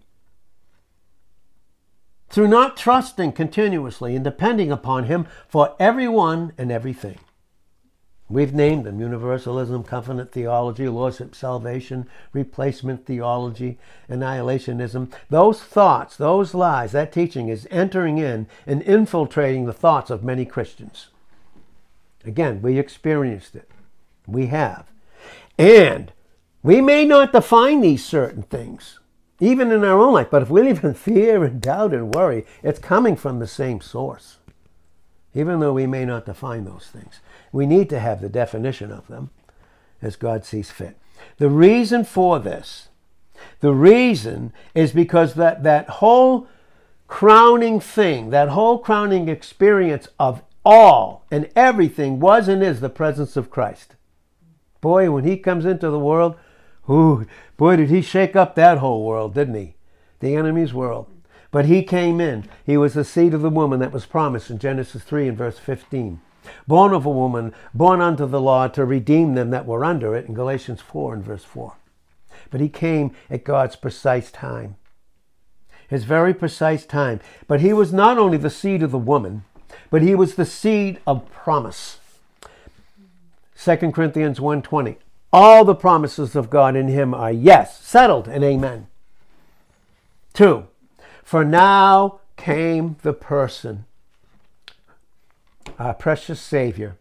Through 2.28 2.48
not 2.48 2.76
trusting 2.76 3.32
continuously 3.32 4.16
and 4.16 4.24
depending 4.24 4.72
upon 4.72 5.04
Him 5.04 5.26
for 5.48 5.76
everyone 5.78 6.52
and 6.58 6.72
everything. 6.72 7.18
We've 8.30 8.54
named 8.54 8.84
them 8.84 9.00
universalism, 9.00 9.84
covenant 9.84 10.32
theology, 10.32 10.88
lordship, 10.88 11.34
salvation, 11.34 12.06
replacement 12.32 13.04
theology, 13.04 13.78
annihilationism. 14.08 15.12
Those 15.28 15.60
thoughts, 15.60 16.16
those 16.16 16.54
lies, 16.54 16.92
that 16.92 17.12
teaching 17.12 17.48
is 17.48 17.68
entering 17.70 18.16
in 18.16 18.46
and 18.66 18.80
infiltrating 18.82 19.66
the 19.66 19.74
thoughts 19.74 20.10
of 20.10 20.24
many 20.24 20.46
Christians. 20.46 21.08
Again, 22.24 22.62
we 22.62 22.78
experienced 22.78 23.54
it. 23.54 23.70
We 24.26 24.46
have. 24.46 24.86
And 25.58 26.10
we 26.62 26.80
may 26.80 27.04
not 27.04 27.32
define 27.32 27.82
these 27.82 28.02
certain 28.02 28.42
things, 28.44 29.00
even 29.38 29.70
in 29.70 29.84
our 29.84 30.00
own 30.00 30.14
life, 30.14 30.28
but 30.30 30.40
if 30.40 30.48
we 30.48 30.62
live 30.62 30.82
in 30.82 30.94
fear 30.94 31.44
and 31.44 31.60
doubt 31.60 31.92
and 31.92 32.14
worry, 32.14 32.46
it's 32.62 32.78
coming 32.78 33.16
from 33.16 33.38
the 33.38 33.46
same 33.46 33.82
source, 33.82 34.38
even 35.34 35.60
though 35.60 35.74
we 35.74 35.86
may 35.86 36.06
not 36.06 36.24
define 36.24 36.64
those 36.64 36.88
things. 36.90 37.20
We 37.54 37.66
need 37.66 37.88
to 37.90 38.00
have 38.00 38.20
the 38.20 38.28
definition 38.28 38.90
of 38.90 39.06
them 39.06 39.30
as 40.02 40.16
God 40.16 40.44
sees 40.44 40.72
fit. 40.72 40.98
The 41.38 41.48
reason 41.48 42.02
for 42.02 42.40
this, 42.40 42.88
the 43.60 43.72
reason 43.72 44.52
is 44.74 44.90
because 44.90 45.34
that, 45.34 45.62
that 45.62 45.88
whole 45.88 46.48
crowning 47.06 47.78
thing, 47.78 48.30
that 48.30 48.48
whole 48.48 48.78
crowning 48.80 49.28
experience 49.28 50.08
of 50.18 50.42
all 50.64 51.26
and 51.30 51.48
everything 51.54 52.18
was 52.18 52.48
and 52.48 52.60
is 52.60 52.80
the 52.80 52.88
presence 52.88 53.36
of 53.36 53.52
Christ. 53.52 53.94
Boy, 54.80 55.08
when 55.12 55.22
he 55.22 55.36
comes 55.36 55.64
into 55.64 55.90
the 55.90 55.98
world, 55.98 56.34
ooh, 56.90 57.24
boy, 57.56 57.76
did 57.76 57.88
he 57.88 58.02
shake 58.02 58.34
up 58.34 58.56
that 58.56 58.78
whole 58.78 59.04
world, 59.06 59.32
didn't 59.32 59.54
he? 59.54 59.76
The 60.18 60.34
enemy's 60.34 60.74
world. 60.74 61.06
But 61.52 61.66
he 61.66 61.84
came 61.84 62.20
in. 62.20 62.48
He 62.66 62.76
was 62.76 62.94
the 62.94 63.04
seed 63.04 63.32
of 63.32 63.42
the 63.42 63.48
woman 63.48 63.78
that 63.78 63.92
was 63.92 64.06
promised 64.06 64.50
in 64.50 64.58
Genesis 64.58 65.04
3 65.04 65.28
and 65.28 65.38
verse 65.38 65.60
15. 65.60 66.20
Born 66.66 66.92
of 66.92 67.06
a 67.06 67.10
woman, 67.10 67.54
born 67.72 68.00
unto 68.00 68.26
the 68.26 68.40
law 68.40 68.68
to 68.68 68.84
redeem 68.84 69.34
them 69.34 69.50
that 69.50 69.66
were 69.66 69.84
under 69.84 70.14
it 70.14 70.26
in 70.26 70.34
Galatians 70.34 70.80
4 70.80 71.14
and 71.14 71.24
verse 71.24 71.44
4. 71.44 71.74
But 72.50 72.60
he 72.60 72.68
came 72.68 73.12
at 73.30 73.44
God's 73.44 73.76
precise 73.76 74.30
time. 74.30 74.76
His 75.88 76.04
very 76.04 76.34
precise 76.34 76.86
time. 76.86 77.20
But 77.46 77.60
he 77.60 77.72
was 77.72 77.92
not 77.92 78.18
only 78.18 78.38
the 78.38 78.50
seed 78.50 78.82
of 78.82 78.90
the 78.90 78.98
woman, 78.98 79.44
but 79.90 80.02
he 80.02 80.14
was 80.14 80.34
the 80.34 80.46
seed 80.46 81.00
of 81.06 81.30
promise. 81.30 81.98
2 83.56 83.92
Corinthians 83.92 84.38
1:20 84.38 84.96
All 85.32 85.64
the 85.64 85.74
promises 85.74 86.36
of 86.36 86.50
God 86.50 86.76
in 86.76 86.88
him 86.88 87.14
are 87.14 87.32
yes, 87.32 87.80
settled 87.80 88.28
and 88.28 88.44
amen. 88.44 88.88
2. 90.34 90.66
For 91.22 91.44
now 91.44 92.20
came 92.36 92.96
the 93.02 93.12
person, 93.12 93.84
our 95.78 95.94
precious 95.94 96.40
Savior, 96.40 96.96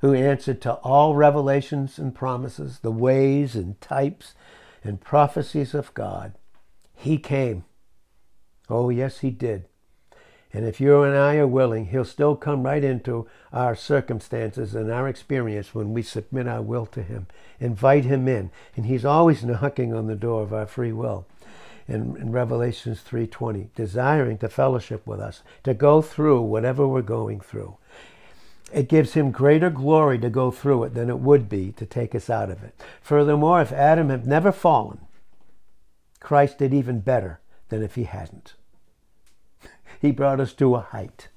who 0.00 0.14
answered 0.14 0.60
to 0.62 0.74
all 0.74 1.14
revelations 1.14 1.98
and 1.98 2.14
promises, 2.14 2.80
the 2.80 2.90
ways 2.90 3.54
and 3.54 3.80
types 3.80 4.34
and 4.82 5.00
prophecies 5.00 5.74
of 5.74 5.92
God. 5.94 6.34
He 6.94 7.18
came. 7.18 7.64
Oh, 8.68 8.90
yes, 8.90 9.20
He 9.20 9.30
did. 9.30 9.64
And 10.52 10.64
if 10.64 10.80
you 10.80 11.02
and 11.02 11.16
I 11.16 11.36
are 11.36 11.48
willing, 11.48 11.86
He'll 11.86 12.04
still 12.04 12.36
come 12.36 12.62
right 12.62 12.84
into 12.84 13.26
our 13.52 13.74
circumstances 13.74 14.74
and 14.74 14.90
our 14.90 15.08
experience 15.08 15.74
when 15.74 15.92
we 15.92 16.02
submit 16.02 16.46
our 16.46 16.62
will 16.62 16.86
to 16.86 17.02
Him. 17.02 17.26
Invite 17.58 18.04
Him 18.04 18.28
in. 18.28 18.50
And 18.76 18.86
He's 18.86 19.04
always 19.04 19.44
knocking 19.44 19.92
on 19.92 20.06
the 20.06 20.14
door 20.14 20.42
of 20.42 20.52
our 20.52 20.66
free 20.66 20.92
will. 20.92 21.26
In, 21.86 22.16
in 22.16 22.32
Revelations 22.32 23.02
3:20, 23.06 23.68
desiring 23.74 24.38
to 24.38 24.48
fellowship 24.48 25.06
with 25.06 25.20
us, 25.20 25.42
to 25.64 25.74
go 25.74 26.00
through 26.00 26.40
whatever 26.40 26.88
we're 26.88 27.02
going 27.02 27.40
through. 27.40 27.76
It 28.74 28.88
gives 28.88 29.12
him 29.12 29.30
greater 29.30 29.70
glory 29.70 30.18
to 30.18 30.28
go 30.28 30.50
through 30.50 30.82
it 30.82 30.94
than 30.94 31.08
it 31.08 31.20
would 31.20 31.48
be 31.48 31.70
to 31.72 31.86
take 31.86 32.12
us 32.12 32.28
out 32.28 32.50
of 32.50 32.64
it. 32.64 32.74
Furthermore, 33.00 33.60
if 33.60 33.70
Adam 33.70 34.10
had 34.10 34.26
never 34.26 34.50
fallen, 34.50 35.02
Christ 36.18 36.58
did 36.58 36.74
even 36.74 36.98
better 36.98 37.38
than 37.68 37.84
if 37.84 37.94
he 37.94 38.02
hadn't. 38.04 38.54
He 40.00 40.10
brought 40.10 40.40
us 40.40 40.52
to 40.54 40.74
a 40.74 40.80
height 40.80 41.28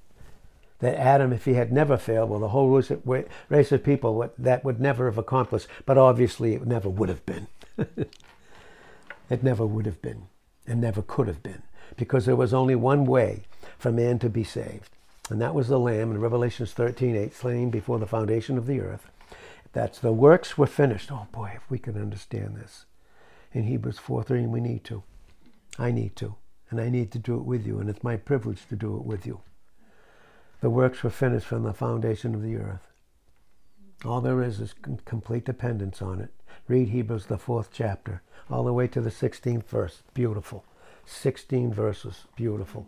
that 0.80 0.96
Adam, 0.96 1.32
if 1.32 1.46
he 1.46 1.54
had 1.54 1.72
never 1.72 1.96
failed, 1.96 2.30
well, 2.32 2.40
the 2.40 2.50
whole 2.50 2.70
race 2.70 3.72
of 3.72 3.84
people 3.84 4.32
that 4.38 4.66
would 4.66 4.82
never 4.82 5.06
have 5.06 5.20
accomplished, 5.20 5.68
but 5.86 5.98
obviously 5.98 6.56
it 6.56 6.66
never 6.66 6.90
would 6.90 7.08
have 7.08 7.26
been. 7.26 7.48
it 9.30 9.44
never 9.44 9.66
would 9.66 9.86
have 9.86 10.02
been 10.02 10.24
and 10.66 10.82
never 10.82 11.04
could 11.04 11.28
have 11.28 11.44
been 11.44 11.62
because 11.96 12.26
there 12.26 12.36
was 12.36 12.54
only 12.54 12.76
one 12.76 13.06
way 13.06 13.44
for 13.78 13.92
man 13.92 14.18
to 14.20 14.30
be 14.30 14.44
saved. 14.44 14.97
And 15.30 15.42
that 15.42 15.54
was 15.54 15.68
the 15.68 15.80
Lamb 15.80 16.12
in 16.12 16.20
Revelations 16.20 16.74
13 16.74 17.16
8, 17.16 17.34
slain 17.34 17.70
before 17.70 18.00
the 18.00 18.08
foundation 18.08 18.58
of 18.58 18.66
the 18.66 18.80
earth. 18.82 19.10
That's 19.74 20.00
the 20.00 20.14
works 20.14 20.58
were 20.58 20.68
finished. 20.68 21.12
Oh 21.12 21.28
boy, 21.32 21.54
if 21.56 21.70
we 21.70 21.80
could 21.80 21.98
understand 21.98 22.56
this. 22.56 22.86
In 23.52 23.64
Hebrews 23.64 24.00
4 24.00 24.24
3, 24.24 24.46
we 24.48 24.62
need 24.62 24.84
to. 24.86 25.04
I 25.78 25.92
need 25.92 26.16
to 26.18 26.36
and 26.70 26.82
I 26.82 26.90
need 26.90 27.12
to 27.12 27.20
do 27.20 27.36
it 27.36 27.46
with 27.46 27.66
you, 27.66 27.80
and 27.80 27.90
it's 27.90 28.04
my 28.04 28.18
privilege 28.18 28.68
to 28.68 28.76
do 28.76 28.96
it 28.98 29.06
with 29.06 29.26
you. 29.26 29.42
The 30.60 30.70
works 30.70 31.04
were 31.04 31.10
finished 31.10 31.46
from 31.46 31.64
the 31.64 31.74
foundation 31.74 32.36
of 32.36 32.42
the 32.42 32.58
earth. 32.58 32.88
All 34.04 34.22
there 34.22 34.42
is 34.44 34.60
is 34.60 34.76
complete 35.06 35.46
dependence 35.46 36.02
on 36.02 36.20
it. 36.20 36.32
Read 36.68 36.90
Hebrews, 36.90 37.28
the 37.28 37.38
fourth 37.38 37.70
chapter, 37.72 38.22
all 38.50 38.64
the 38.64 38.74
way 38.74 38.88
to 38.88 39.02
the 39.02 39.10
16th 39.10 39.66
verse. 39.66 40.04
Beautiful. 40.14 40.66
16 41.06 41.74
verses. 41.74 42.26
Beautiful. 42.36 42.88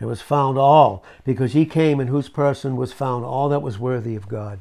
It 0.00 0.06
was 0.06 0.22
found 0.22 0.58
all, 0.58 1.04
because 1.24 1.52
he 1.52 1.66
came 1.66 2.00
in 2.00 2.08
whose 2.08 2.28
person 2.28 2.76
was 2.76 2.92
found 2.92 3.24
all 3.24 3.48
that 3.48 3.62
was 3.62 3.78
worthy 3.78 4.14
of 4.14 4.28
God. 4.28 4.60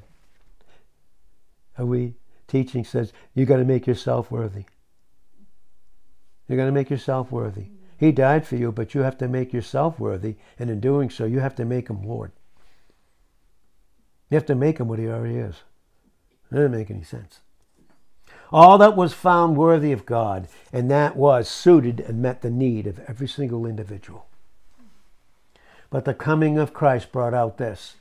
Are 1.78 1.86
we 1.86 2.16
teaching 2.48 2.84
says 2.84 3.14
you 3.36 3.46
got 3.46 3.58
to 3.58 3.66
make 3.66 3.86
yourself 3.86 4.32
worthy. 4.32 4.66
You're 6.48 6.58
going 6.58 6.70
to 6.70 6.74
make 6.74 6.90
yourself 6.90 7.32
worthy. 7.32 7.68
He 7.98 8.12
died 8.12 8.48
for 8.48 8.56
you, 8.56 8.72
but 8.72 8.94
you 8.94 9.02
have 9.02 9.18
to 9.18 9.28
make 9.28 9.52
yourself 9.52 10.00
worthy, 10.00 10.36
and 10.58 10.70
in 10.70 10.80
doing 10.80 11.10
so, 11.10 11.26
you 11.26 11.40
have 11.40 11.56
to 11.56 11.66
make 11.66 11.90
him 11.90 12.04
Lord. 12.04 12.32
You 14.30 14.36
have 14.36 14.46
to 14.46 14.56
make 14.56 14.80
him 14.80 14.88
what 14.88 15.00
he 15.00 15.08
already 15.08 15.36
is. 15.36 15.56
It 16.52 16.56
doesn't 16.56 16.72
make 16.72 16.92
any 16.92 17.04
sense. 17.04 17.42
All 18.52 18.78
that 18.78 18.96
was 18.96 19.14
found 19.14 19.58
worthy 19.58 19.92
of 19.92 20.06
God, 20.06 20.48
and 20.72 20.90
that 20.90 21.18
was 21.18 21.50
suited 21.50 22.00
and 22.00 22.22
met 22.22 22.42
the 22.42 22.50
need 22.50 22.88
of 22.88 23.00
every 23.08 23.28
single 23.28 23.66
individual. 23.66 24.27
But 25.90 26.06
the 26.06 26.14
coming 26.14 26.58
of 26.58 26.74
Christ 26.74 27.12
brought 27.12 27.34
out 27.34 27.58
this. 27.58 27.96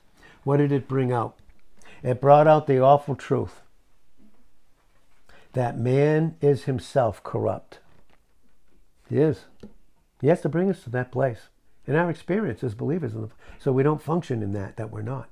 What 0.45 0.59
did 0.59 0.73
it 0.73 0.89
bring 0.89 1.13
out? 1.13 1.37
It 2.03 2.21
brought 2.21 2.47
out 2.47 2.67
the 2.67 2.81
awful 2.81 3.15
truth 3.15 3.63
that 5.57 5.79
man 5.79 6.37
is 6.43 6.65
himself 6.65 7.23
corrupt. 7.23 7.79
He 9.09 9.17
is. 9.17 9.47
He 10.21 10.29
has 10.29 10.43
to 10.43 10.51
bring 10.51 10.69
us 10.69 10.83
to 10.83 10.91
that 10.91 11.11
place 11.11 11.49
in 11.87 11.97
our 11.97 12.11
experience 12.11 12.63
as 12.63 12.75
believers. 12.75 13.13
So 13.59 13.73
we 13.73 13.83
don't 13.83 14.03
function 14.03 14.43
in 14.43 14.53
that, 14.53 14.77
that 14.77 14.91
we're 14.91 15.01
not. 15.01 15.31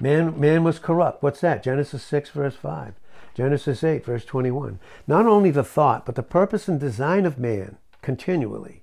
Man, 0.00 0.40
man 0.40 0.64
was 0.64 0.78
corrupt. 0.78 1.22
What's 1.22 1.42
that? 1.42 1.62
Genesis 1.62 2.02
6, 2.02 2.30
verse 2.30 2.54
5. 2.54 2.94
Genesis 3.34 3.84
8, 3.84 4.06
verse 4.06 4.24
21. 4.24 4.78
Not 5.06 5.26
only 5.26 5.50
the 5.50 5.64
thought, 5.64 6.06
but 6.06 6.14
the 6.14 6.22
purpose 6.22 6.66
and 6.66 6.80
design 6.80 7.26
of 7.26 7.38
man 7.38 7.76
continually 8.00 8.82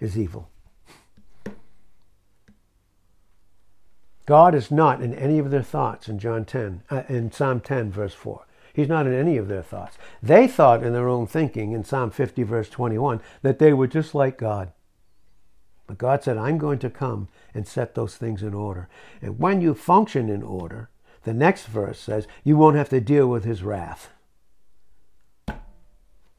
is 0.00 0.18
evil. 0.18 0.48
God 4.30 4.54
is 4.54 4.70
not 4.70 5.02
in 5.02 5.12
any 5.12 5.40
of 5.40 5.50
their 5.50 5.60
thoughts 5.60 6.08
in 6.08 6.20
John 6.20 6.44
10, 6.44 6.84
uh, 6.88 7.02
in 7.08 7.32
Psalm 7.32 7.58
10, 7.58 7.90
verse 7.90 8.14
4. 8.14 8.46
He's 8.72 8.86
not 8.86 9.08
in 9.08 9.12
any 9.12 9.36
of 9.36 9.48
their 9.48 9.64
thoughts. 9.64 9.98
They 10.22 10.46
thought 10.46 10.84
in 10.84 10.92
their 10.92 11.08
own 11.08 11.26
thinking 11.26 11.72
in 11.72 11.82
Psalm 11.82 12.12
50, 12.12 12.44
verse 12.44 12.68
21, 12.68 13.20
that 13.42 13.58
they 13.58 13.72
were 13.72 13.88
just 13.88 14.14
like 14.14 14.38
God. 14.38 14.70
But 15.88 15.98
God 15.98 16.22
said, 16.22 16.36
I'm 16.38 16.58
going 16.58 16.78
to 16.78 16.88
come 16.88 17.26
and 17.52 17.66
set 17.66 17.96
those 17.96 18.16
things 18.16 18.44
in 18.44 18.54
order. 18.54 18.88
And 19.20 19.40
when 19.40 19.60
you 19.60 19.74
function 19.74 20.28
in 20.28 20.44
order, 20.44 20.90
the 21.24 21.34
next 21.34 21.66
verse 21.66 21.98
says, 21.98 22.28
you 22.44 22.56
won't 22.56 22.76
have 22.76 22.90
to 22.90 23.00
deal 23.00 23.26
with 23.26 23.42
his 23.42 23.64
wrath. 23.64 24.10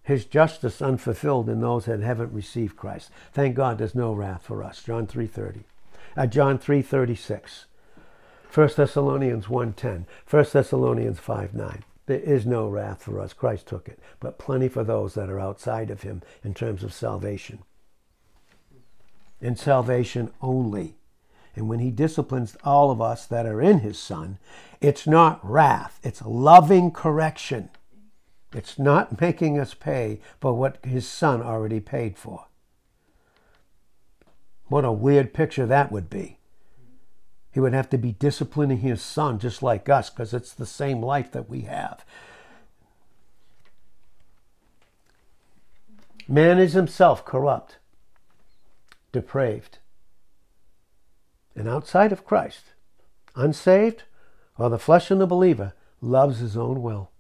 His 0.04 0.24
justice 0.24 0.82
unfulfilled 0.82 1.50
in 1.50 1.60
those 1.60 1.88
that 1.88 2.00
haven't 2.00 2.32
received 2.32 2.78
Christ. 2.78 3.10
Thank 3.34 3.58
God 3.58 3.78
there's 3.78 3.94
no 3.94 4.14
wrath 4.14 4.44
for 4.44 4.64
us. 4.64 4.82
John 4.82 5.08
3.30. 5.08 5.66
Uh, 6.16 6.28
John 6.28 6.58
3.36. 6.58 7.66
1 8.54 8.70
Thessalonians 8.76 9.46
1.10. 9.46 10.06
1 10.30 10.46
Thessalonians 10.52 11.20
5.9. 11.20 11.82
There 12.06 12.20
is 12.20 12.46
no 12.46 12.68
wrath 12.68 13.04
for 13.04 13.22
us. 13.22 13.32
Christ 13.32 13.68
took 13.68 13.88
it, 13.88 13.98
but 14.20 14.38
plenty 14.38 14.68
for 14.68 14.84
those 14.84 15.14
that 15.14 15.30
are 15.30 15.40
outside 15.40 15.90
of 15.90 16.02
him 16.02 16.22
in 16.44 16.54
terms 16.54 16.84
of 16.84 16.94
salvation. 16.94 17.60
In 19.40 19.56
salvation 19.56 20.32
only. 20.42 20.96
And 21.56 21.70
when 21.70 21.80
he 21.80 21.92
disciplines 21.92 22.58
all 22.66 22.92
of 22.92 23.02
us 23.02 23.26
that 23.26 23.46
are 23.46 23.62
in 23.62 23.80
his 23.80 23.98
son, 23.98 24.38
it's 24.82 25.08
not 25.08 25.40
wrath, 25.50 26.00
it's 26.04 26.22
loving 26.22 26.92
correction. 26.92 27.70
It's 28.54 28.78
not 28.78 29.22
making 29.22 29.58
us 29.58 29.74
pay 29.74 30.20
for 30.42 30.54
what 30.54 30.78
his 30.84 31.08
son 31.08 31.42
already 31.42 31.80
paid 31.80 32.18
for. 32.18 32.48
What 34.68 34.84
a 34.84 34.92
weird 34.92 35.34
picture 35.34 35.66
that 35.66 35.90
would 35.90 36.10
be. 36.10 36.38
He 37.52 37.60
would 37.60 37.74
have 37.74 37.90
to 37.90 37.98
be 37.98 38.14
disciplining 38.14 38.80
his 38.80 39.02
son 39.02 39.38
just 39.38 39.62
like 39.62 39.90
us 39.90 40.10
because 40.10 40.34
it's 40.34 40.54
the 40.54 40.66
same 40.66 41.02
life 41.04 41.32
that 41.32 41.50
we 41.50 41.62
have. 41.62 42.06
Man 46.28 46.60
is 46.60 46.74
himself 46.74 47.26
corrupt, 47.26 47.78
depraved, 49.12 49.80
and 51.56 51.68
outside 51.68 52.14
of 52.14 52.26
Christ, 52.26 52.68
unsaved, 53.36 54.04
or 54.58 54.70
the 54.70 54.80
flesh 54.80 55.12
in 55.12 55.20
the 55.20 55.28
believer 55.28 55.74
loves 56.00 56.40
his 56.40 56.56
own 56.56 56.82
will. 56.82 57.12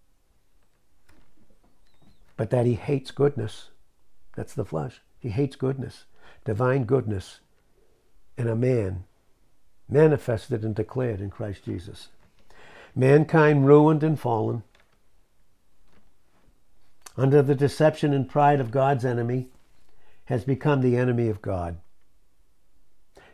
But 2.38 2.52
that 2.52 2.66
he 2.66 2.76
hates 2.76 3.12
goodness, 3.12 3.70
that's 4.36 4.54
the 4.54 4.64
flesh. 4.64 5.02
He 5.20 5.30
hates 5.30 5.58
goodness, 5.58 6.06
divine 6.46 6.86
goodness 6.86 7.42
in 8.38 8.48
a 8.48 8.56
man 8.56 9.04
manifested 9.92 10.64
and 10.64 10.74
declared 10.74 11.22
in 11.22 11.30
Christ 11.30 11.66
Jesus. 11.66 12.08
Mankind 12.96 13.68
ruined 13.68 14.04
and 14.04 14.20
fallen, 14.20 14.64
under 17.18 17.42
the 17.42 17.56
deception 17.56 18.14
and 18.14 18.30
pride 18.30 18.60
of 18.60 18.72
God's 18.72 19.06
enemy, 19.06 19.48
has 20.26 20.46
become 20.46 20.82
the 20.82 20.96
enemy 20.96 21.28
of 21.28 21.42
God. 21.42 21.78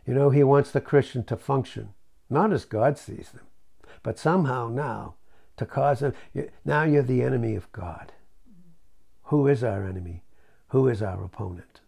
You 0.06 0.14
know, 0.14 0.32
he 0.32 0.44
wants 0.44 0.72
the 0.72 0.82
Christian 0.82 1.24
to 1.26 1.38
function, 1.38 1.94
not 2.30 2.52
as 2.52 2.66
God 2.66 2.98
sees 2.98 3.30
them, 3.30 3.46
but 4.04 4.18
somehow 4.18 4.68
now 4.68 5.16
to 5.58 5.66
cause 5.66 6.00
them. 6.00 6.14
Now 6.66 6.84
you're 6.84 7.04
the 7.04 7.22
enemy 7.22 7.56
of 7.56 7.72
God. 7.72 8.14
Who 9.24 9.48
is 9.48 9.64
our 9.64 9.86
enemy? 9.86 10.24
Who 10.70 10.88
is 10.88 11.02
our 11.02 11.24
opponent? 11.24 11.82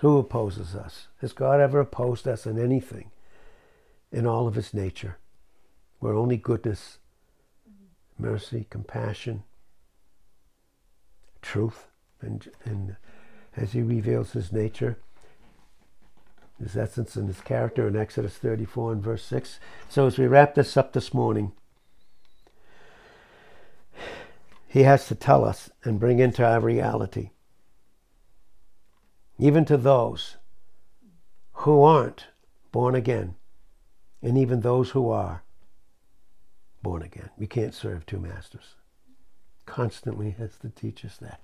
Who 0.00 0.18
opposes 0.18 0.74
us? 0.74 1.08
Has 1.20 1.34
God 1.34 1.60
ever 1.60 1.80
opposed 1.80 2.26
us 2.26 2.46
in 2.46 2.58
anything 2.58 3.10
in 4.10 4.26
all 4.26 4.48
of 4.48 4.54
his 4.54 4.72
nature? 4.72 5.18
Where 5.98 6.14
only 6.14 6.38
goodness, 6.38 6.98
mercy, 8.18 8.66
compassion, 8.70 9.42
truth, 11.42 11.86
and, 12.22 12.50
and 12.64 12.96
as 13.54 13.72
he 13.72 13.82
reveals 13.82 14.32
his 14.32 14.52
nature, 14.52 14.96
his 16.58 16.78
essence 16.78 17.16
and 17.16 17.28
his 17.28 17.42
character 17.42 17.86
in 17.86 17.94
Exodus 17.94 18.38
34 18.38 18.92
and 18.92 19.02
verse 19.02 19.24
6. 19.24 19.60
So 19.90 20.06
as 20.06 20.18
we 20.18 20.26
wrap 20.26 20.54
this 20.54 20.78
up 20.78 20.94
this 20.94 21.12
morning, 21.12 21.52
he 24.66 24.84
has 24.84 25.06
to 25.08 25.14
tell 25.14 25.44
us 25.44 25.70
and 25.84 26.00
bring 26.00 26.20
into 26.20 26.46
our 26.46 26.60
reality, 26.60 27.30
even 29.40 29.64
to 29.64 29.76
those 29.76 30.36
who 31.52 31.82
aren't 31.82 32.26
born 32.72 32.94
again, 32.94 33.34
and 34.22 34.36
even 34.36 34.60
those 34.60 34.90
who 34.90 35.08
are 35.08 35.42
born 36.82 37.02
again. 37.02 37.30
We 37.38 37.46
can't 37.46 37.74
serve 37.74 38.04
two 38.04 38.18
masters. 38.18 38.74
Constantly 39.66 40.30
has 40.32 40.56
to 40.58 40.68
teach 40.68 41.04
us 41.04 41.16
that. 41.18 41.40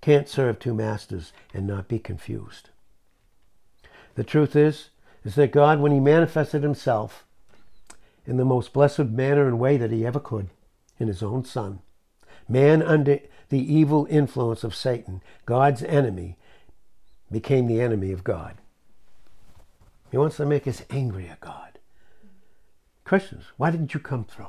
Can't 0.00 0.28
serve 0.28 0.58
two 0.58 0.74
masters 0.74 1.32
and 1.52 1.66
not 1.66 1.88
be 1.88 1.98
confused. 1.98 2.70
The 4.14 4.24
truth 4.24 4.54
is, 4.54 4.90
is 5.24 5.34
that 5.34 5.52
God, 5.52 5.80
when 5.80 5.92
He 5.92 6.00
manifested 6.00 6.62
Himself 6.62 7.24
in 8.24 8.36
the 8.36 8.44
most 8.44 8.72
blessed 8.72 9.06
manner 9.06 9.46
and 9.46 9.58
way 9.58 9.76
that 9.76 9.90
He 9.90 10.06
ever 10.06 10.20
could, 10.20 10.48
in 10.98 11.08
His 11.08 11.22
own 11.22 11.44
Son, 11.44 11.80
man 12.48 12.82
under 12.82 13.18
the 13.48 13.74
evil 13.74 14.06
influence 14.08 14.64
of 14.64 14.74
Satan, 14.74 15.22
God's 15.44 15.82
enemy, 15.82 16.38
became 17.30 17.66
the 17.66 17.80
enemy 17.80 18.12
of 18.12 18.24
God. 18.24 18.56
He 20.10 20.18
wants 20.18 20.36
to 20.36 20.46
make 20.46 20.66
us 20.66 20.82
angry 20.90 21.28
at 21.28 21.40
God. 21.40 21.78
Christians, 23.04 23.44
why 23.56 23.70
didn't 23.70 23.94
you 23.94 24.00
come 24.00 24.24
through? 24.24 24.48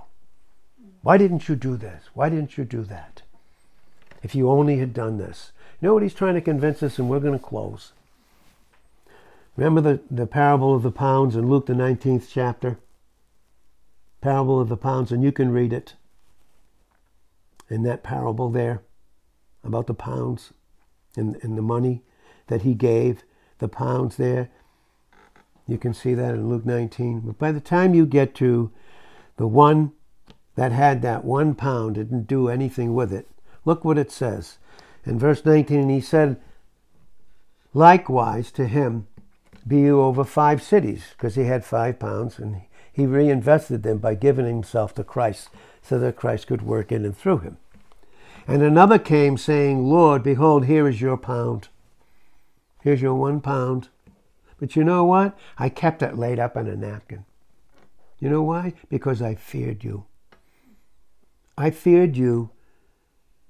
Why 1.01 1.17
didn't 1.17 1.47
you 1.47 1.55
do 1.55 1.77
this? 1.77 2.05
Why 2.13 2.29
didn't 2.29 2.57
you 2.57 2.65
do 2.65 2.83
that? 2.83 3.21
If 4.23 4.35
you 4.35 4.49
only 4.49 4.77
had 4.77 4.93
done 4.93 5.17
this. 5.17 5.51
You 5.79 5.87
know 5.87 5.93
what 5.93 6.03
he's 6.03 6.13
trying 6.13 6.33
to 6.35 6.41
convince 6.41 6.81
us, 6.81 6.97
and 6.97 7.09
we're 7.09 7.19
going 7.19 7.37
to 7.37 7.45
close. 7.45 7.93
Remember 9.55 9.81
the, 9.81 9.99
the 10.09 10.27
parable 10.27 10.75
of 10.75 10.83
the 10.83 10.91
pounds 10.91 11.35
in 11.35 11.49
Luke, 11.49 11.67
the 11.67 11.73
19th 11.73 12.27
chapter? 12.31 12.77
Parable 14.21 14.59
of 14.59 14.69
the 14.69 14.77
pounds, 14.77 15.11
and 15.11 15.23
you 15.23 15.31
can 15.31 15.51
read 15.51 15.71
it 15.71 15.93
in 17.69 17.83
that 17.83 18.03
parable 18.03 18.49
there 18.49 18.81
about 19.63 19.87
the 19.87 19.93
pounds 19.93 20.53
and, 21.15 21.37
and 21.41 21.57
the 21.57 21.61
money 21.61 22.01
that 22.47 22.63
he 22.63 22.73
gave, 22.73 23.23
the 23.59 23.67
pounds 23.67 24.17
there. 24.17 24.49
You 25.67 25.77
can 25.77 25.93
see 25.93 26.13
that 26.13 26.33
in 26.33 26.49
Luke 26.49 26.65
19. 26.65 27.21
But 27.21 27.37
by 27.37 27.51
the 27.51 27.59
time 27.59 27.93
you 27.93 28.05
get 28.05 28.33
to 28.35 28.71
the 29.37 29.47
one 29.47 29.91
that 30.55 30.71
had 30.71 31.01
that 31.01 31.23
one 31.23 31.55
pound, 31.55 31.95
didn't 31.95 32.27
do 32.27 32.49
anything 32.49 32.93
with 32.93 33.13
it, 33.13 33.27
look 33.65 33.85
what 33.85 33.97
it 33.97 34.11
says. 34.11 34.57
In 35.05 35.19
verse 35.19 35.45
19, 35.45 35.79
and 35.79 35.91
he 35.91 36.01
said, 36.01 36.37
Likewise 37.73 38.51
to 38.53 38.65
him 38.65 39.07
be 39.67 39.81
you 39.81 40.01
over 40.01 40.23
five 40.23 40.63
cities, 40.63 41.09
because 41.11 41.35
he 41.35 41.43
had 41.43 41.63
five 41.63 41.99
pounds, 41.99 42.39
and 42.39 42.61
he 42.91 43.05
reinvested 43.05 43.83
them 43.83 43.99
by 43.99 44.15
giving 44.15 44.45
himself 44.45 44.95
to 44.95 45.03
Christ 45.03 45.49
so 45.83 45.99
that 45.99 46.15
Christ 46.15 46.47
could 46.47 46.61
work 46.61 46.91
in 46.91 47.05
and 47.05 47.15
through 47.15 47.39
him. 47.39 47.57
And 48.47 48.63
another 48.63 48.97
came 48.97 49.37
saying, 49.37 49.85
Lord, 49.87 50.23
behold, 50.23 50.65
here 50.65 50.87
is 50.87 51.01
your 51.01 51.17
pound. 51.17 51.67
Here's 52.87 53.01
your 53.01 53.15
one 53.15 53.41
pound. 53.41 53.89
But 54.61 54.77
you 54.77 54.83
know 54.85 55.03
what? 55.03 55.37
I 55.57 55.67
kept 55.67 56.01
it 56.01 56.17
laid 56.17 56.39
up 56.39 56.55
on 56.55 56.67
a 56.67 56.75
napkin. 56.77 57.25
You 58.17 58.29
know 58.29 58.41
why? 58.41 58.75
Because 58.87 59.21
I 59.21 59.35
feared 59.35 59.83
you. 59.83 60.05
I 61.57 61.69
feared 61.69 62.15
you 62.15 62.49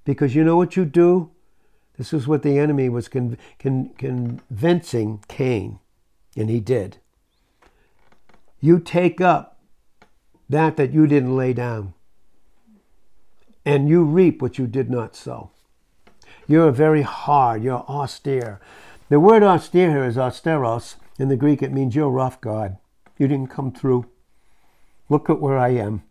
because 0.05 0.33
you 0.33 0.43
know 0.43 0.57
what 0.57 0.75
you 0.75 0.85
do? 0.85 1.29
This 1.99 2.13
is 2.13 2.27
what 2.27 2.41
the 2.41 2.57
enemy 2.57 2.89
was 2.89 3.07
con- 3.07 3.37
convincing 3.59 5.23
Cain. 5.27 5.77
And 6.35 6.49
he 6.49 6.59
did. 6.59 6.97
You 8.59 8.79
take 8.79 9.21
up 9.21 9.59
that 10.49 10.77
that 10.77 10.93
you 10.93 11.05
didn't 11.05 11.37
lay 11.37 11.53
down, 11.53 11.93
and 13.63 13.87
you 13.87 14.03
reap 14.03 14.41
what 14.41 14.57
you 14.57 14.65
did 14.65 14.89
not 14.89 15.15
sow. 15.15 15.51
You're 16.47 16.71
very 16.71 17.03
hard, 17.03 17.61
you're 17.61 17.85
austere. 17.87 18.59
The 19.09 19.19
word 19.19 19.43
austere 19.43 19.91
here 19.91 20.05
is 20.05 20.17
austeros. 20.17 20.95
In 21.17 21.29
the 21.29 21.37
Greek, 21.37 21.63
it 21.63 21.71
means 21.71 21.95
you're 21.95 22.09
rough, 22.09 22.39
God. 22.41 22.77
You 23.17 23.27
didn't 23.27 23.49
come 23.49 23.71
through. 23.71 24.05
Look 25.09 25.29
at 25.29 25.39
where 25.39 25.57
I 25.57 25.69
am. 25.69 26.03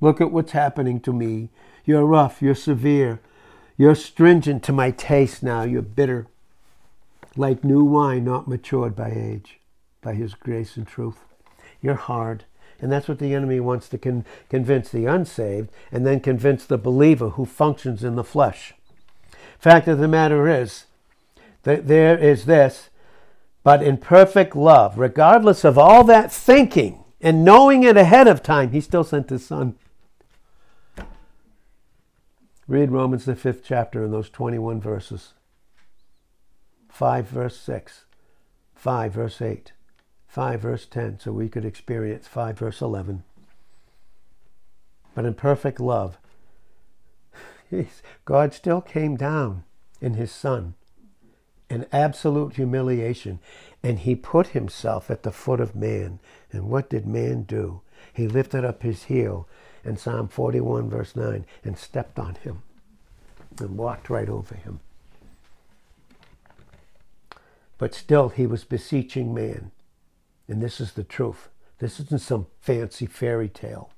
Look 0.00 0.20
at 0.20 0.32
what's 0.32 0.52
happening 0.52 1.00
to 1.00 1.12
me. 1.12 1.50
You're 1.84 2.06
rough, 2.06 2.40
you're 2.40 2.54
severe. 2.54 3.20
You're 3.76 3.94
stringent 3.94 4.62
to 4.64 4.72
my 4.72 4.90
taste 4.90 5.42
now. 5.42 5.62
You're 5.62 5.82
bitter 5.82 6.26
like 7.36 7.64
new 7.64 7.84
wine 7.84 8.24
not 8.24 8.48
matured 8.48 8.94
by 8.94 9.10
age, 9.10 9.58
by 10.00 10.14
his 10.14 10.34
grace 10.34 10.76
and 10.76 10.86
truth. 10.86 11.24
You're 11.80 11.94
hard. 11.94 12.44
And 12.80 12.90
that's 12.90 13.08
what 13.08 13.18
the 13.18 13.34
enemy 13.34 13.60
wants 13.60 13.88
to 13.90 13.98
con- 13.98 14.24
convince 14.48 14.90
the 14.90 15.06
unsaved 15.06 15.70
and 15.90 16.04
then 16.04 16.20
convince 16.20 16.64
the 16.64 16.78
believer 16.78 17.30
who 17.30 17.44
functions 17.44 18.02
in 18.02 18.16
the 18.16 18.24
flesh. 18.24 18.74
Fact 19.58 19.86
of 19.86 19.98
the 19.98 20.08
matter 20.08 20.48
is 20.48 20.86
there 21.62 22.18
is 22.18 22.44
this, 22.44 22.90
but 23.62 23.82
in 23.82 23.96
perfect 23.96 24.56
love, 24.56 24.98
regardless 24.98 25.64
of 25.64 25.78
all 25.78 26.04
that 26.04 26.32
thinking 26.32 27.04
and 27.20 27.44
knowing 27.44 27.84
it 27.84 27.96
ahead 27.96 28.26
of 28.26 28.42
time, 28.42 28.72
he 28.72 28.80
still 28.80 29.04
sent 29.04 29.30
his 29.30 29.46
son. 29.46 29.76
Read 32.66 32.90
Romans, 32.90 33.24
the 33.24 33.36
fifth 33.36 33.62
chapter, 33.64 34.04
in 34.04 34.10
those 34.10 34.30
21 34.30 34.80
verses. 34.80 35.34
5 36.88 37.26
verse 37.26 37.58
6, 37.58 38.04
5 38.74 39.12
verse 39.12 39.40
8, 39.40 39.72
5 40.26 40.60
verse 40.60 40.86
10, 40.86 41.20
so 41.20 41.32
we 41.32 41.48
could 41.48 41.64
experience 41.64 42.26
5 42.26 42.58
verse 42.58 42.80
11. 42.80 43.22
But 45.14 45.24
in 45.24 45.34
perfect 45.34 45.80
love, 45.80 46.18
God 48.24 48.52
still 48.52 48.80
came 48.80 49.16
down 49.16 49.64
in 50.00 50.14
his 50.14 50.32
Son 50.32 50.74
in 51.72 51.86
absolute 51.90 52.56
humiliation, 52.56 53.38
and 53.82 54.00
he 54.00 54.14
put 54.14 54.48
himself 54.48 55.10
at 55.10 55.22
the 55.22 55.32
foot 55.32 55.58
of 55.58 55.74
man. 55.74 56.18
And 56.52 56.68
what 56.68 56.90
did 56.90 57.06
man 57.06 57.44
do? 57.44 57.80
He 58.12 58.28
lifted 58.28 58.62
up 58.62 58.82
his 58.82 59.04
heel 59.04 59.48
in 59.82 59.96
Psalm 59.96 60.28
41, 60.28 60.90
verse 60.90 61.16
9, 61.16 61.46
and 61.64 61.78
stepped 61.78 62.18
on 62.18 62.34
him 62.34 62.62
and 63.58 63.78
walked 63.78 64.10
right 64.10 64.28
over 64.28 64.54
him. 64.54 64.80
But 67.78 67.94
still, 67.94 68.28
he 68.28 68.46
was 68.46 68.64
beseeching 68.64 69.32
man. 69.32 69.70
And 70.46 70.62
this 70.62 70.78
is 70.78 70.92
the 70.92 71.04
truth. 71.04 71.48
This 71.78 71.98
isn't 71.98 72.20
some 72.20 72.48
fancy 72.60 73.06
fairy 73.06 73.48
tale 73.48 73.90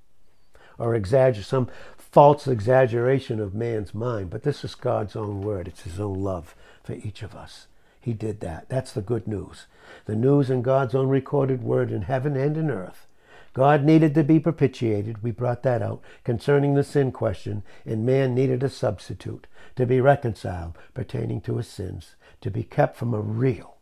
or 0.79 0.93
exagger- 0.93 1.43
some 1.43 1.68
false 1.99 2.47
exaggeration 2.47 3.41
of 3.41 3.53
man's 3.53 3.93
mind, 3.93 4.31
but 4.31 4.45
this 4.45 4.64
is 4.64 4.77
God's 4.77 5.16
own 5.16 5.41
word. 5.41 5.66
It's 5.66 5.83
his 5.83 5.99
own 5.99 6.22
love 6.22 6.55
for 6.85 6.93
each 6.93 7.22
of 7.22 7.35
us. 7.35 7.66
He 8.01 8.12
did 8.12 8.41
that. 8.41 8.68
That's 8.68 8.93
the 8.93 9.01
good 9.01 9.26
news. 9.26 9.66
The 10.05 10.14
news 10.14 10.51
in 10.51 10.62
God's 10.62 10.95
own 10.95 11.09
recorded 11.09 11.62
word 11.62 11.91
in 11.91 12.03
heaven 12.03 12.37
and 12.37 12.57
in 12.57 12.70
earth. 12.70 13.07
God 13.55 13.85
needed 13.85 14.14
to 14.14 14.24
be 14.24 14.39
propitiated. 14.39 15.22
We 15.22 15.30
brought 15.30 15.62
that 15.62 15.80
out 15.80 16.03
concerning 16.24 16.74
the 16.74 16.85
sin 16.85 17.12
question, 17.12 17.62
and 17.87 18.05
man 18.05 18.35
needed 18.35 18.62
a 18.62 18.68
substitute 18.68 19.47
to 19.76 19.87
be 19.87 20.01
reconciled 20.01 20.76
pertaining 20.93 21.41
to 21.43 21.57
his 21.57 21.68
sins, 21.68 22.16
to 22.41 22.51
be 22.51 22.62
kept 22.62 22.97
from 22.97 23.14
a 23.14 23.20
real 23.20 23.76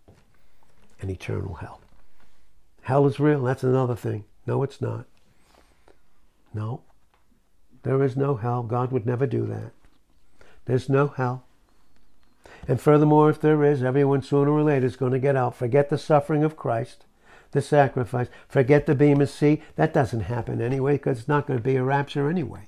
and 1.00 1.10
eternal 1.10 1.54
hell. 1.54 1.80
Hell 2.82 3.06
is 3.06 3.18
real. 3.18 3.42
That's 3.42 3.64
another 3.64 3.96
thing. 3.96 4.24
No, 4.46 4.62
it's 4.62 4.80
not. 4.80 5.06
No. 6.54 6.82
There 7.82 8.02
is 8.02 8.16
no 8.16 8.36
hell. 8.36 8.62
God 8.62 8.92
would 8.92 9.06
never 9.06 9.26
do 9.26 9.46
that. 9.46 9.72
There's 10.66 10.88
no 10.88 11.08
hell. 11.08 11.44
And 12.68 12.80
furthermore, 12.80 13.30
if 13.30 13.40
there 13.40 13.64
is, 13.64 13.82
everyone 13.82 14.22
sooner 14.22 14.50
or 14.50 14.62
later 14.62 14.86
is 14.86 14.96
going 14.96 15.12
to 15.12 15.18
get 15.18 15.36
out. 15.36 15.56
Forget 15.56 15.90
the 15.90 15.98
suffering 15.98 16.44
of 16.44 16.56
Christ, 16.56 17.04
the 17.50 17.62
sacrifice. 17.62 18.28
Forget 18.48 18.86
the 18.86 18.94
Bema 18.94 19.26
Seat. 19.26 19.62
That 19.76 19.92
doesn't 19.92 20.20
happen 20.20 20.60
anyway 20.60 20.94
because 20.94 21.20
it's 21.20 21.28
not 21.28 21.46
going 21.46 21.58
to 21.58 21.64
be 21.64 21.76
a 21.76 21.82
rapture 21.82 22.30
anyway. 22.30 22.66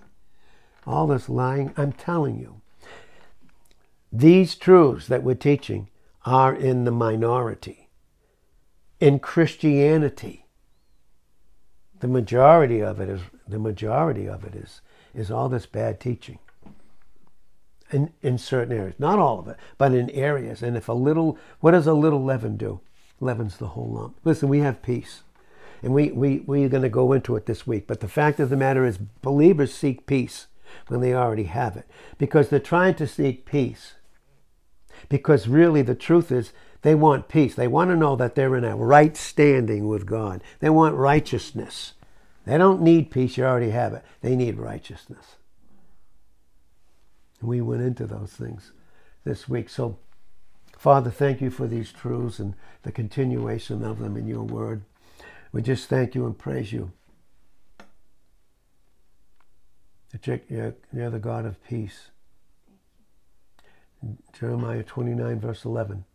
All 0.87 1.07
this 1.07 1.29
lying, 1.29 1.73
I'm 1.77 1.93
telling 1.93 2.39
you. 2.39 2.61
These 4.13 4.57
truths 4.57 5.07
that 5.07 5.23
we're 5.23 5.35
teaching 5.35 5.89
are 6.25 6.55
in 6.55 6.85
the 6.85 6.91
minority 6.91 7.85
in 9.05 9.19
Christianity. 9.19 10.47
The 12.01 12.09
majority 12.09 12.83
of 12.83 13.01
it 13.01 13.09
is 13.11 13.21
the 13.47 13.59
majority 13.59 14.27
of 14.27 14.45
it 14.45 14.55
is 14.55 14.81
is 15.15 15.31
all 15.31 15.51
this 15.51 15.67
bad 15.67 16.01
teaching. 16.01 16.39
In, 17.95 18.13
in 18.23 18.39
certain 18.39 18.77
areas. 18.77 18.97
Not 18.99 19.19
all 19.19 19.39
of 19.39 19.49
it, 19.49 19.57
but 19.79 19.95
in 19.95 20.11
areas. 20.11 20.63
And 20.63 20.77
if 20.77 20.89
a 20.89 20.93
little, 20.93 21.39
what 21.61 21.71
does 21.71 21.87
a 21.87 21.95
little 21.95 22.23
leaven 22.23 22.57
do? 22.57 22.81
Leavens 23.21 23.57
the 23.57 23.69
whole 23.69 23.91
lump. 23.91 24.19
Listen, 24.25 24.49
we 24.49 24.59
have 24.59 24.83
peace. 24.83 25.23
And 25.83 25.95
we, 25.95 26.11
we, 26.11 26.41
we're 26.41 26.69
going 26.69 26.83
to 26.83 26.89
go 26.89 27.13
into 27.13 27.37
it 27.37 27.47
this 27.47 27.67
week. 27.67 27.87
But 27.87 28.01
the 28.01 28.09
fact 28.09 28.41
of 28.41 28.51
the 28.51 28.57
matter 28.57 28.85
is, 28.85 28.99
believers 28.99 29.73
seek 29.73 30.07
peace 30.07 30.49
when 30.89 31.01
they 31.01 31.15
already 31.15 31.45
have 31.45 31.77
it 31.77 31.89
because 32.19 32.49
they're 32.49 32.59
trying 32.59 32.95
to 32.97 33.07
seek 33.07 33.45
peace. 33.45 33.95
Because 35.09 35.47
really, 35.47 35.83
the 35.83 35.95
truth 35.95 36.33
is, 36.33 36.53
they 36.83 36.95
want 36.95 37.29
peace. 37.29 37.55
They 37.55 37.69
want 37.69 37.91
to 37.91 37.97
know 37.97 38.17
that 38.17 38.35
they're 38.35 38.57
in 38.57 38.65
a 38.65 38.77
right 38.77 39.17
standing 39.17 39.87
with 39.87 40.07
God. 40.07 40.43
They 40.61 40.71
want 40.71 40.97
righteousness. 40.97 41.95
They 42.47 42.59
don't 42.59 42.83
need 42.83 43.11
peace, 43.11 43.39
you 43.39 43.45
already 43.45 43.71
have 43.71 43.95
it. 43.95 44.05
They 44.21 44.37
need 44.37 44.59
righteousness. 44.59 45.37
And 47.45 47.51
we 47.51 47.61
went 47.61 47.83
into 47.83 48.07
those 48.07 48.31
things 48.31 48.73
this 49.25 49.51
week. 49.51 49.69
So, 49.69 49.99
Father, 50.79 51.11
thank 51.11 51.43
you 51.43 51.51
for 51.51 51.67
these 51.67 51.93
truths 51.93 52.39
and 52.39 52.55
the 52.85 52.91
continuation 52.91 53.85
of 53.85 53.99
them 53.99 54.17
in 54.17 54.27
your 54.27 54.45
word. 54.45 54.81
We 55.53 55.61
just 55.61 55.91
thank 55.91 56.15
you 56.15 56.25
and 56.25 56.39
praise 56.39 56.73
you. 56.73 56.93
You're, 60.49 60.75
you're 60.91 61.11
the 61.11 61.19
God 61.19 61.45
of 61.45 61.63
peace. 61.63 62.09
Jeremiah 64.33 64.83
29, 64.83 65.39
verse 65.39 65.67
11. 65.67 66.07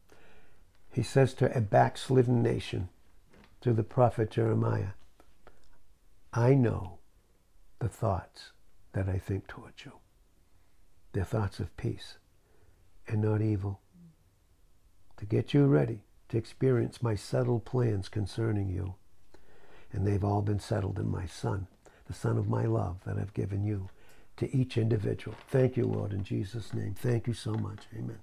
He 0.91 1.03
says 1.03 1.35
to 1.35 1.55
a 1.55 1.61
backslidden 1.61 2.41
nation, 2.41 2.89
through 3.61 3.73
the 3.73 3.83
prophet 3.83 4.31
Jeremiah, 4.31 4.93
I 6.33 6.55
know 6.55 6.97
the 7.77 7.87
thoughts 7.87 8.51
that 8.93 9.07
I 9.07 9.19
think 9.19 9.45
towards 9.45 9.85
you. 9.85 9.98
They're 11.11 11.23
thoughts 11.23 11.59
of 11.59 11.75
peace 11.77 12.17
and 13.07 13.21
not 13.21 13.41
evil. 13.41 13.81
To 15.17 15.25
get 15.25 15.53
you 15.53 15.65
ready 15.65 16.03
to 16.29 16.37
experience 16.37 17.01
my 17.01 17.15
settled 17.15 17.65
plans 17.65 18.07
concerning 18.07 18.69
you. 18.69 18.95
And 19.91 20.05
they've 20.05 20.23
all 20.23 20.41
been 20.41 20.59
settled 20.59 20.99
in 20.99 21.09
my 21.09 21.25
Son, 21.25 21.67
the 22.07 22.13
Son 22.13 22.37
of 22.37 22.47
my 22.47 22.65
love 22.65 22.97
that 23.05 23.17
I've 23.17 23.33
given 23.33 23.63
you 23.63 23.89
to 24.37 24.55
each 24.55 24.77
individual. 24.77 25.35
Thank 25.49 25.75
you, 25.75 25.85
Lord, 25.85 26.13
in 26.13 26.23
Jesus' 26.23 26.73
name. 26.73 26.93
Thank 26.93 27.27
you 27.27 27.33
so 27.33 27.53
much. 27.53 27.87
Amen. 27.97 28.19